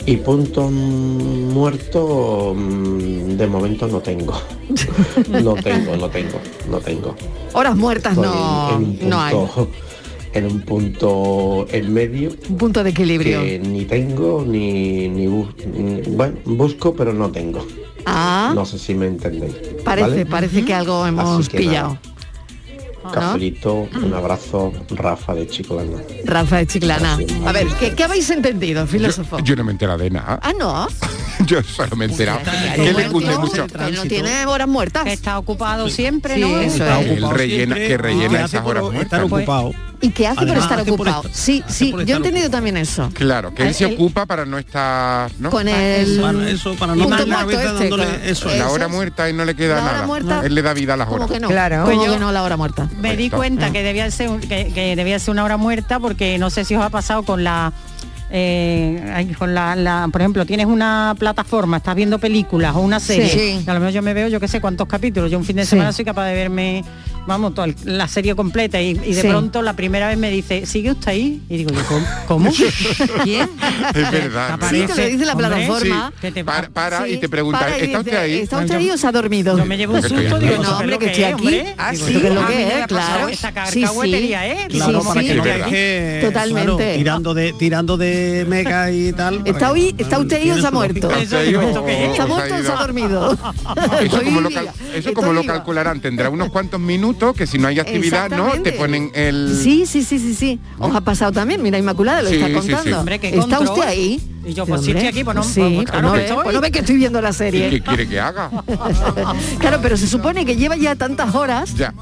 Y 0.05 0.15
punto 0.17 0.69
muerto 0.71 2.53
mm, 2.55 3.37
de 3.37 3.47
momento 3.47 3.87
no 3.87 3.99
tengo. 3.99 4.33
No 5.29 5.55
tengo, 5.55 5.95
no 5.97 6.09
tengo, 6.09 6.39
no 6.69 6.77
tengo. 6.79 7.15
Horas 7.53 7.75
muertas 7.75 8.13
Estoy 8.17 8.25
no, 8.29 8.69
en, 8.77 8.83
en 8.83 9.03
un 9.03 9.09
no 9.09 9.21
hay. 9.21 9.35
en 10.33 10.45
un 10.45 10.61
punto 10.61 11.65
en 11.71 11.93
medio 11.93 12.29
Un 12.49 12.57
punto 12.57 12.83
de 12.83 12.89
equilibrio. 12.91 13.41
que 13.41 13.59
ni 13.59 13.85
tengo 13.85 14.43
ni, 14.45 15.07
ni, 15.09 15.27
bus- 15.27 15.53
ni- 15.65 16.01
bueno, 16.15 16.35
busco 16.45 16.93
pero 16.95 17.13
no 17.13 17.29
tengo. 17.31 17.65
Ah, 18.05 18.51
No 18.55 18.65
sé 18.65 18.77
si 18.79 18.93
me 18.93 19.07
entendéis. 19.07 19.53
parece, 19.83 20.09
¿vale? 20.09 20.25
parece 20.25 20.63
que 20.63 20.73
algo 20.73 21.05
hemos 21.05 21.49
que 21.49 21.57
pillado. 21.57 21.97
Cafelito, 23.11 23.87
un 24.03 24.13
abrazo, 24.13 24.71
Rafa 24.91 25.33
de 25.35 25.47
Chiclana. 25.47 26.01
Rafa 26.25 26.57
de 26.57 26.67
Chiclana. 26.67 27.17
A 27.45 27.51
ver, 27.51 27.67
¿qué, 27.79 27.93
qué 27.93 28.03
habéis 28.03 28.29
entendido, 28.29 28.85
filósofo? 28.87 29.39
Yo 29.39 29.55
no 29.55 29.63
me 29.63 29.71
he 29.71 29.73
enterado 29.73 29.99
de 29.99 30.09
nada. 30.09 30.39
Ah, 30.41 30.53
no. 30.57 30.87
Yo 31.45 31.61
solo 31.63 31.95
me 31.95 32.05
he 32.05 32.09
enterado. 32.09 32.39
que 32.75 32.93
le 32.93 33.07
cunde 33.07 33.37
mucho. 33.37 33.67
Que 33.67 33.91
no 33.91 34.03
tiene 34.03 34.45
horas 34.45 34.67
muertas. 34.67 35.03
Que 35.05 35.13
está 35.13 35.37
ocupado 35.39 35.89
siempre, 35.89 36.35
Sí, 36.35 36.41
¿no? 36.41 36.59
eso 36.59 36.83
Que 36.83 36.99
es. 37.13 37.17
él 37.17 37.29
rellena, 37.29 37.75
que 37.75 37.97
rellena 37.97 38.45
esas 38.45 38.65
horas 38.65 38.83
Estar 38.99 39.21
muertas. 39.21 39.23
ocupado. 39.23 39.71
¿Y 39.99 40.09
qué 40.11 40.27
hace 40.27 40.35
por 40.35 40.43
Además, 40.45 40.63
estar 40.65 40.79
hace 40.79 40.91
por 40.91 40.99
ocupado? 41.07 41.21
estar- 41.23 41.33
sí, 41.35 41.63
sí, 41.67 41.89
por 41.91 42.01
yo 42.01 42.01
he 42.01 42.03
estar 42.03 42.17
entendido 42.17 42.49
también 42.51 42.77
eso. 42.77 43.09
Claro, 43.13 43.53
que 43.55 43.63
él 43.67 43.73
se 43.73 43.85
El- 43.85 43.95
ocupa 43.95 44.27
para 44.27 44.45
no 44.45 44.59
estar, 44.59 45.31
¿no? 45.39 45.49
Con 45.49 45.67
el 45.67 46.19
Para 46.21 46.49
eso, 46.49 46.75
para 46.75 46.95
no 46.95 47.03
punto 47.03 47.15
estar 47.23 47.27
en 47.27 47.29
la 47.29 47.43
muerto 47.43 47.51
cabeza 47.61 47.73
este, 47.73 47.89
dándole 47.89 48.05
con- 48.19 48.29
eso. 48.29 48.49
La 48.55 48.69
hora 48.69 48.87
muerta 48.87 49.29
y 49.29 49.33
no 49.33 49.43
le 49.43 49.55
queda 49.55 49.75
La 49.77 49.83
hora 49.83 49.93
nada. 49.93 50.05
muerta- 50.07 50.41
Él 50.45 50.53
le 50.53 50.61
da 50.61 50.73
vida 50.73 50.93
a 50.93 50.97
las 50.97 51.07
¿Cómo 51.07 51.23
horas. 51.23 51.31
que 51.31 51.39
no? 51.39 51.47
Claro. 51.47 51.83
¿Cómo 51.85 52.05
yo- 52.05 52.13
que 52.13 52.19
no 52.19 52.31
la 52.31 52.43
hora 52.43 52.57
muerta? 52.57 52.87
Me 53.01 53.17
di 53.17 53.29
cuenta 53.31 53.71
que 53.71 53.81
debía 53.81 54.11
ser 54.11 54.29
que, 54.41 54.71
que 54.73 54.95
debía 54.95 55.17
ser 55.17 55.31
una 55.31 55.43
hora 55.43 55.57
muerta 55.57 55.99
porque 55.99 56.37
no 56.37 56.51
sé 56.51 56.63
si 56.63 56.75
os 56.75 56.83
ha 56.83 56.89
pasado 56.89 57.23
con 57.23 57.43
la 57.43 57.73
eh, 58.29 59.33
con 59.39 59.53
la, 59.55 59.75
la- 59.75 60.09
por 60.11 60.21
ejemplo 60.21 60.45
tienes 60.45 60.65
una 60.65 61.15
plataforma 61.17 61.77
estás 61.77 61.95
viendo 61.95 62.19
películas 62.19 62.75
o 62.75 62.79
una 62.81 62.99
serie 62.99 63.29
Sí. 63.29 63.63
a 63.65 63.73
lo 63.73 63.79
mejor 63.79 63.93
yo 63.93 64.01
me 64.01 64.13
veo 64.13 64.27
yo 64.27 64.39
qué 64.41 64.49
sé 64.49 64.59
cuántos 64.59 64.85
capítulos 64.87 65.31
yo 65.31 65.37
un 65.37 65.45
fin 65.45 65.55
de 65.55 65.63
Sí. 65.63 65.69
semana 65.71 65.93
soy 65.93 66.03
capaz 66.03 66.25
de 66.25 66.33
verme 66.35 66.83
vamos 67.27 67.53
toda 67.53 67.67
la 67.83 68.07
serie 68.07 68.35
completa 68.35 68.81
y, 68.81 68.91
y 68.91 69.13
de 69.13 69.21
Sí. 69.21 69.27
pronto 69.27 69.61
la 69.61 69.73
primera 69.73 70.07
vez 70.07 70.17
me 70.17 70.29
dice 70.31 70.65
sigue 70.65 70.91
usted 70.91 71.09
ahí 71.11 71.41
y 71.49 71.57
digo 71.57 71.71
yo 71.71 71.81
¿cómo? 71.87 72.05
¿Cómo? 72.27 72.51
¿quién? 73.23 73.49
Es 73.93 74.11
verdad. 74.11 74.59
Sí, 74.69 74.83
te 74.87 74.95
lo 75.01 75.07
dice 75.07 75.25
la 75.25 75.33
Hombre, 75.33 75.47
plataforma. 75.47 76.13
que 76.21 76.31
te 76.31 76.43
Para, 76.43 76.69
para 76.69 77.05
Sí, 77.05 77.13
y 77.13 77.17
te 77.17 77.29
pregunta, 77.29 77.67
y 77.79 77.83
¿está 77.85 77.99
usted 77.99 78.15
ahí? 78.17 78.33
¿Está 78.39 78.57
usted 78.59 78.75
ahí 78.75 78.89
o 78.89 78.97
se 78.97 79.07
ha 79.07 79.11
dormido? 79.11 79.57
yo 79.57 79.65
me 79.65 79.77
llevo 79.77 79.93
un 79.95 80.01
susto 80.01 80.17
digo 80.39 80.55
No, 80.57 80.63
no, 80.63 80.69
hombre, 80.77 80.95
hombre 80.95 80.99
que 80.99 81.05
estoy 81.07 81.23
es, 81.23 81.33
aquí. 81.33 81.73
Ah, 81.77 81.91
Digo, 81.91 82.07
sí, 82.07 82.13
yo, 82.13 82.19
¿Esto 82.19 82.21
qué 82.21 82.27
es 82.27 82.33
lo 82.33 82.41
mí 82.41 82.47
que 82.47 82.79
es? 82.79 82.87
Claro. 82.87 83.27
esa 83.29 83.51
¿eh? 84.47 84.67
Claro, 84.69 85.01
para 85.03 85.21
que 85.21 86.19
Totalmente. 86.23 86.97
tirando 86.97 87.33
de 87.33 87.53
tirando 87.53 87.97
de 87.97 88.45
mega 88.47 88.91
y 88.91 89.11
tal. 89.13 89.41
¿Está, 89.45 89.59
que- 89.59 89.65
hoy, 89.65 89.95
¿Está 89.97 90.19
usted 90.19 90.37
ahí 90.37 90.51
o 90.51 90.59
se 90.61 90.67
ha 90.67 90.71
muerto? 90.71 91.09
¿Está 91.11 91.45
muerto 92.25 92.55
o 92.55 92.57
se 92.63 92.63
ha 92.63 92.75
ido. 92.75 92.77
dormido? 92.77 93.37
Eso 94.93 95.13
como, 95.13 95.33
lo, 95.33 95.43
calcularán, 95.43 95.99
tendrá 96.01 96.29
unos 96.29 96.49
cuantos 96.49 96.79
minutos 96.79 97.16
que 97.33 97.47
si 97.47 97.57
no 97.57 97.67
hay 97.67 97.79
actividad, 97.79 98.29
¿no? 98.29 98.51
Te 98.61 98.71
ponen 98.73 99.11
el... 99.13 99.57
Sí, 99.61 99.85
sí, 99.85 100.03
sí, 100.03 100.19
sí, 100.19 100.33
sí. 100.33 100.59
Os 100.79 100.95
ha 100.95 101.01
pasado 101.01 101.31
también, 101.31 101.61
mira, 101.61 101.77
Inmaculada 101.77 102.21
lo 102.21 102.29
Sí, 102.29 102.35
está 102.35 102.47
sí, 102.47 102.53
sí. 102.53 102.59
contando. 102.59 102.99
Hombre, 102.99 103.15
¿Está 103.21 103.39
control. 103.57 103.63
usted 103.69 103.81
ahí? 103.87 104.21
Y 104.47 104.53
yo, 104.53 104.63
Sí, 104.65 104.69
pues 104.71 104.81
sí, 104.81 104.91
hombre. 104.91 105.05
estoy 105.05 105.07
aquí, 105.09 105.23
pues 105.25 105.35
no, 105.35 105.43
Sí, 105.43 105.59
pues 105.59 105.73
pues 105.75 105.85
claro 105.91 106.07
no 106.07 106.13
ve, 106.13 106.29
pues 106.43 106.55
no 106.55 106.61
ve 106.61 106.71
que 106.71 106.79
estoy 106.79 106.95
viendo 106.95 107.21
la 107.21 107.29
¿Y 107.29 107.33
serie. 107.33 107.69
qué 107.69 107.81
quiere 107.81 108.07
que 108.07 108.19
haga? 108.19 108.49
Claro, 109.59 109.79
pero 109.81 109.97
se 109.97 110.07
supone 110.07 110.45
que 110.45 110.55
lleva 110.55 110.75
ya 110.75 110.95
tantas 110.95 111.33
horas 111.35 111.73
Ya. 111.75 111.93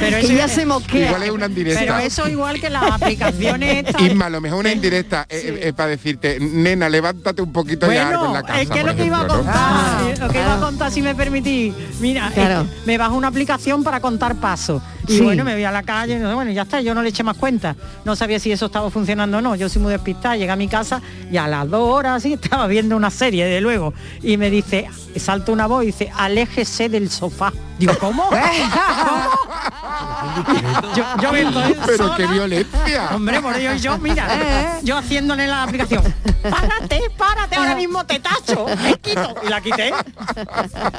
Pero 0.00 0.16
que 0.18 0.24
eso- 0.26 0.32
ya 0.32 0.48
se 0.48 0.66
mosquea. 0.66 1.06
Igual 1.08 1.22
es 1.22 1.30
una 1.30 1.46
indirecta. 1.46 1.80
Pero 1.80 1.98
eso 1.98 2.28
igual 2.28 2.60
que 2.60 2.70
las 2.70 2.90
aplicaciones 2.90 3.86
estas. 3.86 4.02
Isma, 4.02 4.26
a 4.26 4.30
lo 4.30 4.40
mejor 4.40 4.58
una 4.60 4.72
indirecta 4.72 5.26
es 5.28 5.72
para 5.74 5.90
decirte, 5.90 6.38
nena, 6.40 6.88
levántate 6.88 7.42
un 7.42 7.52
poquito 7.52 7.90
ya 7.92 8.08
algo 8.08 8.24
en 8.26 8.30
Bueno, 8.30 8.34
la 8.34 8.42
casa. 8.42 8.60
es 8.62 8.68
que 8.70 8.80
por 8.80 8.90
lo 8.90 8.96
que 8.96 9.04
iba 9.06 9.20
a 9.20 9.26
contar, 9.28 10.00
eh, 10.10 10.14
lo 10.18 10.28
que 10.28 10.40
iba 10.40 10.54
a 10.54 10.60
contar 10.60 10.90
si 10.90 11.02
me 11.02 11.14
permitís. 11.14 11.74
Mira, 12.00 12.30
Claro. 12.34 12.62
eh, 12.62 12.80
me 12.84 12.98
bajo 12.98 13.14
una 13.14 13.28
aplicación 13.28 13.84
para 13.84 14.00
contar 14.00 14.34
pasos. 14.36 14.82
Y 15.08 15.18
Sí. 15.18 15.20
bueno, 15.20 15.44
me 15.44 15.54
voy 15.54 15.62
a 15.62 15.70
la 15.70 15.84
calle, 15.84 16.18
bueno, 16.34 16.50
ya 16.50 16.62
está, 16.62 16.80
yo 16.80 16.92
no 16.92 17.00
le 17.02 17.10
eché 17.10 17.22
más 17.22 17.36
cuenta. 17.36 17.76
No 18.04 18.16
sabía 18.16 18.40
si 18.40 18.50
eso 18.50 18.66
estaba 18.66 18.90
funcionando 18.90 19.38
o 19.38 19.40
no. 19.40 19.54
Yo 19.54 19.68
soy 19.68 19.80
muy 19.80 19.92
despistada, 19.92 20.36
llegué 20.36 20.50
a 20.50 20.56
mi 20.56 20.66
casa 20.66 21.00
y 21.30 21.36
a 21.36 21.46
las 21.46 21.68
dos 21.70 21.75
horas 21.84 22.16
así 22.16 22.32
estaba 22.40 22.66
viendo 22.66 22.96
una 22.96 23.10
serie, 23.10 23.44
de 23.46 23.60
luego. 23.60 23.94
Y 24.22 24.36
me 24.36 24.50
dice, 24.50 24.88
salta 25.16 25.52
una 25.52 25.66
voz 25.66 25.84
y 25.84 25.86
dice, 25.86 26.12
aléjese 26.16 26.88
del 26.88 27.10
sofá. 27.10 27.52
Digo, 27.78 27.92
¿cómo? 27.98 28.24
¿Cómo? 28.30 28.40
yo, 30.96 31.04
yo 31.22 31.32
me 31.32 31.42
estoy 31.42 31.76
Pero 31.86 32.16
qué 32.16 32.26
violencia. 32.26 33.10
Hombre, 33.14 33.40
por 33.40 33.56
ello 33.56 33.74
yo, 33.74 33.98
mira, 33.98 34.80
yo 34.82 34.96
haciéndole 34.96 35.46
la 35.46 35.64
aplicación. 35.64 36.02
Párate, 36.42 37.00
párate, 37.16 37.56
ahora 37.56 37.74
mismo 37.74 38.04
te 38.06 38.20
tacho. 38.20 38.66
Me 38.82 38.94
quito. 38.94 39.34
Y 39.44 39.48
la 39.48 39.60
quité. 39.60 39.92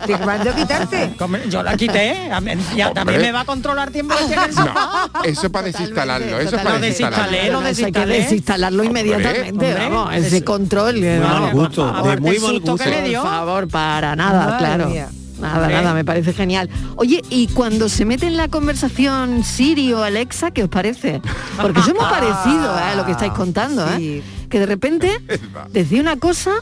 ¿Te 0.06 0.18
mandó 0.18 0.54
quitarte? 0.54 1.16
Yo 1.50 1.64
la 1.64 1.76
quité. 1.76 2.30
Ya 2.76 2.94
también 2.94 3.22
me 3.22 3.32
va 3.32 3.42
a 3.42 3.46
controlar 3.46 3.92
tiempo 3.92 4.16
tiene 4.28 4.46
el 4.46 4.54
sofá. 4.54 5.10
No, 5.14 5.24
eso 5.24 5.52
para 5.52 5.68
desinstalarlo, 5.68 6.40
eso 6.40 6.58
para 6.58 6.74
Lo 6.74 6.80
desinstalé, 6.80 7.52
lo 7.52 7.62
desinstalarlo. 7.62 7.68
Eso 7.68 7.86
hay 7.86 7.92
que 7.92 8.00
desinstalé. 8.00 8.18
desinstalarlo 8.18 8.84
inmediatamente, 8.84 9.52
Hombre, 9.52 9.90
vamos, 9.90 10.14
ese 10.16 10.44
control. 10.58 11.02
mal 11.02 11.20
vamos, 11.22 11.52
gusto, 11.54 11.86
por 11.86 11.96
favor, 11.96 12.16
de 12.16 12.22
muy 12.22 12.40
mal 12.40 12.52
que 12.62 12.70
gusto. 12.70 12.86
le 12.86 12.96
Por 13.00 13.08
dio. 13.10 13.24
favor, 13.24 13.68
para 13.68 14.16
nada, 14.16 14.46
Madre 14.46 14.58
claro. 14.58 14.90
mía. 14.90 15.10
Nada, 15.40 15.68
nada, 15.70 15.94
me 15.94 16.04
parece 16.04 16.34
genial. 16.34 16.68
Oye, 16.96 17.22
y 17.30 17.46
cuando 17.50 17.90
se 17.90 18.06
mete 18.06 18.26
en 18.26 18.38
la 18.38 18.48
conversación 18.48 19.44
Siri 19.44 19.94
o 19.94 20.02
Alexa, 20.02 20.50
¿qué 20.50 20.64
os 20.64 20.70
parece? 20.70 21.22
Porque 21.62 21.80
eso 21.80 21.90
es 21.92 21.96
muy 21.96 22.06
parecido 22.10 22.76
¿eh? 22.76 22.82
a 22.92 22.96
lo 22.96 23.06
que 23.06 23.12
estáis 23.12 23.34
contando, 23.34 23.86
¿eh? 24.00 24.24
Que 24.50 24.60
de 24.60 24.66
repente 24.66 25.12
decía 25.72 26.02
una 26.02 26.16
cosa 26.18 26.54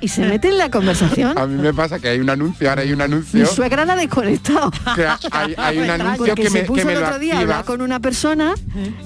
y 0.00 0.08
se 0.08 0.22
mete 0.22 0.48
en 0.48 0.56
la 0.56 0.70
conversación. 0.70 1.36
A 1.38 1.46
mí 1.46 1.60
me 1.60 1.74
pasa 1.74 1.98
que 1.98 2.08
hay 2.08 2.18
un 2.18 2.30
anuncio, 2.30 2.68
ahora 2.70 2.80
hay 2.80 2.92
un 2.92 2.98
Mi 2.98 3.04
anuncio, 3.04 3.44
suegra 3.46 3.84
la 3.84 3.92
ha 3.92 3.96
desconectado. 3.96 4.70
que 4.96 5.06
hay, 5.30 5.54
hay 5.58 5.78
un 5.78 5.90
anuncio 5.90 6.24
Porque 6.26 6.42
que 6.44 6.48
se 6.50 6.60
me, 6.60 6.64
puso 6.64 6.78
que 6.80 6.84
me 6.86 6.92
el 6.94 7.02
otro 7.04 7.18
día 7.18 7.34
a 7.34 7.36
activa. 7.40 7.52
hablar 7.58 7.64
con 7.66 7.82
una 7.82 8.00
persona 8.00 8.54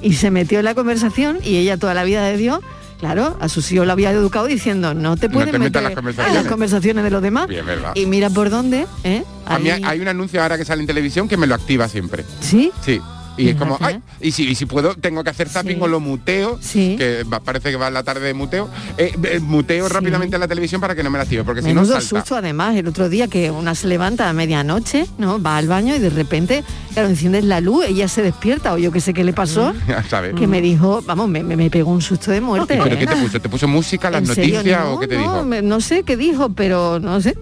y 0.01 0.13
se 0.15 0.31
metió 0.31 0.61
en 0.61 0.65
la 0.65 0.75
conversación 0.77 1.39
y 1.43 1.57
ella 1.57 1.77
toda 1.77 1.93
la 1.95 2.05
vida 2.05 2.23
de 2.23 2.37
Dios, 2.37 2.61
claro, 2.99 3.37
a 3.41 3.49
sus 3.49 3.71
hijos 3.73 3.87
lo 3.87 3.93
había 3.93 4.11
educado 4.11 4.47
diciendo 4.47 4.95
no 4.95 5.17
te 5.17 5.29
No 5.29 5.35
puedes 5.35 5.51
te 5.51 5.59
meter 5.59 5.79
en 5.79 5.85
las 5.85 5.95
conversaciones". 5.95 6.37
en 6.37 6.43
las 6.43 6.51
conversaciones 6.53 7.05
de 7.05 7.11
los 7.11 7.23
demás. 7.23 7.49
Es 7.51 7.65
verdad. 7.65 7.93
Y 7.95 8.07
mira 8.07 8.31
por 8.31 8.51
dónde, 8.51 8.87
¿eh? 9.05 9.25
A 9.47 9.59
mí 9.59 9.71
hay 9.71 10.01
un 10.01 10.09
anuncio 10.09 10.43
ahora 10.43 10.59
que 10.59 10.65
sale 10.65 10.81
en 10.83 10.87
televisión 10.87 11.29
que 11.29 11.37
me 11.37 11.47
lo 11.47 11.55
activa 11.55 11.89
siempre. 11.89 12.25
¿Sí? 12.41 12.71
Sí. 12.85 13.01
Y 13.39 13.49
es 13.51 13.57
como, 13.57 13.77
ay, 13.81 14.01
y 14.21 14.33
si, 14.33 14.49
y 14.49 14.55
si 14.55 14.67
puedo, 14.67 14.95
tengo 14.95 15.23
que 15.25 15.31
hacer 15.31 15.49
zapping 15.49 15.77
Sí. 15.77 15.83
o 15.83 15.87
lo 15.89 16.01
muteo, 16.01 16.59
Sí. 16.61 16.97
que 16.99 17.23
va- 17.25 17.41
parece 17.41 17.71
que 17.71 17.77
va 17.77 17.89
en 17.89 17.95
la 17.95 18.03
tarde 18.03 18.27
de 18.27 18.35
muteo, 18.35 18.69
eh, 18.99 19.13
eh, 19.25 19.41
muteo 19.41 19.87
Sí. 19.89 19.95
rápidamente 19.95 20.37
en 20.37 20.41
la 20.41 20.49
televisión 20.49 20.81
para 20.81 20.95
que 20.95 21.03
no 21.03 21.11
me 21.11 21.19
la 21.19 21.23
active, 21.25 21.45
porque 21.45 21.63
si 21.63 21.69
no 21.69 21.75
Menudo 21.83 21.95
salta. 22.01 22.09
susto 22.21 22.37
además, 22.37 22.77
el 22.77 22.87
otro 22.89 23.09
día 23.09 23.29
que 23.29 23.51
una 23.51 23.75
se 23.75 23.87
levanta 23.87 24.29
a 24.29 24.33
medianoche, 24.33 25.07
¿no? 25.19 25.41
Va 25.41 25.57
al 25.57 25.69
baño 25.69 25.95
y 25.95 25.99
de 25.99 26.11
repente, 26.11 26.65
claro, 26.93 27.09
enciendes 27.09 27.45
la 27.45 27.61
luz, 27.61 27.85
ella 27.87 28.09
se 28.09 28.23
despierta, 28.23 28.73
o 28.75 28.79
yo 28.79 28.91
qué 28.93 29.01
sé 29.01 29.15
qué 29.15 29.23
le 29.25 29.33
pasó, 29.33 29.73
sabes. 30.09 30.35
que 30.35 30.47
me 30.47 30.61
dijo, 30.61 31.03
vamos, 31.07 31.29
me, 31.29 31.43
me- 31.43 31.57
me 31.57 31.71
pegó 31.71 31.91
un 31.93 32.03
susto 32.03 32.31
de 32.31 32.41
muerte. 32.41 32.79
¿Pero 32.83 32.95
¿eh? 32.97 32.99
qué 32.99 33.07
te 33.07 33.17
puso? 33.17 33.41
¿Te 33.41 33.49
puso 33.49 33.69
música, 33.69 34.11
las 34.11 34.23
noticias 34.23 34.65
No, 34.65 34.95
o 34.95 35.01
qué 35.01 35.07
te 35.09 35.15
no, 35.17 35.21
dijo? 35.23 35.45
me- 35.45 35.63
no 35.63 35.81
sé 35.81 36.03
qué 36.03 36.17
dijo, 36.17 36.49
pero 36.51 36.99
no 36.99 37.21
sé. 37.21 37.37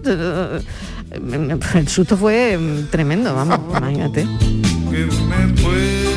El 1.73 1.87
susto 1.87 2.17
fue 2.17 2.57
mm, 2.57 2.87
tremendo, 2.91 3.33
vamos, 3.33 3.59
imagínate. 3.77 4.27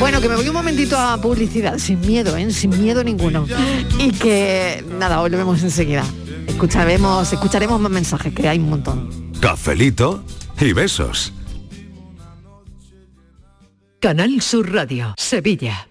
Bueno, 0.01 0.19
que 0.19 0.27
me 0.27 0.35
voy 0.35 0.47
un 0.47 0.55
momentito 0.55 0.97
a 0.97 1.15
publicidad, 1.21 1.77
sin 1.77 2.01
miedo, 2.01 2.35
¿eh? 2.35 2.49
sin 2.49 2.71
miedo 2.71 3.03
ninguno. 3.03 3.45
Y 3.99 4.09
que 4.09 4.83
nada, 4.97 5.19
volvemos 5.19 5.61
enseguida. 5.61 6.03
Escucharemos, 6.47 7.31
escucharemos 7.31 7.79
más 7.79 7.91
mensajes, 7.91 8.33
que 8.33 8.49
hay 8.49 8.57
un 8.57 8.71
montón. 8.71 9.31
Cafelito 9.39 10.23
y 10.59 10.73
besos. 10.73 11.31
Canal 13.99 14.41
Sur 14.41 14.73
Radio, 14.73 15.13
Sevilla. 15.17 15.90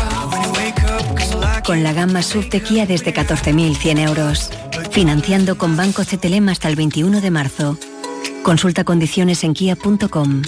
Con 1.65 1.83
la 1.83 1.93
gama 1.93 2.21
SUV 2.23 2.49
de 2.49 2.61
Kia 2.61 2.85
desde 2.85 3.13
14.100 3.13 3.99
euros. 3.99 4.49
Financiando 4.91 5.57
con 5.57 5.77
Banco 5.77 6.03
CTLM 6.03 6.49
hasta 6.49 6.67
el 6.67 6.75
21 6.75 7.21
de 7.21 7.31
marzo. 7.31 7.77
Consulta 8.43 8.83
condiciones 8.83 9.43
en 9.43 9.53
kia.com. 9.53 10.41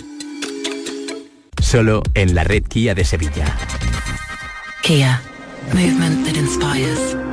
Solo 1.62 2.04
en 2.14 2.36
la 2.36 2.44
red 2.44 2.64
Kia 2.64 2.96
de 2.96 3.06
Sevilla. 3.06 3.46
Kia. 4.82 5.22
Movement 5.74 6.26
that 6.26 6.36
inspires. 6.36 7.33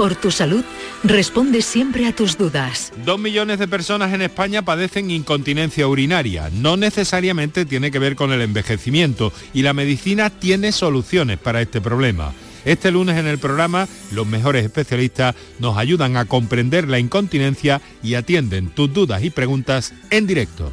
por 0.00 0.16
tu 0.16 0.30
salud, 0.30 0.64
responde 1.04 1.60
siempre 1.60 2.06
a 2.06 2.16
tus 2.16 2.38
dudas. 2.38 2.90
Dos 3.04 3.20
millones 3.20 3.58
de 3.58 3.68
personas 3.68 4.14
en 4.14 4.22
España 4.22 4.62
padecen 4.62 5.10
incontinencia 5.10 5.86
urinaria. 5.86 6.48
No 6.54 6.78
necesariamente 6.78 7.66
tiene 7.66 7.90
que 7.90 7.98
ver 7.98 8.16
con 8.16 8.32
el 8.32 8.40
envejecimiento 8.40 9.30
y 9.52 9.60
la 9.60 9.74
medicina 9.74 10.30
tiene 10.30 10.72
soluciones 10.72 11.36
para 11.36 11.60
este 11.60 11.82
problema. 11.82 12.32
Este 12.64 12.90
lunes 12.90 13.18
en 13.18 13.26
el 13.26 13.36
programa, 13.36 13.88
los 14.10 14.26
mejores 14.26 14.64
especialistas 14.64 15.34
nos 15.58 15.76
ayudan 15.76 16.16
a 16.16 16.24
comprender 16.24 16.88
la 16.88 16.98
incontinencia 16.98 17.82
y 18.02 18.14
atienden 18.14 18.70
tus 18.70 18.90
dudas 18.90 19.22
y 19.22 19.28
preguntas 19.28 19.92
en 20.08 20.26
directo. 20.26 20.72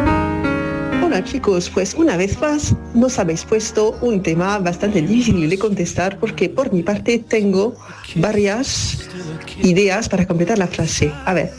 Hola 1.11 1.25
chicos, 1.25 1.69
pues 1.69 1.93
una 1.93 2.15
vez 2.15 2.39
más 2.39 2.73
nos 2.93 3.19
habéis 3.19 3.43
puesto 3.43 3.97
un 3.99 4.23
tema 4.23 4.57
bastante 4.59 5.01
difícil 5.01 5.49
de 5.49 5.59
contestar 5.59 6.17
porque 6.17 6.47
por 6.47 6.71
mi 6.71 6.83
parte 6.83 7.19
tengo 7.19 7.75
varias 8.15 9.09
ideas 9.61 10.07
para 10.07 10.25
completar 10.25 10.57
la 10.57 10.67
frase. 10.67 11.11
A 11.25 11.33
ver, 11.33 11.51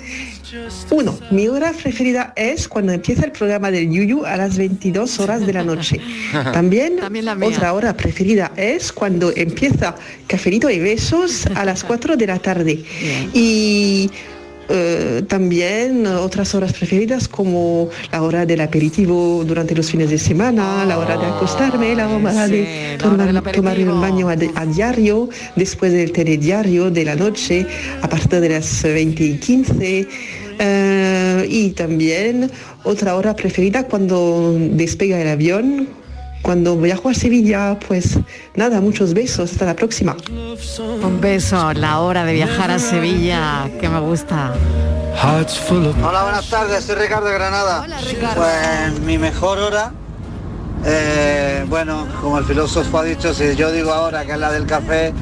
uno, 0.88 1.18
mi 1.30 1.48
hora 1.48 1.72
preferida 1.72 2.32
es 2.34 2.66
cuando 2.66 2.92
empieza 2.92 3.26
el 3.26 3.32
programa 3.32 3.70
del 3.70 3.90
Yuyu 3.90 4.24
a 4.24 4.38
las 4.38 4.56
22 4.56 5.20
horas 5.20 5.46
de 5.46 5.52
la 5.52 5.62
noche. 5.62 6.00
También, 6.54 6.98
otra 7.42 7.74
hora 7.74 7.94
preferida 7.94 8.52
es 8.56 8.90
cuando 8.90 9.34
empieza 9.36 9.96
Cafelito 10.28 10.70
y 10.70 10.78
Besos 10.78 11.46
a 11.54 11.66
las 11.66 11.84
4 11.84 12.16
de 12.16 12.26
la 12.26 12.38
tarde. 12.38 12.82
Y 13.34 14.10
eh, 14.74 15.22
también 15.28 16.06
otras 16.06 16.54
horas 16.54 16.72
preferidas 16.72 17.28
como 17.28 17.90
la 18.10 18.22
hora 18.22 18.46
del 18.46 18.62
aperitivo 18.62 19.44
durante 19.44 19.74
los 19.74 19.90
fines 19.90 20.08
de 20.08 20.18
semana, 20.18 20.84
la 20.86 20.98
hora 20.98 21.18
de 21.18 21.26
acostarme, 21.26 21.94
la 21.94 22.08
hora 22.08 22.48
de 22.48 22.96
tomar, 22.98 23.52
tomar 23.52 23.78
un 23.78 24.00
baño 24.00 24.28
a, 24.30 24.32
a 24.32 24.66
diario, 24.66 25.28
después 25.56 25.92
del 25.92 26.12
telediario 26.12 26.90
de 26.90 27.04
la 27.04 27.14
noche, 27.14 27.66
a 28.00 28.08
partir 28.08 28.40
de 28.40 28.48
las 28.48 28.82
20 28.82 29.24
y 29.24 29.36
15. 29.38 30.08
eh, 30.58 31.46
y 31.48 31.70
también 31.70 32.50
otra 32.84 33.16
hora 33.16 33.34
preferida 33.36 33.84
cuando 33.84 34.56
despega 34.58 35.20
el 35.20 35.28
avión, 35.28 35.88
cuando 36.42 36.76
viajo 36.76 37.08
a 37.08 37.14
Sevilla, 37.14 37.78
pues 37.86 38.18
nada, 38.54 38.80
muchos 38.80 39.14
besos, 39.14 39.52
hasta 39.52 39.64
la 39.64 39.74
próxima. 39.74 40.16
Un 41.02 41.20
beso, 41.20 41.72
la 41.72 42.00
hora 42.00 42.24
de 42.24 42.34
viajar 42.34 42.70
a 42.70 42.78
Sevilla, 42.78 43.70
que 43.80 43.88
me 43.88 44.00
gusta. 44.00 44.52
Hola, 46.02 46.22
buenas 46.24 46.48
tardes, 46.50 46.84
soy 46.84 46.96
Ricardo 46.96 47.28
de 47.28 47.34
Granada. 47.34 47.86
Pues 48.34 49.00
mi 49.00 49.18
mejor 49.18 49.58
hora, 49.58 49.92
eh, 50.84 51.64
bueno, 51.68 52.08
como 52.20 52.38
el 52.38 52.44
filósofo 52.44 52.98
ha 52.98 53.04
dicho, 53.04 53.32
si 53.32 53.54
yo 53.54 53.70
digo 53.70 53.92
ahora 53.92 54.24
que 54.24 54.32
es 54.32 54.38
la 54.38 54.50
del 54.50 54.66
café, 54.66 55.12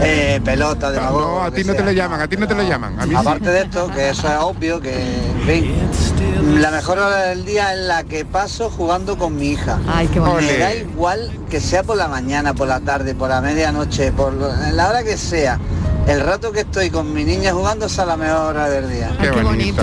eh, 0.00 0.40
pelota, 0.44 0.90
de 0.90 0.98
No, 1.00 1.42
a 1.42 1.50
ti 1.50 1.64
no 1.64 1.74
te 1.74 1.84
le 1.84 1.94
llaman, 1.94 2.20
a 2.20 2.28
ti 2.28 2.36
no 2.36 2.46
te 2.46 2.54
le 2.54 2.66
llaman. 2.66 2.98
A 3.00 3.06
mí 3.06 3.10
sí. 3.12 3.16
Aparte 3.16 3.50
de 3.50 3.60
esto, 3.62 3.88
que 3.94 4.10
eso 4.10 4.28
es 4.28 4.38
obvio, 4.40 4.80
que 4.80 4.92
en 4.92 5.40
fin, 5.46 6.60
la 6.60 6.70
mejor 6.70 6.98
hora 6.98 7.16
del 7.26 7.44
día 7.44 7.72
es 7.74 7.80
la 7.80 8.04
que 8.04 8.24
paso 8.24 8.70
jugando 8.70 9.16
con 9.18 9.36
mi 9.36 9.48
hija. 9.50 9.78
Ay, 9.88 10.08
qué 10.08 10.20
Me 10.20 10.28
bonito. 10.28 10.52
da 10.58 10.74
igual 10.74 11.30
que 11.50 11.60
sea 11.60 11.82
por 11.82 11.96
la 11.96 12.08
mañana, 12.08 12.54
por 12.54 12.68
la 12.68 12.80
tarde, 12.80 13.14
por 13.14 13.28
la 13.28 13.40
medianoche, 13.40 14.12
por 14.12 14.32
lo- 14.32 14.52
en 14.52 14.76
la 14.76 14.88
hora 14.88 15.02
que 15.04 15.16
sea. 15.16 15.58
El 16.06 16.20
rato 16.20 16.52
que 16.52 16.60
estoy 16.60 16.90
con 16.90 17.14
mi 17.14 17.24
niña 17.24 17.52
jugando 17.54 17.86
esa 17.86 18.02
es 18.02 18.08
la 18.08 18.16
mejor 18.18 18.38
hora 18.56 18.68
del 18.68 18.90
día. 18.90 19.10
Qué 19.18 19.30
bonito. 19.30 19.82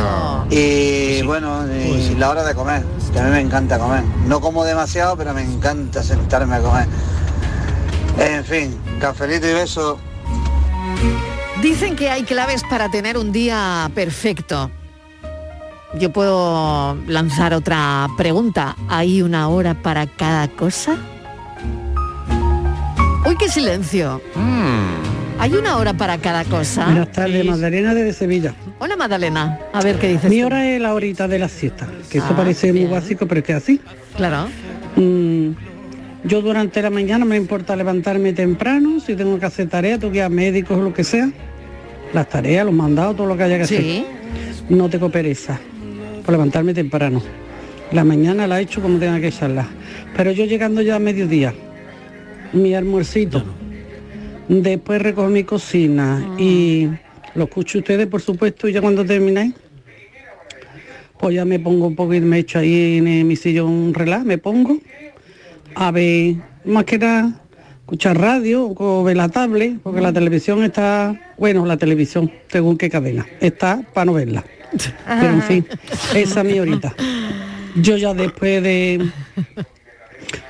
Y 0.52 1.24
bueno, 1.24 1.62
y 1.68 2.14
la 2.16 2.30
hora 2.30 2.44
de 2.44 2.54
comer, 2.54 2.84
que 3.12 3.20
a 3.20 3.24
mí 3.24 3.32
me 3.32 3.40
encanta 3.40 3.80
comer. 3.80 4.04
No 4.28 4.40
como 4.40 4.64
demasiado, 4.64 5.18
pero 5.18 5.34
me 5.34 5.42
encanta 5.42 6.04
sentarme 6.04 6.58
a 6.58 6.60
comer. 6.60 6.88
En 8.20 8.44
fin, 8.46 8.76
cafelito 9.00 9.48
y 9.50 9.54
beso. 9.54 10.00
Dicen 11.62 11.96
que 11.96 12.10
hay 12.10 12.24
claves 12.24 12.64
para 12.70 12.90
tener 12.90 13.18
un 13.18 13.32
día 13.32 13.90
perfecto. 13.94 14.72
yo 16.00 16.12
puedo 16.12 16.96
lanzar 17.08 17.54
otra 17.54 18.08
pregunta. 18.18 18.76
¿Hay 18.90 19.22
una 19.22 19.48
hora 19.50 19.74
para 19.76 20.08
cada 20.08 20.48
cosa? 20.48 20.96
Uy, 23.26 23.36
qué 23.38 23.50
silencio. 23.50 24.22
¿Hay 25.40 25.54
una 25.54 25.78
hora 25.78 25.94
para 25.94 26.18
cada 26.20 26.44
cosa? 26.46 26.86
Buenas 26.86 27.12
tardes, 27.12 27.46
Magdalena 27.46 27.94
desde 27.96 28.14
Sevilla. 28.14 28.54
Hola 28.80 28.96
Magdalena, 28.96 29.60
a 29.74 29.82
ver 29.82 29.98
qué 30.00 30.10
dices. 30.10 30.30
Mi 30.30 30.40
tú? 30.42 30.48
hora 30.48 30.68
es 30.68 30.80
la 30.82 30.94
horita 30.94 31.28
de 31.28 31.40
la 31.40 31.50
siesta, 31.50 31.88
que 32.10 32.20
eso 32.20 32.28
Ah, 32.32 32.36
parece 32.36 32.72
muy 32.74 32.86
básico, 32.86 33.26
pero 33.28 33.40
es 33.40 33.46
que 33.46 33.52
es 33.54 33.58
así. 33.64 33.82
Claro. 34.16 34.48
Mm, 34.96 35.50
yo 36.24 36.42
durante 36.42 36.82
la 36.82 36.90
mañana 36.90 37.26
me 37.26 37.36
importa 37.38 37.76
levantarme 37.76 38.34
temprano, 38.34 39.00
si 39.00 39.16
tengo 39.16 39.40
que 39.40 39.46
hacer 39.46 39.70
tareas, 39.70 40.00
tengo 40.00 40.12
que 40.12 40.20
ir 40.20 40.24
a 40.24 40.30
médicos 40.30 40.78
o 40.78 40.82
lo 40.82 40.94
que 40.94 41.04
sea. 41.04 41.32
Las 42.14 42.30
tareas, 42.30 42.66
los 42.66 42.74
mandados, 42.74 43.16
todo 43.16 43.28
lo 43.28 43.38
que 43.38 43.44
haya 43.44 43.58
que 43.58 43.66
Sí. 43.68 43.76
hacer. 43.76 44.06
No 44.70 44.90
tengo 44.90 45.10
pereza 45.10 45.60
por 46.24 46.32
levantarme 46.34 46.74
temprano. 46.74 47.22
La 47.92 48.04
mañana 48.04 48.48
la 48.48 48.60
he 48.60 48.64
hecho 48.64 48.82
como 48.82 49.00
tenga 49.00 49.20
que 49.20 49.28
echarla. 49.28 49.68
Pero 50.16 50.32
yo 50.32 50.46
llegando 50.46 50.82
ya 50.82 50.96
a 50.98 51.00
mediodía, 51.00 51.54
mi 52.54 52.74
almuercito, 52.76 53.44
después 54.48 55.02
recojo 55.02 55.30
mi 55.30 55.44
cocina 55.44 56.36
y 56.38 56.88
lo 57.36 57.46
escucho 57.46 57.80
ustedes, 57.80 58.08
por 58.08 58.22
supuesto, 58.22 58.68
y 58.68 58.74
ya 58.74 58.82
cuando 58.82 59.06
termináis, 59.06 59.54
pues 61.18 61.36
ya 61.36 61.46
me 61.46 61.60
pongo 61.60 61.88
un 61.88 61.96
poco 61.96 62.14
y 62.14 62.22
me 62.22 62.40
echo 62.40 62.60
ahí 62.60 62.98
en 62.98 63.28
mi 63.28 63.36
sillón 63.36 63.70
un 63.72 63.94
relaj, 63.94 64.24
me 64.24 64.38
pongo 64.38 64.78
a 65.76 65.92
ver, 65.92 66.36
más 66.66 66.86
que 66.86 66.98
nada, 66.98 67.42
escuchar 67.82 68.20
radio 68.20 68.74
o 68.76 69.04
ver 69.04 69.18
la 69.18 69.30
tablet, 69.30 69.80
porque 69.82 70.02
la 70.02 70.14
televisión 70.14 70.64
está, 70.64 71.34
bueno, 71.38 71.66
la 71.66 71.78
televisión, 71.78 72.32
según 72.50 72.78
qué 72.78 72.90
cadena, 72.90 73.26
está 73.40 73.82
para 73.94 74.06
no 74.06 74.14
verla. 74.14 74.44
Pero 75.06 75.34
en 75.34 75.42
fin, 75.42 75.68
esa 76.16 76.42
es 76.42 76.46
mi 76.46 76.60
horita. 76.60 76.96
Yo 77.76 77.98
ya 77.98 78.14
después 78.14 78.64
de 78.64 79.10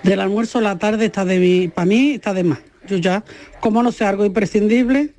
del 0.03 0.19
almuerzo 0.19 0.61
la 0.61 0.77
tarde 0.77 1.05
está 1.05 1.25
de 1.25 1.39
mi, 1.39 1.67
para 1.67 1.85
mí 1.85 2.11
está 2.11 2.33
de 2.33 2.43
más. 2.43 2.59
Yo 2.87 2.97
ya, 2.97 3.23
como 3.59 3.83
no 3.83 3.91
sé 3.91 4.05
algo 4.05 4.25
imprescindible, 4.25 5.11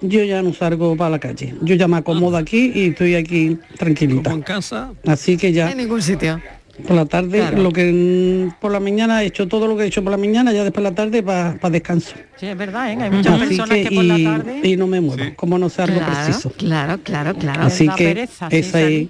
yo 0.00 0.24
ya 0.24 0.42
no 0.42 0.52
salgo 0.52 0.96
para 0.96 1.10
la 1.10 1.18
calle. 1.18 1.54
Yo 1.62 1.74
ya 1.76 1.86
me 1.88 1.96
acomodo 1.96 2.36
aquí 2.36 2.72
y 2.74 2.88
estoy 2.88 3.14
aquí 3.14 3.58
tranquilita. 3.78 4.32
en 4.32 4.42
casa. 4.42 4.92
Así 5.06 5.36
que 5.36 5.52
ya 5.52 5.70
En 5.70 5.78
ningún 5.78 6.02
sitio. 6.02 6.40
Por 6.86 6.96
la 6.96 7.04
tarde, 7.06 7.38
Claro. 7.38 7.62
lo 7.62 7.70
que 7.72 8.50
por 8.60 8.72
la 8.72 8.80
mañana 8.80 9.22
he 9.22 9.26
hecho 9.26 9.46
todo 9.46 9.66
lo 9.66 9.76
que 9.76 9.84
he 9.84 9.86
hecho 9.86 10.02
por 10.02 10.10
la 10.10 10.16
mañana, 10.16 10.52
ya 10.52 10.64
después 10.64 10.82
de 10.84 10.90
la 10.90 10.94
tarde 10.96 11.22
para 11.22 11.58
descanso. 11.70 12.12
Sí, 12.36 12.46
es 12.46 12.56
verdad, 12.56 12.90
¿eh? 12.92 12.96
Hay 13.02 13.10
muchas 13.10 13.34
Así 13.34 13.44
personas 13.46 13.76
que, 13.78 13.84
que, 13.88 13.94
por 13.94 14.04
la 14.04 14.18
y, 14.18 14.24
tarde... 14.24 14.60
y 14.64 14.76
no 14.76 14.86
me 14.86 15.00
muevo, 15.00 15.22
como 15.36 15.58
no 15.58 15.68
sé 15.68 15.82
algo 15.82 15.98
Claro, 15.98 16.14
preciso. 16.24 16.50
claro, 16.56 16.98
claro, 17.02 17.34
claro. 17.34 17.62
Así 17.64 17.88
que 17.96 18.04
pereza, 18.04 18.48
sí, 18.50 18.56
esa 18.56 18.80
es, 18.80 19.08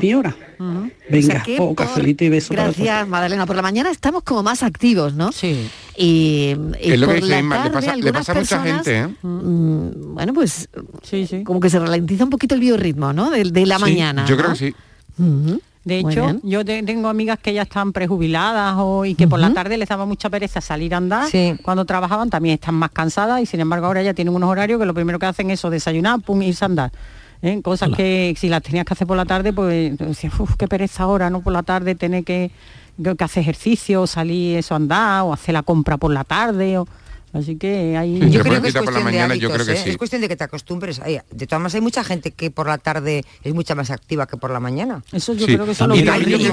mi 0.00 0.14
hora. 0.14 0.34
O 0.60 0.88
Venga, 1.10 1.44
sea 1.44 1.56
oh, 1.58 1.74
por- 1.74 1.86
cafelito 1.86 2.22
y 2.24 2.28
beso 2.28 2.54
para 2.54 2.68
Gracias, 2.68 3.08
Madalena. 3.08 3.46
Por 3.46 3.56
la 3.56 3.62
mañana 3.62 3.90
estamos 3.90 4.22
como 4.22 4.44
más 4.44 4.62
activos, 4.62 5.12
¿no? 5.14 5.32
Sí. 5.32 5.68
Y, 5.96 6.54
y 6.80 6.92
Es 6.92 7.00
lo 7.00 7.08
que 7.08 7.14
por 7.14 7.22
dice 7.22 7.28
la 7.28 7.38
Inma, 7.40 7.56
le 7.56 7.62
tarde 7.62 7.74
pasa, 7.74 7.96
le 7.96 8.08
a 8.08 8.12
mucha 8.12 8.32
personas, 8.34 8.64
gente, 8.86 8.98
¿eh? 9.00 9.06
mm, 9.22 10.14
bueno, 10.14 10.32
pues 10.34 10.68
como 11.44 11.58
que 11.58 11.68
se 11.68 11.80
ralentiza 11.80 12.22
un 12.22 12.30
poquito 12.30 12.54
el 12.54 12.60
biorritmo, 12.60 13.12
¿no? 13.12 13.28
De, 13.30 13.42
de 13.42 13.66
la 13.66 13.76
Sí, 13.76 13.82
mañana. 13.82 14.24
Yo 14.24 14.36
creo 14.36 14.50
que 14.50 14.56
sí. 14.56 14.74
De 15.84 15.98
hecho, 15.98 16.26
yo 16.44 16.64
te- 16.64 16.82
tengo 16.84 17.08
amigas 17.08 17.38
que 17.40 17.52
ya 17.52 17.62
están 17.62 17.92
prejubiladas 17.92 18.76
o, 18.78 19.04
y 19.04 19.14
que 19.14 19.26
por 19.26 19.40
la 19.40 19.48
tarde 19.54 19.76
les 19.76 19.88
daba 19.88 20.06
mucha 20.06 20.30
pereza 20.30 20.60
salir 20.60 20.94
a 20.94 20.98
andar. 20.98 21.28
Cuando 21.62 21.84
trabajaban 21.84 22.30
también 22.30 22.54
están 22.54 22.74
más 22.76 22.90
cansadas 22.90 23.40
y 23.42 23.46
sin 23.46 23.60
embargo 23.60 23.86
ahora 23.86 24.02
ya 24.02 24.14
tienen 24.14 24.34
unos 24.34 24.48
horarios 24.48 24.78
que 24.78 24.86
lo 24.86 24.94
primero 24.94 25.18
que 25.18 25.26
hacen 25.26 25.50
es 25.50 25.58
eso, 25.60 25.70
desayunar, 25.70 26.20
pum, 26.20 26.40
irse 26.42 26.64
a 26.64 26.66
andar. 26.66 26.92
¿eh? 27.42 27.60
Cosas 27.62 27.88
que 27.96 28.34
si 28.38 28.48
las 28.48 28.62
tenías 28.62 28.84
que 28.84 28.92
hacer 28.94 29.06
por 29.08 29.16
la 29.16 29.24
tarde, 29.24 29.52
pues 29.52 29.96
decías, 29.98 30.38
uff, 30.38 30.54
qué 30.56 30.68
pereza 30.68 31.02
ahora, 31.02 31.30
¿no? 31.30 31.40
Por 31.40 31.52
la 31.52 31.64
tarde 31.64 31.96
tener 31.96 32.22
que, 32.22 32.52
que, 33.02 33.16
que 33.16 33.24
hacer 33.24 33.40
ejercicio, 33.42 34.06
salir 34.06 34.58
eso 34.58 34.74
a 34.74 34.76
andar, 34.76 35.22
o 35.22 35.32
hacer 35.32 35.52
la 35.54 35.62
compra 35.62 35.96
por 35.96 36.12
la 36.12 36.22
tarde. 36.22 36.78
O, 36.78 36.86
así 37.32 37.56
que 37.56 37.96
hay... 37.96 38.20
Sí, 38.22 38.30
Yo 38.30 38.42
creo 38.42 38.60
que 38.62 38.68
es 38.68 38.74
la 38.74 38.82
cuestión 38.82 39.06
de 39.06 39.12
yo 39.18 39.24
hábitos, 39.24 39.52
creo 39.52 39.66
que 39.66 39.72
¿eh? 39.72 39.80
sí. 39.84 39.90
Es 39.90 39.96
cuestión 39.96 40.22
de 40.22 40.28
que 40.28 40.36
te 40.36 40.44
acostumbres. 40.44 41.00
De 41.04 41.46
todas 41.46 41.60
maneras 41.60 41.74
hay 41.74 41.80
mucha 41.80 42.04
gente 42.04 42.30
que 42.32 42.50
por 42.50 42.66
la 42.66 42.78
tarde 42.78 43.24
es 43.42 43.54
mucha 43.54 43.74
más 43.74 43.90
activa 43.90 44.26
que 44.26 44.36
por 44.36 44.50
la 44.50 44.60
mañana. 44.60 45.02
Eso 45.12 45.32
yo 45.34 45.46
Sí. 45.46 45.54
creo 45.54 45.66
que 45.66 45.74
son 45.74 45.88
los 45.90 45.98
Igual, 45.98 46.24
yo 46.26 46.38
que 46.38 46.44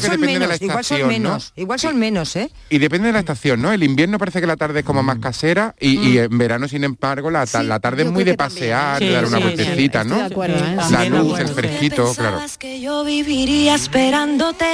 son 0.00 0.20
menos, 0.20 0.60
igual 0.62 0.84
son 0.84 1.06
menos, 1.08 1.52
igual 1.56 1.78
son 1.78 1.98
menos, 1.98 2.36
¿eh? 2.36 2.50
Y 2.70 2.78
depende 2.78 3.08
de 3.08 3.12
la 3.12 3.20
estación, 3.20 3.60
¿no? 3.62 3.72
El 3.72 3.82
invierno 3.82 4.18
parece 4.18 4.40
que 4.40 4.46
la 4.46 4.56
tarde 4.56 4.80
es 4.80 4.84
como 4.84 5.02
más 5.02 5.18
casera 5.18 5.74
y, 5.80 5.98
y 5.98 6.18
en 6.18 6.36
verano, 6.38 6.68
sin 6.68 6.84
embargo, 6.84 7.30
la, 7.30 7.46
ta- 7.46 7.62
la 7.62 7.80
tarde 7.80 8.02
es 8.04 8.10
muy 8.10 8.24
de 8.24 8.34
pasear, 8.34 9.00
de 9.00 9.10
dar 9.10 9.26
una 9.26 9.38
vueltecita, 9.38 10.04
¿no? 10.04 10.22
acuerdo, 10.24 10.56
¿eh? 10.64 10.76
La 10.90 11.04
luz, 11.08 11.38
el 11.38 11.48
fresquito, 11.48 12.12
claro. 12.14 12.38
que 12.58 12.80
yo 12.80 13.04
viviría 13.04 13.74
esperándote. 13.74 14.64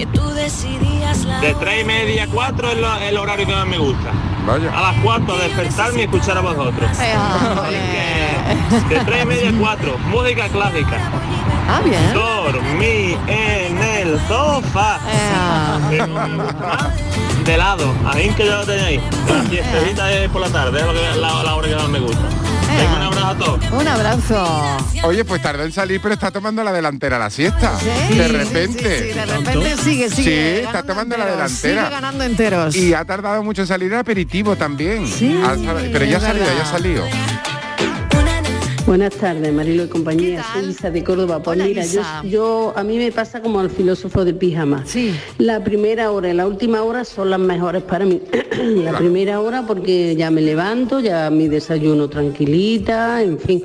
Que 0.00 0.06
tú 0.06 0.26
decidías 0.30 1.26
la 1.26 1.40
De 1.40 1.52
tres 1.56 1.82
y 1.82 1.84
media 1.84 2.24
a 2.24 2.26
cuatro 2.28 2.70
es 2.70 2.78
lo- 2.78 2.96
el 3.00 3.18
horario 3.18 3.46
que 3.46 3.52
más 3.54 3.66
me 3.66 3.76
gusta. 3.76 4.08
Vaya. 4.46 4.70
A 4.74 4.80
las 4.92 5.02
cuatro 5.02 5.36
despertarme 5.36 6.00
y 6.00 6.02
escuchar 6.04 6.38
a 6.38 6.40
vosotros. 6.40 6.88
De 8.88 8.96
tres 9.04 9.22
y 9.22 9.26
media 9.26 9.50
a 9.50 9.52
cuatro, 9.60 9.98
música 10.08 10.48
clásica. 10.48 10.96
Ah, 11.68 11.82
bien. 11.84 12.14
Dormí 12.14 13.14
en 13.28 13.76
el 13.78 14.18
sofá. 14.26 14.98
Que 15.90 15.98
no 15.98 16.06
me 16.28 16.44
gusta 16.44 16.66
más, 16.66 17.44
De 17.44 17.56
lado, 17.58 17.92
ahí 18.10 18.30
que 18.30 18.46
ya 18.46 18.56
lo 18.60 18.64
tenéis. 18.64 19.02
La 19.28 19.42
fiestecita 19.42 20.10
es 20.12 20.30
por 20.30 20.40
la 20.40 20.48
tarde, 20.48 20.80
es 20.80 20.86
lo 20.86 20.92
que- 20.94 21.20
la, 21.20 21.42
la 21.42 21.54
hora 21.54 21.68
que 21.68 21.76
más 21.76 21.88
me 21.90 21.98
gusta. 22.00 22.22
Venga, 22.76 22.96
un 22.96 23.02
abrazo 23.02 23.26
a 23.26 23.36
todos. 23.36 23.70
Un 23.72 23.88
abrazo. 23.88 24.76
Oye, 25.04 25.24
pues 25.24 25.42
tardó 25.42 25.64
en 25.64 25.72
salir, 25.72 26.00
pero 26.00 26.14
está 26.14 26.30
tomando 26.30 26.62
la 26.64 26.72
delantera 26.72 27.18
la 27.18 27.30
siesta. 27.30 27.72
de 28.10 28.28
repente. 28.28 28.98
Sí, 28.98 29.04
sí, 29.10 29.14
de 29.14 29.26
repente 29.26 29.76
sigue, 29.78 30.10
sigue. 30.10 30.58
Sí, 30.60 30.64
está 30.66 30.82
tomando 30.82 31.16
la 31.16 31.26
delantera. 31.26 31.82
Sigue 31.84 31.90
ganando 31.90 32.24
enteros. 32.24 32.76
Y 32.76 32.94
ha 32.94 33.04
tardado 33.04 33.42
mucho 33.42 33.62
en 33.62 33.68
salir 33.68 33.92
el 33.92 33.98
aperitivo 33.98 34.56
también. 34.56 35.04
Ha 35.04 35.56
sal- 35.56 35.90
pero 35.92 36.04
ya 36.04 36.18
ha 36.18 36.20
salido, 36.20 36.46
ya 36.46 36.62
ha 36.62 36.66
salido. 36.66 37.04
Buenas 38.90 39.14
tardes, 39.14 39.52
Marilo 39.52 39.84
y 39.84 39.86
compañía. 39.86 40.44
Soy 40.52 40.70
Isa 40.70 40.90
de 40.90 41.04
Córdoba. 41.04 41.40
Pues 41.40 41.56
Hola, 41.56 41.68
mira, 41.68 41.84
yo, 42.24 42.72
a 42.74 42.82
mí 42.82 42.98
me 42.98 43.12
pasa 43.12 43.40
como 43.40 43.60
al 43.60 43.70
filósofo 43.70 44.24
de 44.24 44.34
pijama. 44.34 44.82
Sí. 44.84 45.14
La 45.38 45.62
primera 45.62 46.10
hora 46.10 46.28
y 46.28 46.34
la 46.34 46.44
última 46.48 46.82
hora 46.82 47.04
son 47.04 47.30
las 47.30 47.38
mejores 47.38 47.84
para 47.84 48.04
mí. 48.04 48.20
la 48.82 48.98
primera 48.98 49.40
hora 49.40 49.64
porque 49.64 50.16
ya 50.16 50.32
me 50.32 50.40
levanto, 50.40 50.98
ya 50.98 51.30
mi 51.30 51.46
desayuno 51.46 52.08
tranquilita, 52.08 53.22
en 53.22 53.38
fin. 53.38 53.62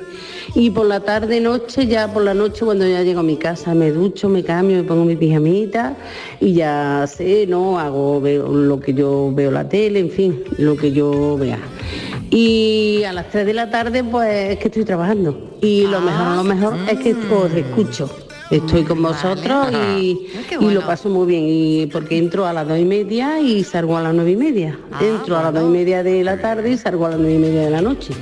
Y 0.54 0.70
por 0.70 0.86
la 0.86 1.00
tarde 1.00 1.40
noche, 1.40 1.88
ya 1.88 2.06
por 2.06 2.22
la 2.22 2.32
noche 2.32 2.64
cuando 2.64 2.86
ya 2.86 3.02
llego 3.02 3.18
a 3.18 3.24
mi 3.24 3.36
casa, 3.36 3.74
me 3.74 3.90
ducho, 3.90 4.28
me 4.28 4.44
cambio, 4.44 4.76
me 4.76 4.84
pongo 4.84 5.04
mi 5.04 5.16
pijamita 5.16 5.96
y 6.40 6.52
ya 6.52 7.04
sé, 7.08 7.48
¿no? 7.48 7.80
Hago 7.80 8.20
veo 8.20 8.46
lo 8.46 8.78
que 8.78 8.94
yo 8.94 9.32
veo 9.34 9.50
la 9.50 9.68
tele, 9.68 9.98
en 9.98 10.10
fin, 10.10 10.44
lo 10.56 10.76
que 10.76 10.92
yo 10.92 11.36
vea. 11.36 11.58
Y 12.30 13.02
a 13.04 13.12
las 13.12 13.30
3 13.30 13.46
de 13.46 13.54
la 13.54 13.70
tarde 13.70 14.02
pues 14.04 14.52
es 14.52 14.58
que 14.58 14.68
estoy 14.68 14.84
trabajando. 14.84 15.56
Y 15.60 15.82
lo 15.86 16.00
mejor, 16.00 16.36
lo 16.36 16.44
mejor 16.44 16.76
es 16.88 16.98
que 16.98 17.14
os 17.14 17.52
escucho. 17.52 18.10
Estoy 18.50 18.84
con 18.84 19.02
vosotros 19.02 19.72
y, 19.98 20.28
y 20.60 20.70
lo 20.70 20.80
paso 20.86 21.08
muy 21.08 21.26
bien. 21.26 21.44
Y 21.46 21.86
porque 21.86 22.16
entro 22.16 22.46
a 22.46 22.52
las 22.52 22.68
dos 22.68 22.78
y 22.78 22.84
media 22.84 23.40
y 23.40 23.64
salgo 23.64 23.96
a 23.96 24.02
las 24.02 24.14
nueve 24.14 24.32
y 24.32 24.36
media. 24.36 24.78
entro 25.00 25.36
a 25.36 25.42
las 25.42 25.54
dos 25.54 25.64
y 25.64 25.72
media 25.72 26.02
de 26.02 26.22
la 26.22 26.40
tarde 26.40 26.70
y 26.70 26.76
salgo 26.76 27.06
a 27.06 27.10
las 27.10 27.18
nueve 27.18 27.34
y 27.34 27.38
media 27.38 27.62
de 27.62 27.70
la 27.70 27.82
noche. 27.82 28.12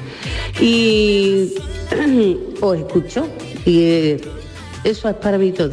Y 0.61 1.53
os 2.61 2.77
escucho. 2.77 3.27
Y 3.67 3.81
eh, 3.83 4.21
eso 4.85 5.09
es 5.09 5.15
para 5.17 5.39
mí 5.39 5.53
todo. 5.53 5.73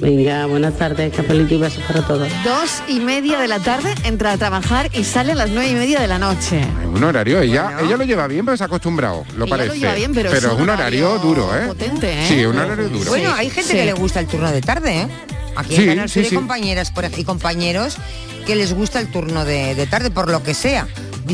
Venga, 0.00 0.46
buenas 0.46 0.76
tardes, 0.78 1.12
capelito 1.12 1.54
y 1.54 1.58
besos 1.58 1.82
para 1.82 2.06
todos. 2.06 2.28
Dos 2.44 2.82
y 2.86 3.00
media 3.00 3.40
de 3.40 3.48
la 3.48 3.58
tarde 3.58 3.92
entra 4.04 4.32
a 4.32 4.38
trabajar 4.38 4.90
y 4.94 5.02
sale 5.02 5.32
a 5.32 5.34
las 5.34 5.50
nueve 5.50 5.70
y 5.70 5.74
media 5.74 6.00
de 6.00 6.06
la 6.06 6.18
noche. 6.20 6.60
Un 6.84 7.02
horario, 7.02 7.40
ella, 7.40 7.78
ella 7.82 7.96
lo 7.96 8.04
lleva 8.04 8.28
bien, 8.28 8.44
pero 8.44 8.56
se 8.56 8.62
ha 8.62 8.66
acostumbrado, 8.66 9.24
lo 9.36 9.44
Ella 9.46 9.56
lo 9.56 9.62
parece. 9.64 9.78
lleva 9.80 9.94
bien, 9.94 10.14
pero 10.14 10.30
es 10.32 10.38
es 10.38 10.44
un 10.52 10.70
horario, 10.70 11.18
duro, 11.18 11.52
¿eh? 11.56 11.66
potente, 11.66 12.12
¿eh? 12.12 12.26
Sí, 12.28 12.44
un 12.44 12.56
horario 12.58 12.88
duro. 12.88 13.10
Bueno, 13.10 13.34
hay 13.34 13.50
gente 13.50 13.72
que 13.72 13.84
le 13.84 13.92
gusta 13.92 14.20
el 14.20 14.28
turno 14.28 14.50
de 14.52 14.60
tarde, 14.60 15.00
¿eh? 15.02 15.08
Aquí 15.56 15.74
Sí, 15.74 15.82
en 15.82 15.88
Canal 15.88 16.08
sí, 16.08 16.14
Sur 16.14 16.22
hay 16.24 16.28
sí. 16.30 16.34
compañeras 16.36 16.90
por 16.92 17.04
y 17.16 17.24
compañeros 17.24 17.96
que 18.46 18.54
les 18.54 18.72
gusta 18.74 19.00
el 19.00 19.08
turno 19.08 19.44
de, 19.44 19.74
de 19.74 19.86
tarde, 19.88 20.12
por 20.12 20.30
lo 20.30 20.44
que 20.44 20.54
sea. 20.54 20.86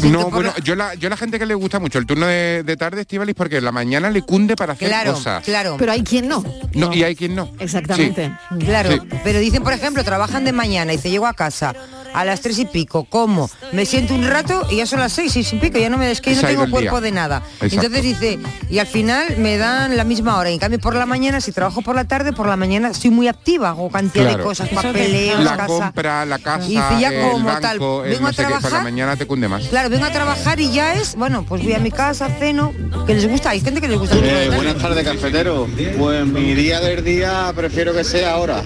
No, 0.03 0.31
bueno, 0.31 0.53
yo 0.63 0.75
la, 0.75 0.95
yo 0.95 1.09
la 1.09 1.17
gente 1.17 1.39
que 1.39 1.47
le 1.47 1.55
gusta 1.55 1.79
mucho 1.79 1.99
el 1.99 2.07
turno 2.07 2.27
de, 2.27 2.63
de 2.65 2.77
tarde, 2.77 3.03
Estivalis, 3.03 3.35
porque 3.35 3.61
la 3.61 3.73
mañana 3.73 4.11
le 4.11 4.23
cunde 4.23 4.57
para 4.57 4.73
hacer 4.75 4.89
Claro, 4.89 5.15
cosas. 5.15 5.43
claro. 5.45 5.77
Pero 5.79 5.93
hay 5.93 6.03
quien 6.03 6.29
no. 6.29 6.45
No, 6.75 6.93
y 6.95 7.03
hay 7.03 7.15
quien 7.17 7.35
no. 7.35 7.51
Exactamente. 7.59 8.33
Claro, 8.61 8.91
Sí. 8.93 9.01
pero 9.23 9.39
dicen, 9.39 9.63
por 9.63 9.73
ejemplo, 9.73 10.05
trabajan 10.05 10.45
de 10.45 10.53
mañana 10.53 10.93
y 10.93 10.99
se 10.99 11.11
llego 11.11 11.27
a 11.27 11.35
casa 11.35 11.75
a 12.15 12.25
las 12.25 12.41
tres 12.41 12.59
y 12.59 12.65
pico, 12.65 13.05
como, 13.05 13.51
me 13.73 13.85
siento 13.85 14.15
un 14.15 14.27
rato 14.27 14.67
y 14.71 14.77
ya 14.77 14.87
son 14.87 15.01
las 15.01 15.13
seis, 15.13 15.33
seis 15.33 15.53
y 15.53 15.57
pico, 15.57 15.79
ya 15.79 15.91
no 15.91 15.99
me 15.99 16.11
es 16.11 16.21
que 16.21 16.35
no 16.35 16.43
tengo 16.43 16.71
cuerpo 16.71 17.01
día. 17.01 17.11
de 17.11 17.13
nada. 17.13 17.43
Exacto. 17.61 17.75
Entonces 17.75 18.03
dice, 18.03 18.39
y 18.71 18.79
al 18.79 18.87
final 18.87 19.37
me 19.39 19.59
dan 19.59 19.97
la 19.97 20.05
misma 20.05 20.39
hora. 20.39 20.51
Y 20.51 20.55
en 20.55 20.61
cambio 20.61 20.79
por 20.79 20.95
la 20.95 21.07
mañana, 21.07 21.41
si 21.41 21.51
trabajo 21.53 21.83
por 21.83 21.97
la 21.97 22.05
tarde, 22.05 22.33
por 22.33 22.47
la 22.47 22.57
mañana 22.57 22.91
estoy 22.91 23.11
muy 23.11 23.27
activa, 23.29 23.71
hago 23.71 23.91
cantidad 23.91 24.37
de 24.37 24.43
cosas, 24.43 24.69
papeleos, 24.69 25.43
la 25.43 25.57
casa. 25.57 25.67
compra, 25.67 26.25
la 26.25 26.39
casa, 26.39 26.67
Y 26.67 26.77
dice, 26.77 27.01
ya 27.01 27.09
el 27.09 27.31
como 27.31 27.45
banco, 27.45 27.61
tal, 27.61 27.79
vengo 27.81 28.21
no 28.21 28.29
a 28.29 28.33
por 28.33 28.43
la 28.43 28.49
trabajar, 28.49 28.83
mañana 28.85 29.17
te 29.17 29.27
cunde 29.27 29.49
más. 29.49 29.65
Claro, 29.65 29.91
vengo 29.91 30.05
a 30.05 30.11
trabajar 30.11 30.61
y 30.61 30.71
ya 30.71 30.95
es, 30.95 31.17
bueno, 31.17 31.45
pues 31.49 31.63
voy 31.65 31.73
a 31.73 31.79
mi 31.81 31.91
casa, 31.91 32.29
ceno, 32.39 32.73
que 33.07 33.15
les 33.15 33.29
gusta, 33.29 33.51
hay 33.51 33.61
gente 33.61 33.81
que 33.81 33.89
les 33.89 33.99
gusta. 33.99 34.15
mucho 34.15 34.27
Eh, 34.27 34.51
buenas 34.55 34.77
tardes, 34.77 35.05
cafetero. 35.05 35.67
Pues 35.99 36.27
mi 36.27 36.55
día 36.55 36.81
del 36.81 37.03
día 37.03 37.53
prefiero 37.57 37.93
que 37.93 38.05
sea 38.05 38.33
ahora, 38.35 38.63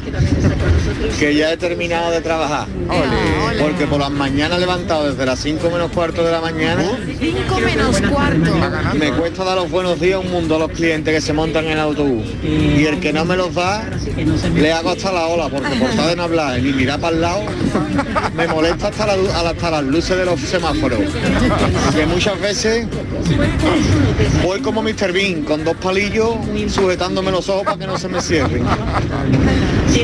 que 1.19 1.35
ya 1.35 1.53
he 1.53 1.57
terminado 1.57 2.11
de 2.11 2.21
trabajar. 2.21 2.67
Porque 3.61 3.87
por 3.87 4.01
las 4.01 4.11
mañanas 4.11 4.59
levantado 4.59 5.11
desde 5.11 5.25
las 5.25 5.39
5 5.41 5.71
menos 5.71 5.91
cuarto 5.93 6.23
de 6.23 6.33
la 6.33 6.41
mañana. 6.41 6.85
5 7.19 7.61
menos 7.61 8.01
cuarto. 8.03 8.51
Me 8.99 9.13
cuesta 9.13 9.45
dar 9.45 9.57
los 9.57 9.71
buenos 9.71 10.01
días 10.01 10.21
un 10.23 10.31
mundo 10.31 10.57
a 10.57 10.59
los 10.59 10.71
clientes 10.71 11.15
que 11.15 11.21
se 11.21 11.33
montan 11.33 11.65
en 11.67 11.73
el 11.73 11.81
autobús. 11.81 12.27
Y 12.43 12.85
el 12.85 13.01
que 13.01 13.13
no 13.13 13.25
me 13.25 13.37
los 13.37 13.55
da, 13.55 13.85
le 14.55 14.73
hago 14.73 14.91
hasta 14.91 15.13
la 15.13 15.27
ola, 15.27 15.49
porque 15.49 15.77
por 15.77 15.91
estar 15.91 16.09
de 16.09 16.17
no 16.17 16.25
hablar 16.25 16.61
ni 16.61 16.73
mirar 16.73 17.01
para 17.01 17.15
el 17.15 17.21
lado, 17.21 17.43
me 18.35 18.47
molesta 18.47 18.89
hasta, 18.89 19.07
la 19.07 19.51
hasta 19.51 19.71
las 19.71 19.85
luces 19.85 20.17
de 20.17 20.25
los 20.25 20.41
semáforos. 20.41 21.01
Que 21.95 22.07
muchas 22.07 22.41
veces 22.41 22.87
voy 24.43 24.61
como 24.61 24.83
Mr. 24.83 25.13
Bean, 25.13 25.43
con 25.43 25.65
dos 25.65 25.77
palillos 25.77 26.37
sujetándome 26.69 27.31
los 27.31 27.49
ojos 27.49 27.65
para 27.65 27.79
que 27.79 27.87
no 27.87 27.99
se 27.99 28.09
me 28.09 28.21
cierren. 28.21 28.65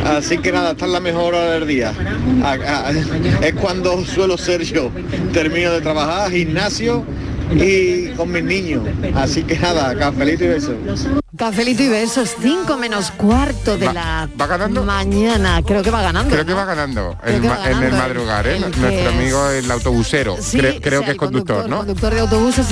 Así 0.05 0.39
que 0.39 0.53
nada, 0.53 0.73
esta 0.73 0.87
es 0.87 0.91
la 0.93 1.01
mejor 1.01 1.35
hora 1.35 1.51
del 1.53 1.67
día. 1.67 1.93
A- 2.43 2.53
a- 2.53 2.91
es 2.91 3.55
cuando 3.61 4.05
suelo 4.05 4.37
ser 4.39 4.63
yo. 4.63 4.91
Termino 5.33 5.73
de 5.73 5.81
trabajar, 5.81 6.31
gimnasio 6.31 7.05
y 7.55 8.09
con 8.11 8.31
mis 8.33 8.43
niños. 8.45 8.83
Así 9.15 9.43
que 9.43 9.59
nada, 9.59 9.95
cafelito 9.97 10.45
y 10.45 10.49
besos. 10.49 10.75
Cafelito 11.37 11.83
y 11.83 11.89
besos, 11.89 12.35
5 12.41 12.77
menos 12.77 13.11
cuarto 13.11 13.77
de 13.77 13.93
la 13.93 14.29
mañana. 14.85 15.61
Creo 15.67 15.83
que 15.83 15.91
va 15.91 16.01
ganando. 16.01 16.31
Creo 16.31 16.47
que 16.47 16.55
va 16.55 16.65
ganando, 16.65 17.17
el 17.25 17.35
en 17.45 17.83
el 17.83 17.93
madrugar, 17.93 18.47
¿eh? 18.47 18.55
el 18.57 18.61
Nuestro 18.63 18.89
es- 18.89 19.07
amigo 19.09 19.51
el 19.51 19.71
autobusero. 19.71 20.37
Sí, 20.41 20.59
creo 20.59 20.81
creo 20.81 21.01
o 21.01 21.03
sea, 21.03 21.07
que 21.07 21.13
es 21.13 21.19
conductor, 21.19 21.69
¿no? 21.69 21.79
Conductor 21.79 22.15
de 22.15 22.21
autobuses, 22.21 22.67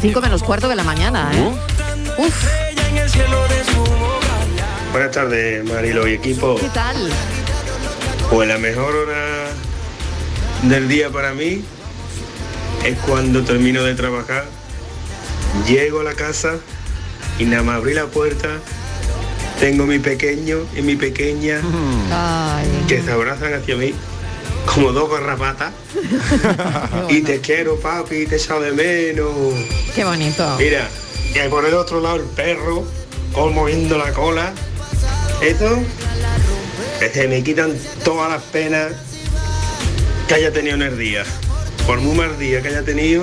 5 0.00 0.20
menos 0.20 0.42
cuarto 0.42 0.68
de 0.68 0.76
la 0.76 0.82
mañana. 0.84 1.30
¿eh? 1.34 1.52
Uf, 2.18 2.46
Buenas 4.92 5.10
tardes, 5.12 5.64
Marilo 5.64 6.06
y 6.08 6.14
equipo. 6.14 6.56
¿qué 6.56 6.68
tal? 6.70 6.96
Pues 8.30 8.48
la 8.48 8.58
mejor 8.58 8.94
hora 8.94 9.46
del 10.62 10.88
día 10.88 11.10
para 11.10 11.32
mí 11.32 11.62
es 12.84 12.98
cuando 13.00 13.42
termino 13.42 13.82
de 13.84 13.94
trabajar, 13.94 14.46
llego 15.66 16.00
a 16.00 16.04
la 16.04 16.14
casa 16.14 16.56
y 17.38 17.44
nada 17.44 17.62
más 17.62 17.76
abrí 17.76 17.94
la 17.94 18.06
puerta, 18.06 18.48
tengo 19.60 19.86
mi 19.86 19.98
pequeño 19.98 20.58
y 20.76 20.82
mi 20.82 20.96
pequeña 20.96 21.60
que 22.88 23.02
se 23.02 23.12
abrazan 23.12 23.54
hacia 23.54 23.76
mí 23.76 23.94
como 24.66 24.92
dos 24.92 25.10
garrapatas 25.10 25.72
y 27.08 27.22
te 27.22 27.40
quiero 27.40 27.78
papi, 27.78 28.26
te 28.26 28.36
echo 28.36 28.60
de 28.60 28.72
menos. 28.72 29.32
Qué 29.94 30.04
bonito. 30.04 30.56
Mira, 30.58 30.88
y 31.32 31.48
por 31.48 31.64
el 31.64 31.74
otro 31.74 32.00
lado 32.00 32.16
el 32.16 32.22
perro, 32.22 32.84
como 33.32 33.50
moviendo 33.50 33.96
la 33.96 34.12
cola. 34.12 34.52
Eso, 35.42 35.78
que 36.98 37.10
se 37.10 37.28
me 37.28 37.42
quitan 37.42 37.76
todas 38.04 38.30
las 38.30 38.42
penas 38.44 38.92
que 40.28 40.34
haya 40.34 40.52
tenido 40.52 40.76
en 40.76 40.82
el 40.82 40.98
día. 40.98 41.24
Por 41.86 42.00
muy 42.00 42.16
mal 42.16 42.38
día 42.38 42.62
que 42.62 42.68
haya 42.68 42.82
tenido, 42.82 43.22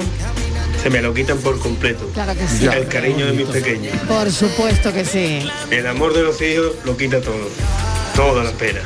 se 0.81 0.89
me 0.89 1.01
lo 1.01 1.13
quitan 1.13 1.37
por 1.39 1.59
completo. 1.59 2.09
Claro 2.13 2.33
que 2.35 2.47
sí. 2.47 2.65
El 2.65 2.87
cariño 2.87 3.25
de 3.25 3.33
mis 3.33 3.47
pequeños. 3.47 3.95
Por 4.07 4.31
supuesto 4.31 4.93
que 4.93 5.05
sí. 5.05 5.47
El 5.71 5.87
amor 5.87 6.13
de 6.13 6.23
los 6.23 6.41
hijos 6.41 6.73
lo 6.85 6.95
quita 6.95 7.19
todo. 7.19 7.49
Todas 8.15 8.45
las 8.45 8.53
penas. 8.53 8.83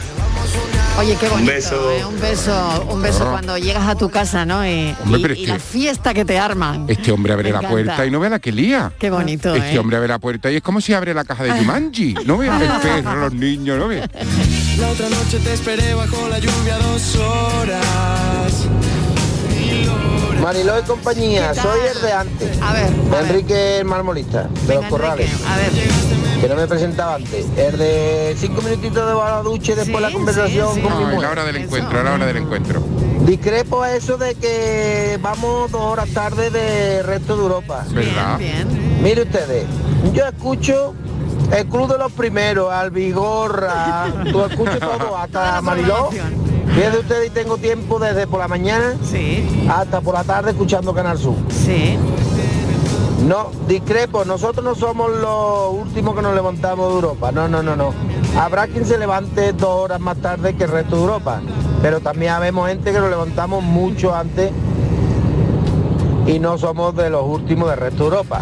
Oye, 0.98 1.16
qué 1.20 1.28
Un 1.28 1.32
bonito. 1.34 1.52
beso. 1.54 1.92
¿eh? 1.92 2.06
Un 2.06 2.20
beso, 2.20 2.88
un 2.90 3.02
beso 3.04 3.24
Ah. 3.28 3.32
cuando 3.32 3.58
llegas 3.60 3.88
a 3.88 3.94
tu 3.96 4.10
casa, 4.10 4.46
¿no? 4.46 4.66
Y, 4.66 4.96
Hombre, 5.04 5.20
y- 5.20 5.22
pero 5.22 5.34
es 5.36 5.40
y 5.40 5.46
que- 5.46 5.52
la 5.52 5.60
fiesta 5.60 6.14
que 6.14 6.26
te 6.26 6.40
arman. 6.40 6.86
Este 6.88 7.12
hombre 7.12 7.34
abre 7.34 7.44
Me 7.44 7.52
la 7.52 7.58
encanta. 7.60 7.70
puerta 7.72 8.06
y 8.08 8.12
no 8.12 8.20
ve 8.20 8.30
la 8.32 8.40
que 8.40 8.52
lía. 8.52 8.92
Qué 8.98 9.12
bonito, 9.12 9.54
Este 9.54 9.76
¿eh? 9.76 9.80
hombre 9.80 9.98
abre 9.98 10.08
la 10.10 10.18
puerta 10.18 10.50
y 10.52 10.56
es 10.56 10.64
como 10.64 10.82
si 10.82 10.94
abre 10.94 11.14
la 11.14 11.24
caja 11.24 11.44
de 11.44 11.52
Jumanji. 11.52 12.16
No 12.26 12.38
ve 12.40 12.48
el 12.48 12.52
perro, 13.04 13.16
los 13.16 13.34
niños, 13.34 13.78
no 13.78 13.88
ve. 13.90 14.10
La 14.80 14.90
otra 14.90 15.08
noche 15.10 15.38
te 15.44 15.54
esperé 15.54 15.94
bajo 15.94 16.28
la 16.30 16.40
lluvia 16.40 16.78
dos 16.80 17.16
horas. 17.18 18.68
Mariló 20.42 20.80
y 20.80 20.84
compañía, 20.84 21.54
soy 21.54 21.80
el 21.96 22.02
de 22.02 22.12
antes. 22.12 22.62
A 22.62 22.74
ver. 22.74 22.90
Enrique 23.22 23.80
el 23.80 23.86
marmolista, 23.86 24.48
de 24.68 24.76
los 24.76 24.86
corrales. 24.86 25.30
A 25.48 25.58
ver. 25.58 25.72
Que 26.42 26.48
no 26.48 26.56
me 26.56 26.68
presentaba 26.68 27.16
antes. 27.16 27.46
El 27.58 27.78
de 27.78 28.36
cinco 28.38 28.62
minutitos 28.62 29.08
de 29.08 29.14
la 29.16 29.42
ducha 29.42 29.72
y 29.72 29.76
después 29.76 30.02
la 30.02 30.12
conversación 30.12 30.82
con 30.82 30.98
mi 30.98 31.04
No, 31.04 31.06
mujer. 31.12 31.20
la 31.22 31.30
hora 31.32 31.46
del 31.46 31.56
encuentro, 31.58 32.04
la 32.04 32.14
hora 32.14 32.26
del 32.26 32.38
encuentro. 32.38 32.82
Discrepo 33.26 33.82
a 33.82 33.94
eso 33.94 34.18
de 34.18 34.36
que 34.36 35.20
vamos 35.22 35.72
dos 35.72 35.82
horas 35.82 36.10
tarde 36.14 36.50
de 36.50 37.02
resto 37.04 37.36
de 37.36 37.42
Europa. 37.44 37.84
¿Verdad? 37.90 38.40
Mire 39.02 39.24
ustedes, 39.24 39.66
yo 40.14 40.26
escucho 40.26 40.94
el 41.56 41.66
club 41.68 41.92
de 41.92 41.98
los 41.98 42.12
primeros, 42.12 42.72
Albigorra, 42.72 44.06
tú 44.32 44.46
escucho 44.50 44.80
todo, 44.80 45.18
hasta 45.18 45.62
Mariló. 45.62 46.10
Fíjense 46.76 47.00
ustedes 47.00 47.28
y 47.28 47.30
tengo 47.32 47.58
tiempo 47.58 47.98
desde 47.98 48.28
por 48.28 48.40
la 48.40 48.48
mañana 48.48 48.94
hasta 49.70 50.02
por 50.02 50.14
la 50.14 50.24
tarde 50.24 50.52
escuchando 50.52 50.94
Canal 50.94 51.18
Sur. 51.18 51.36
Sí. 51.50 51.98
No, 53.26 53.52
discrepo, 53.68 54.24
nosotros 54.26 54.64
no 54.64 54.76
somos 54.76 55.10
los 55.12 55.74
últimos 55.74 56.16
que 56.16 56.22
nos 56.22 56.36
levantamos 56.36 56.88
de 56.90 56.96
Europa, 56.96 57.32
no, 57.32 57.48
no, 57.48 57.64
no, 57.64 57.76
no. 57.76 57.94
Habrá 58.40 58.68
quien 58.68 58.86
se 58.86 58.98
levante 58.98 59.54
dos 59.54 59.70
horas 59.70 60.00
más 60.00 60.18
tarde 60.18 60.56
que 60.56 60.66
el 60.66 60.70
resto 60.72 60.96
de 60.96 61.02
Europa, 61.02 61.42
pero 61.82 62.00
también 62.00 62.32
habemos 62.34 62.70
gente 62.70 62.92
que 62.94 63.00
nos 63.00 63.10
levantamos 63.10 63.64
mucho 63.64 64.16
antes 64.16 64.52
y 66.28 66.40
no 66.40 66.58
somos 66.58 66.96
de 66.96 67.10
los 67.10 67.24
últimos 67.26 67.70
del 67.70 67.80
resto 67.80 67.98
de 67.98 68.04
Europa. 68.16 68.42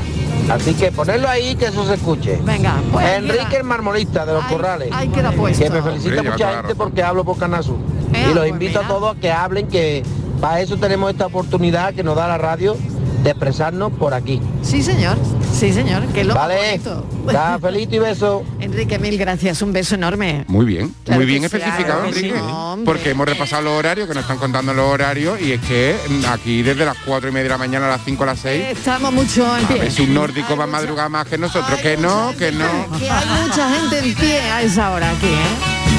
Así 0.49 0.73
que 0.75 0.91
ponerlo 0.91 1.27
ahí 1.27 1.55
que 1.55 1.65
eso 1.67 1.85
se 1.85 1.95
escuche. 1.95 2.39
Venga, 2.43 2.75
pues 2.91 3.05
Enrique 3.17 3.45
queda- 3.49 3.57
el 3.59 3.63
marmolista 3.63 4.25
de 4.25 4.33
los 4.33 4.43
corrales. 4.45 4.89
ahí 4.91 5.07
queda 5.07 5.31
puesto. 5.31 5.63
Que 5.63 5.69
me 5.69 5.81
felicita 5.81 6.21
mucha 6.21 6.53
gente 6.57 6.75
porque 6.75 7.01
hablo 7.01 7.23
por. 7.23 7.37
Eh, 8.13 8.27
y 8.29 8.33
los 8.33 8.39
pues 8.39 8.49
invito 8.49 8.79
a 8.81 8.87
todos 8.87 9.15
a 9.15 9.19
que 9.19 9.31
hablen, 9.31 9.67
que 9.67 10.03
para 10.41 10.61
eso 10.61 10.77
tenemos 10.77 11.09
esta 11.09 11.25
oportunidad 11.27 11.93
que 11.95 12.03
nos 12.03 12.15
da 12.15 12.27
la 12.27 12.37
radio 12.37 12.75
de 13.25 13.31
expresarnos 13.31 13.91
por 13.93 14.13
aquí. 14.13 14.39
Sí, 14.61 14.83
señor. 14.83 15.17
Sí, 15.51 15.73
señor. 15.73 16.05
Que 16.13 16.21
es 16.21 16.27
lo 16.27 16.35
Vale. 16.35 16.55
bonito. 16.55 17.03
Da 17.25 17.57
felito 17.59 17.95
y 17.95 17.99
beso. 17.99 18.43
Enrique, 18.59 18.99
mil 18.99 19.17
gracias. 19.17 19.61
Un 19.63 19.73
beso 19.73 19.95
enorme. 19.95 20.45
Muy 20.47 20.65
bien, 20.65 20.93
Claro 21.03 21.19
muy 21.19 21.25
bien 21.25 21.43
especificado, 21.43 22.01
claro 22.01 22.03
que 22.03 22.13
sí, 22.13 22.29
Enrique. 22.29 22.45
porque 22.85 23.09
hemos 23.09 23.27
repasado 23.27 23.63
los 23.63 23.73
horarios, 23.73 24.07
que 24.07 24.13
nos 24.13 24.21
están 24.23 24.37
contando 24.37 24.73
los 24.75 24.85
horarios, 24.93 25.41
y 25.41 25.53
es 25.53 25.61
que 25.61 25.95
mm, 26.07 26.25
aquí 26.27 26.61
desde 26.61 26.85
las 26.85 26.97
cuatro 26.99 27.27
y 27.29 27.31
media 27.31 27.43
de 27.45 27.49
la 27.49 27.57
mañana 27.57 27.87
a 27.87 27.89
las 27.89 28.01
5 28.05 28.23
a 28.23 28.27
las 28.27 28.39
6, 28.39 28.63
Estamos 28.71 29.11
mucho 29.11 29.57
en 29.57 29.65
a 29.65 29.67
pie. 29.67 29.79
ver 29.79 29.91
si 29.91 30.03
un 30.03 30.13
nórdico 30.13 30.55
va 30.55 30.65
a 30.65 30.67
madrugar 30.67 31.09
más 31.09 31.25
que 31.27 31.37
nosotros, 31.39 31.79
que 31.79 31.97
no, 31.97 32.31
que 32.37 32.51
no. 32.51 32.65
Que 32.99 33.09
hay 33.09 33.25
mucha 33.41 33.69
gente 33.75 33.99
en 34.07 34.13
pie 34.15 34.39
a 34.41 34.61
esa 34.61 34.91
hora 34.91 35.09
aquí, 35.09 35.25
¿eh? 35.27 35.94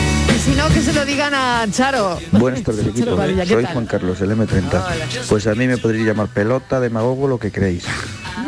Si 0.47 0.55
no, 0.55 0.69
que 0.69 0.81
se 0.81 0.93
lo 0.93 1.05
digan 1.05 1.35
a 1.35 1.67
Charo. 1.73 2.21
Buenas 2.31 2.63
tardes 2.63 2.87
equipo, 2.87 3.17
Padilla, 3.17 3.43
¿qué 3.43 3.55
soy 3.55 3.65
tal? 3.65 3.73
Juan 3.73 3.87
Carlos, 3.87 4.21
el 4.21 4.31
M30. 4.31 5.29
Pues 5.29 5.49
a 5.49 5.57
mí 5.57 5.67
me 5.67 5.77
podréis 5.77 6.07
llamar 6.07 6.29
pelota, 6.29 6.79
demagogo, 6.79 7.27
lo 7.27 7.41
que 7.41 7.51
queréis. 7.51 7.85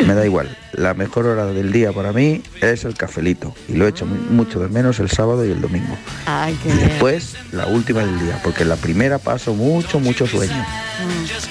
Me 0.07 0.15
da 0.15 0.25
igual. 0.25 0.57
La 0.79 0.95
mejor 0.95 1.27
hora 1.27 1.47
del 1.47 1.73
día 1.73 1.93
para 1.93 2.13
mí 2.13 2.41
es 2.61 2.85
el 2.85 2.95
cafelito. 2.95 3.53
Y 3.69 3.73
lo 3.73 3.89
echo 3.89 4.07
muy- 4.07 4.19
mucho 4.31 4.61
de 4.61 4.69
menos 4.69 5.01
el 5.01 5.11
sábado 5.11 5.45
y 5.45 5.51
el 5.51 5.61
domingo. 5.61 5.97
Ay, 6.25 6.57
qué 6.63 6.69
Y 6.69 6.73
bien. 6.73 6.89
después 6.89 7.35
la 7.51 7.67
última 7.67 8.01
del 8.01 8.21
día, 8.21 8.41
porque 8.45 8.63
en 8.63 8.69
la 8.69 8.77
primera 8.77 9.19
paso 9.19 9.55
mucho, 9.55 9.99
mucho 9.99 10.27
sueño. 10.27 10.65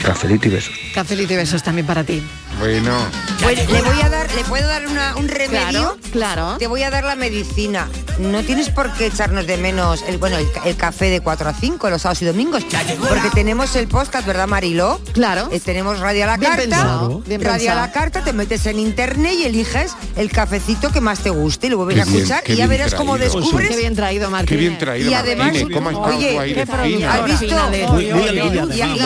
Cafelito 0.01 0.47
y 0.47 0.51
besos. 0.51 0.73
Cafelito 0.93 1.33
y 1.33 1.35
besos 1.37 1.61
también 1.63 1.85
para 1.85 2.03
ti. 2.03 2.23
Bueno. 2.59 2.97
Pues 3.43 3.69
le 3.69 3.81
voy 3.81 4.01
a 4.01 4.09
dar, 4.09 4.33
le 4.33 4.43
puedo 4.45 4.67
dar 4.67 4.87
una- 4.87 5.15
un 5.15 5.27
remedio. 5.27 5.97
Claro, 6.11 6.55
Te 6.57 6.67
voy 6.67 6.83
a 6.83 6.89
dar 6.89 7.03
la 7.03 7.15
medicina. 7.15 7.87
No 8.19 8.41
tienes 8.43 8.69
por 8.69 8.91
qué 8.93 9.05
echarnos 9.07 9.45
de 9.45 9.57
menos 9.57 10.03
el 10.07 10.17
bueno 10.17 10.37
el, 10.37 10.51
ca- 10.51 10.63
el 10.65 10.75
café 10.75 11.09
de 11.11 11.21
4 11.21 11.49
a 11.49 11.53
5 11.53 11.89
los 11.89 12.01
sábados 12.01 12.21
y 12.23 12.25
domingos. 12.25 12.63
Porque 13.07 13.29
tenemos 13.33 13.75
el 13.75 13.87
podcast, 13.87 14.25
¿verdad, 14.25 14.47
Marilo? 14.47 14.99
Claro. 15.13 15.49
tenemos 15.63 15.99
Radio 15.99 16.23
a 16.23 16.27
la 16.27 16.37
Bien 16.37 16.51
Carta. 16.51 16.63
pensado, 16.63 17.19
bien 17.27 17.41
Radio 17.43 17.71
a 17.73 17.75
la 17.75 17.91
Carta, 17.91 18.23
te 18.23 18.33
metes 18.33 18.65
en 18.65 18.79
internet 18.79 19.16
y 19.25 19.43
eliges 19.45 19.95
el 20.15 20.29
cafecito 20.31 20.91
que 20.91 21.01
más 21.01 21.19
te 21.19 21.29
guste 21.29 21.67
y 21.67 21.69
lo 21.71 21.77
vuelves 21.77 21.99
a 21.99 22.09
escuchar 22.09 22.43
y 22.47 22.55
ya 22.55 22.67
verás 22.67 22.93
cómo 22.93 23.17
descubres. 23.17 23.69
Qué 23.69 23.77
bien 23.77 23.95
traído, 23.95 24.29
Martín. 24.29 24.47
Qué 24.49 24.57
bien 24.57 24.77
traído, 24.77 25.09
Y 25.09 25.13
además, 25.13 25.47
Martínez. 25.53 25.73
¿Cómo 25.73 25.89
has 25.89 25.95
estado 25.95 26.11
oye, 26.13 26.33
Y- 26.37 26.49
iba 26.49 26.63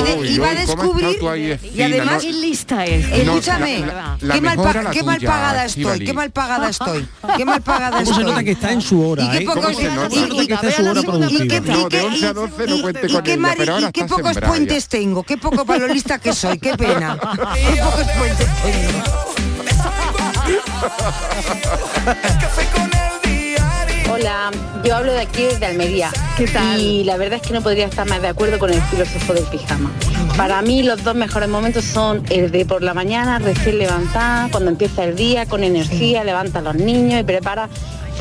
a 0.07 0.17
uy, 0.17 0.37
¿cómo 0.37 0.45
has 0.45 0.57
descubrir 0.57 1.19
y 1.73 1.81
además? 1.81 2.21
Qué 2.23 2.33
lista 2.33 2.85
es. 2.85 3.07
No, 3.09 3.15
Escúchame, 3.33 3.79
la- 3.79 4.17
la 4.21 4.33
qué, 4.35 4.41
mal 4.41 4.57
pagada 4.57 5.65
estoy, 5.65 5.99
qué 6.05 6.13
mal 6.13 6.31
pagada 6.31 6.69
estoy, 6.69 7.07
qué 7.37 7.45
mal 7.45 7.61
pagada 7.61 7.91
¿Cómo 7.91 8.05
se 8.05 8.11
estoy. 8.11 8.25
nota 8.25 8.43
que 8.43 8.51
está 8.51 8.71
en 8.71 8.81
su 8.81 9.07
hora, 9.07 9.23
¿Y 9.23 9.29
qué 9.29 9.37
¿eh? 9.37 9.45
pocos- 9.45 9.65
¿Cómo 9.65 9.77
se 9.77 9.89
nota? 9.89 10.15
y- 10.15 10.19
y- 10.19 10.51
Esta 10.53 10.67
es 10.67 10.75
su 10.75 10.81
hora 10.89 10.99
y- 10.99 11.03
y- 11.03 11.05
productiva. 11.05 11.55
y- 11.55 11.57
y- 11.57 11.71
No, 11.71 11.89
de 11.89 11.97
y- 11.97 12.05
11 12.05 12.27
a 12.27 12.33
12 12.33 12.67
no 12.67 12.81
cuente 12.81 13.07
¿Y 13.07 13.11
con 13.13 13.23
qué, 13.23 13.37
pocos 14.05 14.37
puentes 14.45 14.87
tengo? 14.87 15.23
¿Qué 15.23 15.37
poco 15.37 15.65
palolista 15.65 16.19
que 16.19 16.33
soy? 16.33 16.59
¡Qué 16.59 16.75
pena! 16.77 17.17
¿Qué 17.55 17.81
pocos 17.81 18.07
puentes 18.17 18.47
tengo? 18.63 19.30
Hola, 24.11 24.51
yo 24.83 24.95
hablo 24.95 25.13
de 25.13 25.21
aquí 25.21 25.43
desde 25.43 25.65
Almería. 25.65 26.11
¿Qué 26.37 26.47
tal? 26.47 26.79
Y 26.79 27.03
la 27.03 27.17
verdad 27.17 27.39
es 27.41 27.47
que 27.47 27.53
no 27.53 27.61
podría 27.61 27.85
estar 27.85 28.07
más 28.07 28.21
de 28.21 28.27
acuerdo 28.27 28.59
con 28.59 28.71
el 28.71 28.81
filósofo 28.83 29.33
del 29.33 29.45
pijama. 29.45 29.91
Para 30.35 30.61
mí 30.61 30.83
los 30.83 31.03
dos 31.03 31.15
mejores 31.15 31.49
momentos 31.49 31.85
son 31.85 32.23
el 32.29 32.51
de 32.51 32.65
por 32.65 32.83
la 32.83 32.93
mañana, 32.93 33.39
recién 33.39 33.77
levantada, 33.77 34.49
cuando 34.51 34.71
empieza 34.71 35.03
el 35.03 35.15
día 35.15 35.45
con 35.45 35.63
energía, 35.63 36.23
levanta 36.23 36.59
a 36.59 36.61
los 36.61 36.75
niños 36.75 37.21
y 37.21 37.23
prepara 37.23 37.69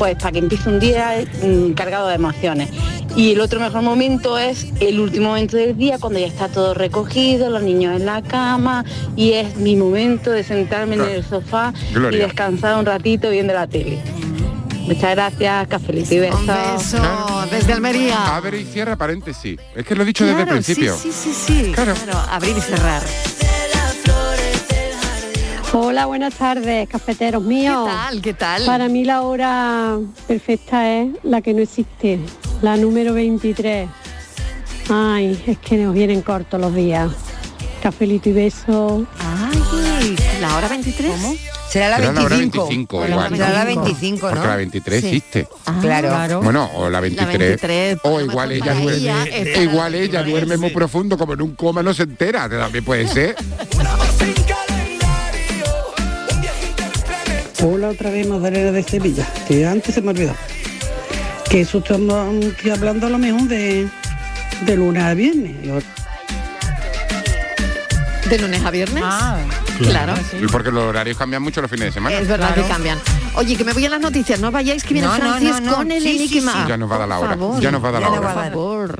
pues 0.01 0.15
para 0.15 0.31
que 0.31 0.39
empiece 0.39 0.67
un 0.67 0.79
día 0.79 1.23
mm, 1.43 1.73
cargado 1.73 2.07
de 2.07 2.15
emociones. 2.15 2.69
Y 3.15 3.33
el 3.33 3.39
otro 3.39 3.59
mejor 3.59 3.83
momento 3.83 4.35
es 4.35 4.65
el 4.79 4.99
último 4.99 5.27
momento 5.29 5.57
del 5.57 5.77
día, 5.77 5.99
cuando 5.99 6.17
ya 6.17 6.25
está 6.25 6.47
todo 6.47 6.73
recogido, 6.73 7.51
los 7.51 7.61
niños 7.61 7.95
en 7.97 8.07
la 8.07 8.23
cama 8.23 8.83
y 9.15 9.33
es 9.33 9.57
mi 9.57 9.75
momento 9.75 10.31
de 10.31 10.43
sentarme 10.43 10.95
en 10.95 11.01
el 11.01 11.23
sofá 11.23 11.71
Gloria. 11.93 12.17
y 12.17 12.21
descansar 12.23 12.79
un 12.79 12.85
ratito 12.87 13.29
viendo 13.29 13.53
la 13.53 13.67
tele. 13.67 13.99
Muchas 14.87 15.11
gracias, 15.11 15.67
cafelito 15.67 16.15
y 16.15 16.19
besos. 16.19 16.39
Un 16.39 16.47
beso 16.47 17.45
desde 17.51 17.73
Almería. 17.73 18.35
Abre 18.35 18.59
y 18.59 18.65
cierra 18.65 18.95
paréntesis. 18.95 19.59
Es 19.75 19.85
que 19.85 19.93
lo 19.93 20.01
he 20.01 20.05
dicho 20.07 20.25
desde 20.25 20.39
el 20.39 20.45
Claro, 20.47 20.61
principio. 20.63 20.97
Sí, 20.97 21.11
sí, 21.11 21.31
sí, 21.31 21.63
sí. 21.65 21.71
Claro. 21.75 21.93
abrir 22.31 22.57
y 22.57 22.61
cerrar. 22.61 23.03
Hola, 25.73 26.05
buenas 26.05 26.33
tardes, 26.35 26.87
cafeteros 26.89 27.43
míos. 27.43 27.87
¿Qué 27.87 27.91
tal? 27.93 28.21
¿Qué 28.21 28.33
tal? 28.33 28.65
Para 28.65 28.89
mí 28.89 29.05
la 29.05 29.21
hora 29.21 29.97
perfecta 30.27 30.97
es 30.97 31.09
la 31.23 31.41
que 31.41 31.53
no 31.53 31.61
existe, 31.61 32.19
la 32.61 32.75
número 32.75 33.13
23. 33.13 33.87
Ay, 34.89 35.41
es 35.47 35.57
que 35.59 35.77
nos 35.77 35.93
vienen 35.93 36.21
cortos 36.21 36.59
los 36.59 36.75
días. 36.75 37.09
Cafelito 37.81 38.29
y 38.29 38.33
beso. 38.33 39.05
Ay, 39.19 40.15
la 40.41 40.57
hora 40.57 40.67
23. 40.67 41.13
Será 41.69 41.87
la 41.89 41.97
Será 41.97 42.11
la 42.11 42.21
hora 42.25 42.35
25. 42.35 42.67
25 42.67 43.07
igual. 43.07 43.31
Será 43.31 43.49
la 43.53 43.63
25, 43.65 44.25
¿no? 44.27 44.33
Porque 44.33 44.47
la 44.47 44.55
23 44.57 45.01
Sí. 45.01 45.07
existe. 45.07 45.47
Claro. 45.79 46.41
Bueno, 46.41 46.69
o 46.75 46.89
la 46.89 46.99
23. 46.99 47.39
23, 47.39 47.97
o 48.03 48.19
igual 48.19 48.51
ella 48.51 48.73
duerme. 48.73 48.97
ella 48.97 49.61
igual 49.61 49.95
ella 49.95 50.23
duerme 50.23 50.57
muy 50.57 50.71
profundo, 50.71 51.17
como 51.17 51.33
en 51.33 51.41
un 51.41 51.55
coma 51.55 51.81
no 51.81 51.93
se 51.93 52.03
entera. 52.03 52.49
También 52.49 52.83
puede 52.83 53.07
ser. 53.07 53.35
Hola 57.63 57.89
otra 57.89 58.09
vez 58.09 58.27
Magdalena 58.27 58.71
de 58.71 58.83
Sevilla, 58.83 59.27
que 59.47 59.65
antes 59.65 59.93
se 59.95 60.01
me 60.01 60.09
olvidó. 60.11 60.33
Que 61.49 61.61
eso 61.61 61.79
estamos 61.79 62.45
aquí 62.57 62.69
hablando 62.69 63.07
a 63.07 63.09
lo 63.09 63.17
mejor 63.17 63.43
de, 63.43 63.87
de 64.65 64.75
lunes 64.75 65.03
a 65.03 65.13
viernes. 65.13 65.55
Yo- 65.63 65.79
¿De 68.29 68.39
lunes 68.39 68.63
a 68.63 68.71
viernes? 68.71 69.03
claro. 69.79 70.13
Porque 70.51 70.71
los 70.71 70.83
horarios 70.85 71.17
cambian 71.17 71.41
mucho 71.43 71.61
los 71.61 71.69
fines 71.69 71.87
de 71.87 71.91
semana. 71.91 72.17
Es 72.17 72.27
verdad 72.27 72.55
que 72.55 72.61
cambian. 72.63 72.97
Oye, 73.35 73.55
que 73.55 73.63
me 73.63 73.73
voy 73.73 73.85
a 73.85 73.89
las 73.89 74.01
noticias, 74.01 74.39
no 74.39 74.51
vayáis 74.51 74.83
que 74.83 74.93
viene 74.93 75.07
No, 75.07 75.13
Francis 75.15 75.61
no, 75.61 75.71
no. 75.71 75.75
con 75.77 75.91
el 75.91 76.01
Sí, 76.03 76.15
enigma. 76.17 76.51
sí. 76.53 76.59
Ya 76.69 76.77
nos 76.77 76.89
va 76.91 76.95
a 76.95 76.99
dar 76.99 77.07
la 77.09 77.15
Por 77.17 77.25
hora. 77.27 77.37
favor. 77.37 77.61
Ya 77.61 77.71
nos 77.71 77.83
va 77.83 77.89
a 77.89 77.91
dar 77.91 78.01
la 78.01 78.07
Por 78.09 78.19
hora. 78.19 78.33
favor. 78.33 78.99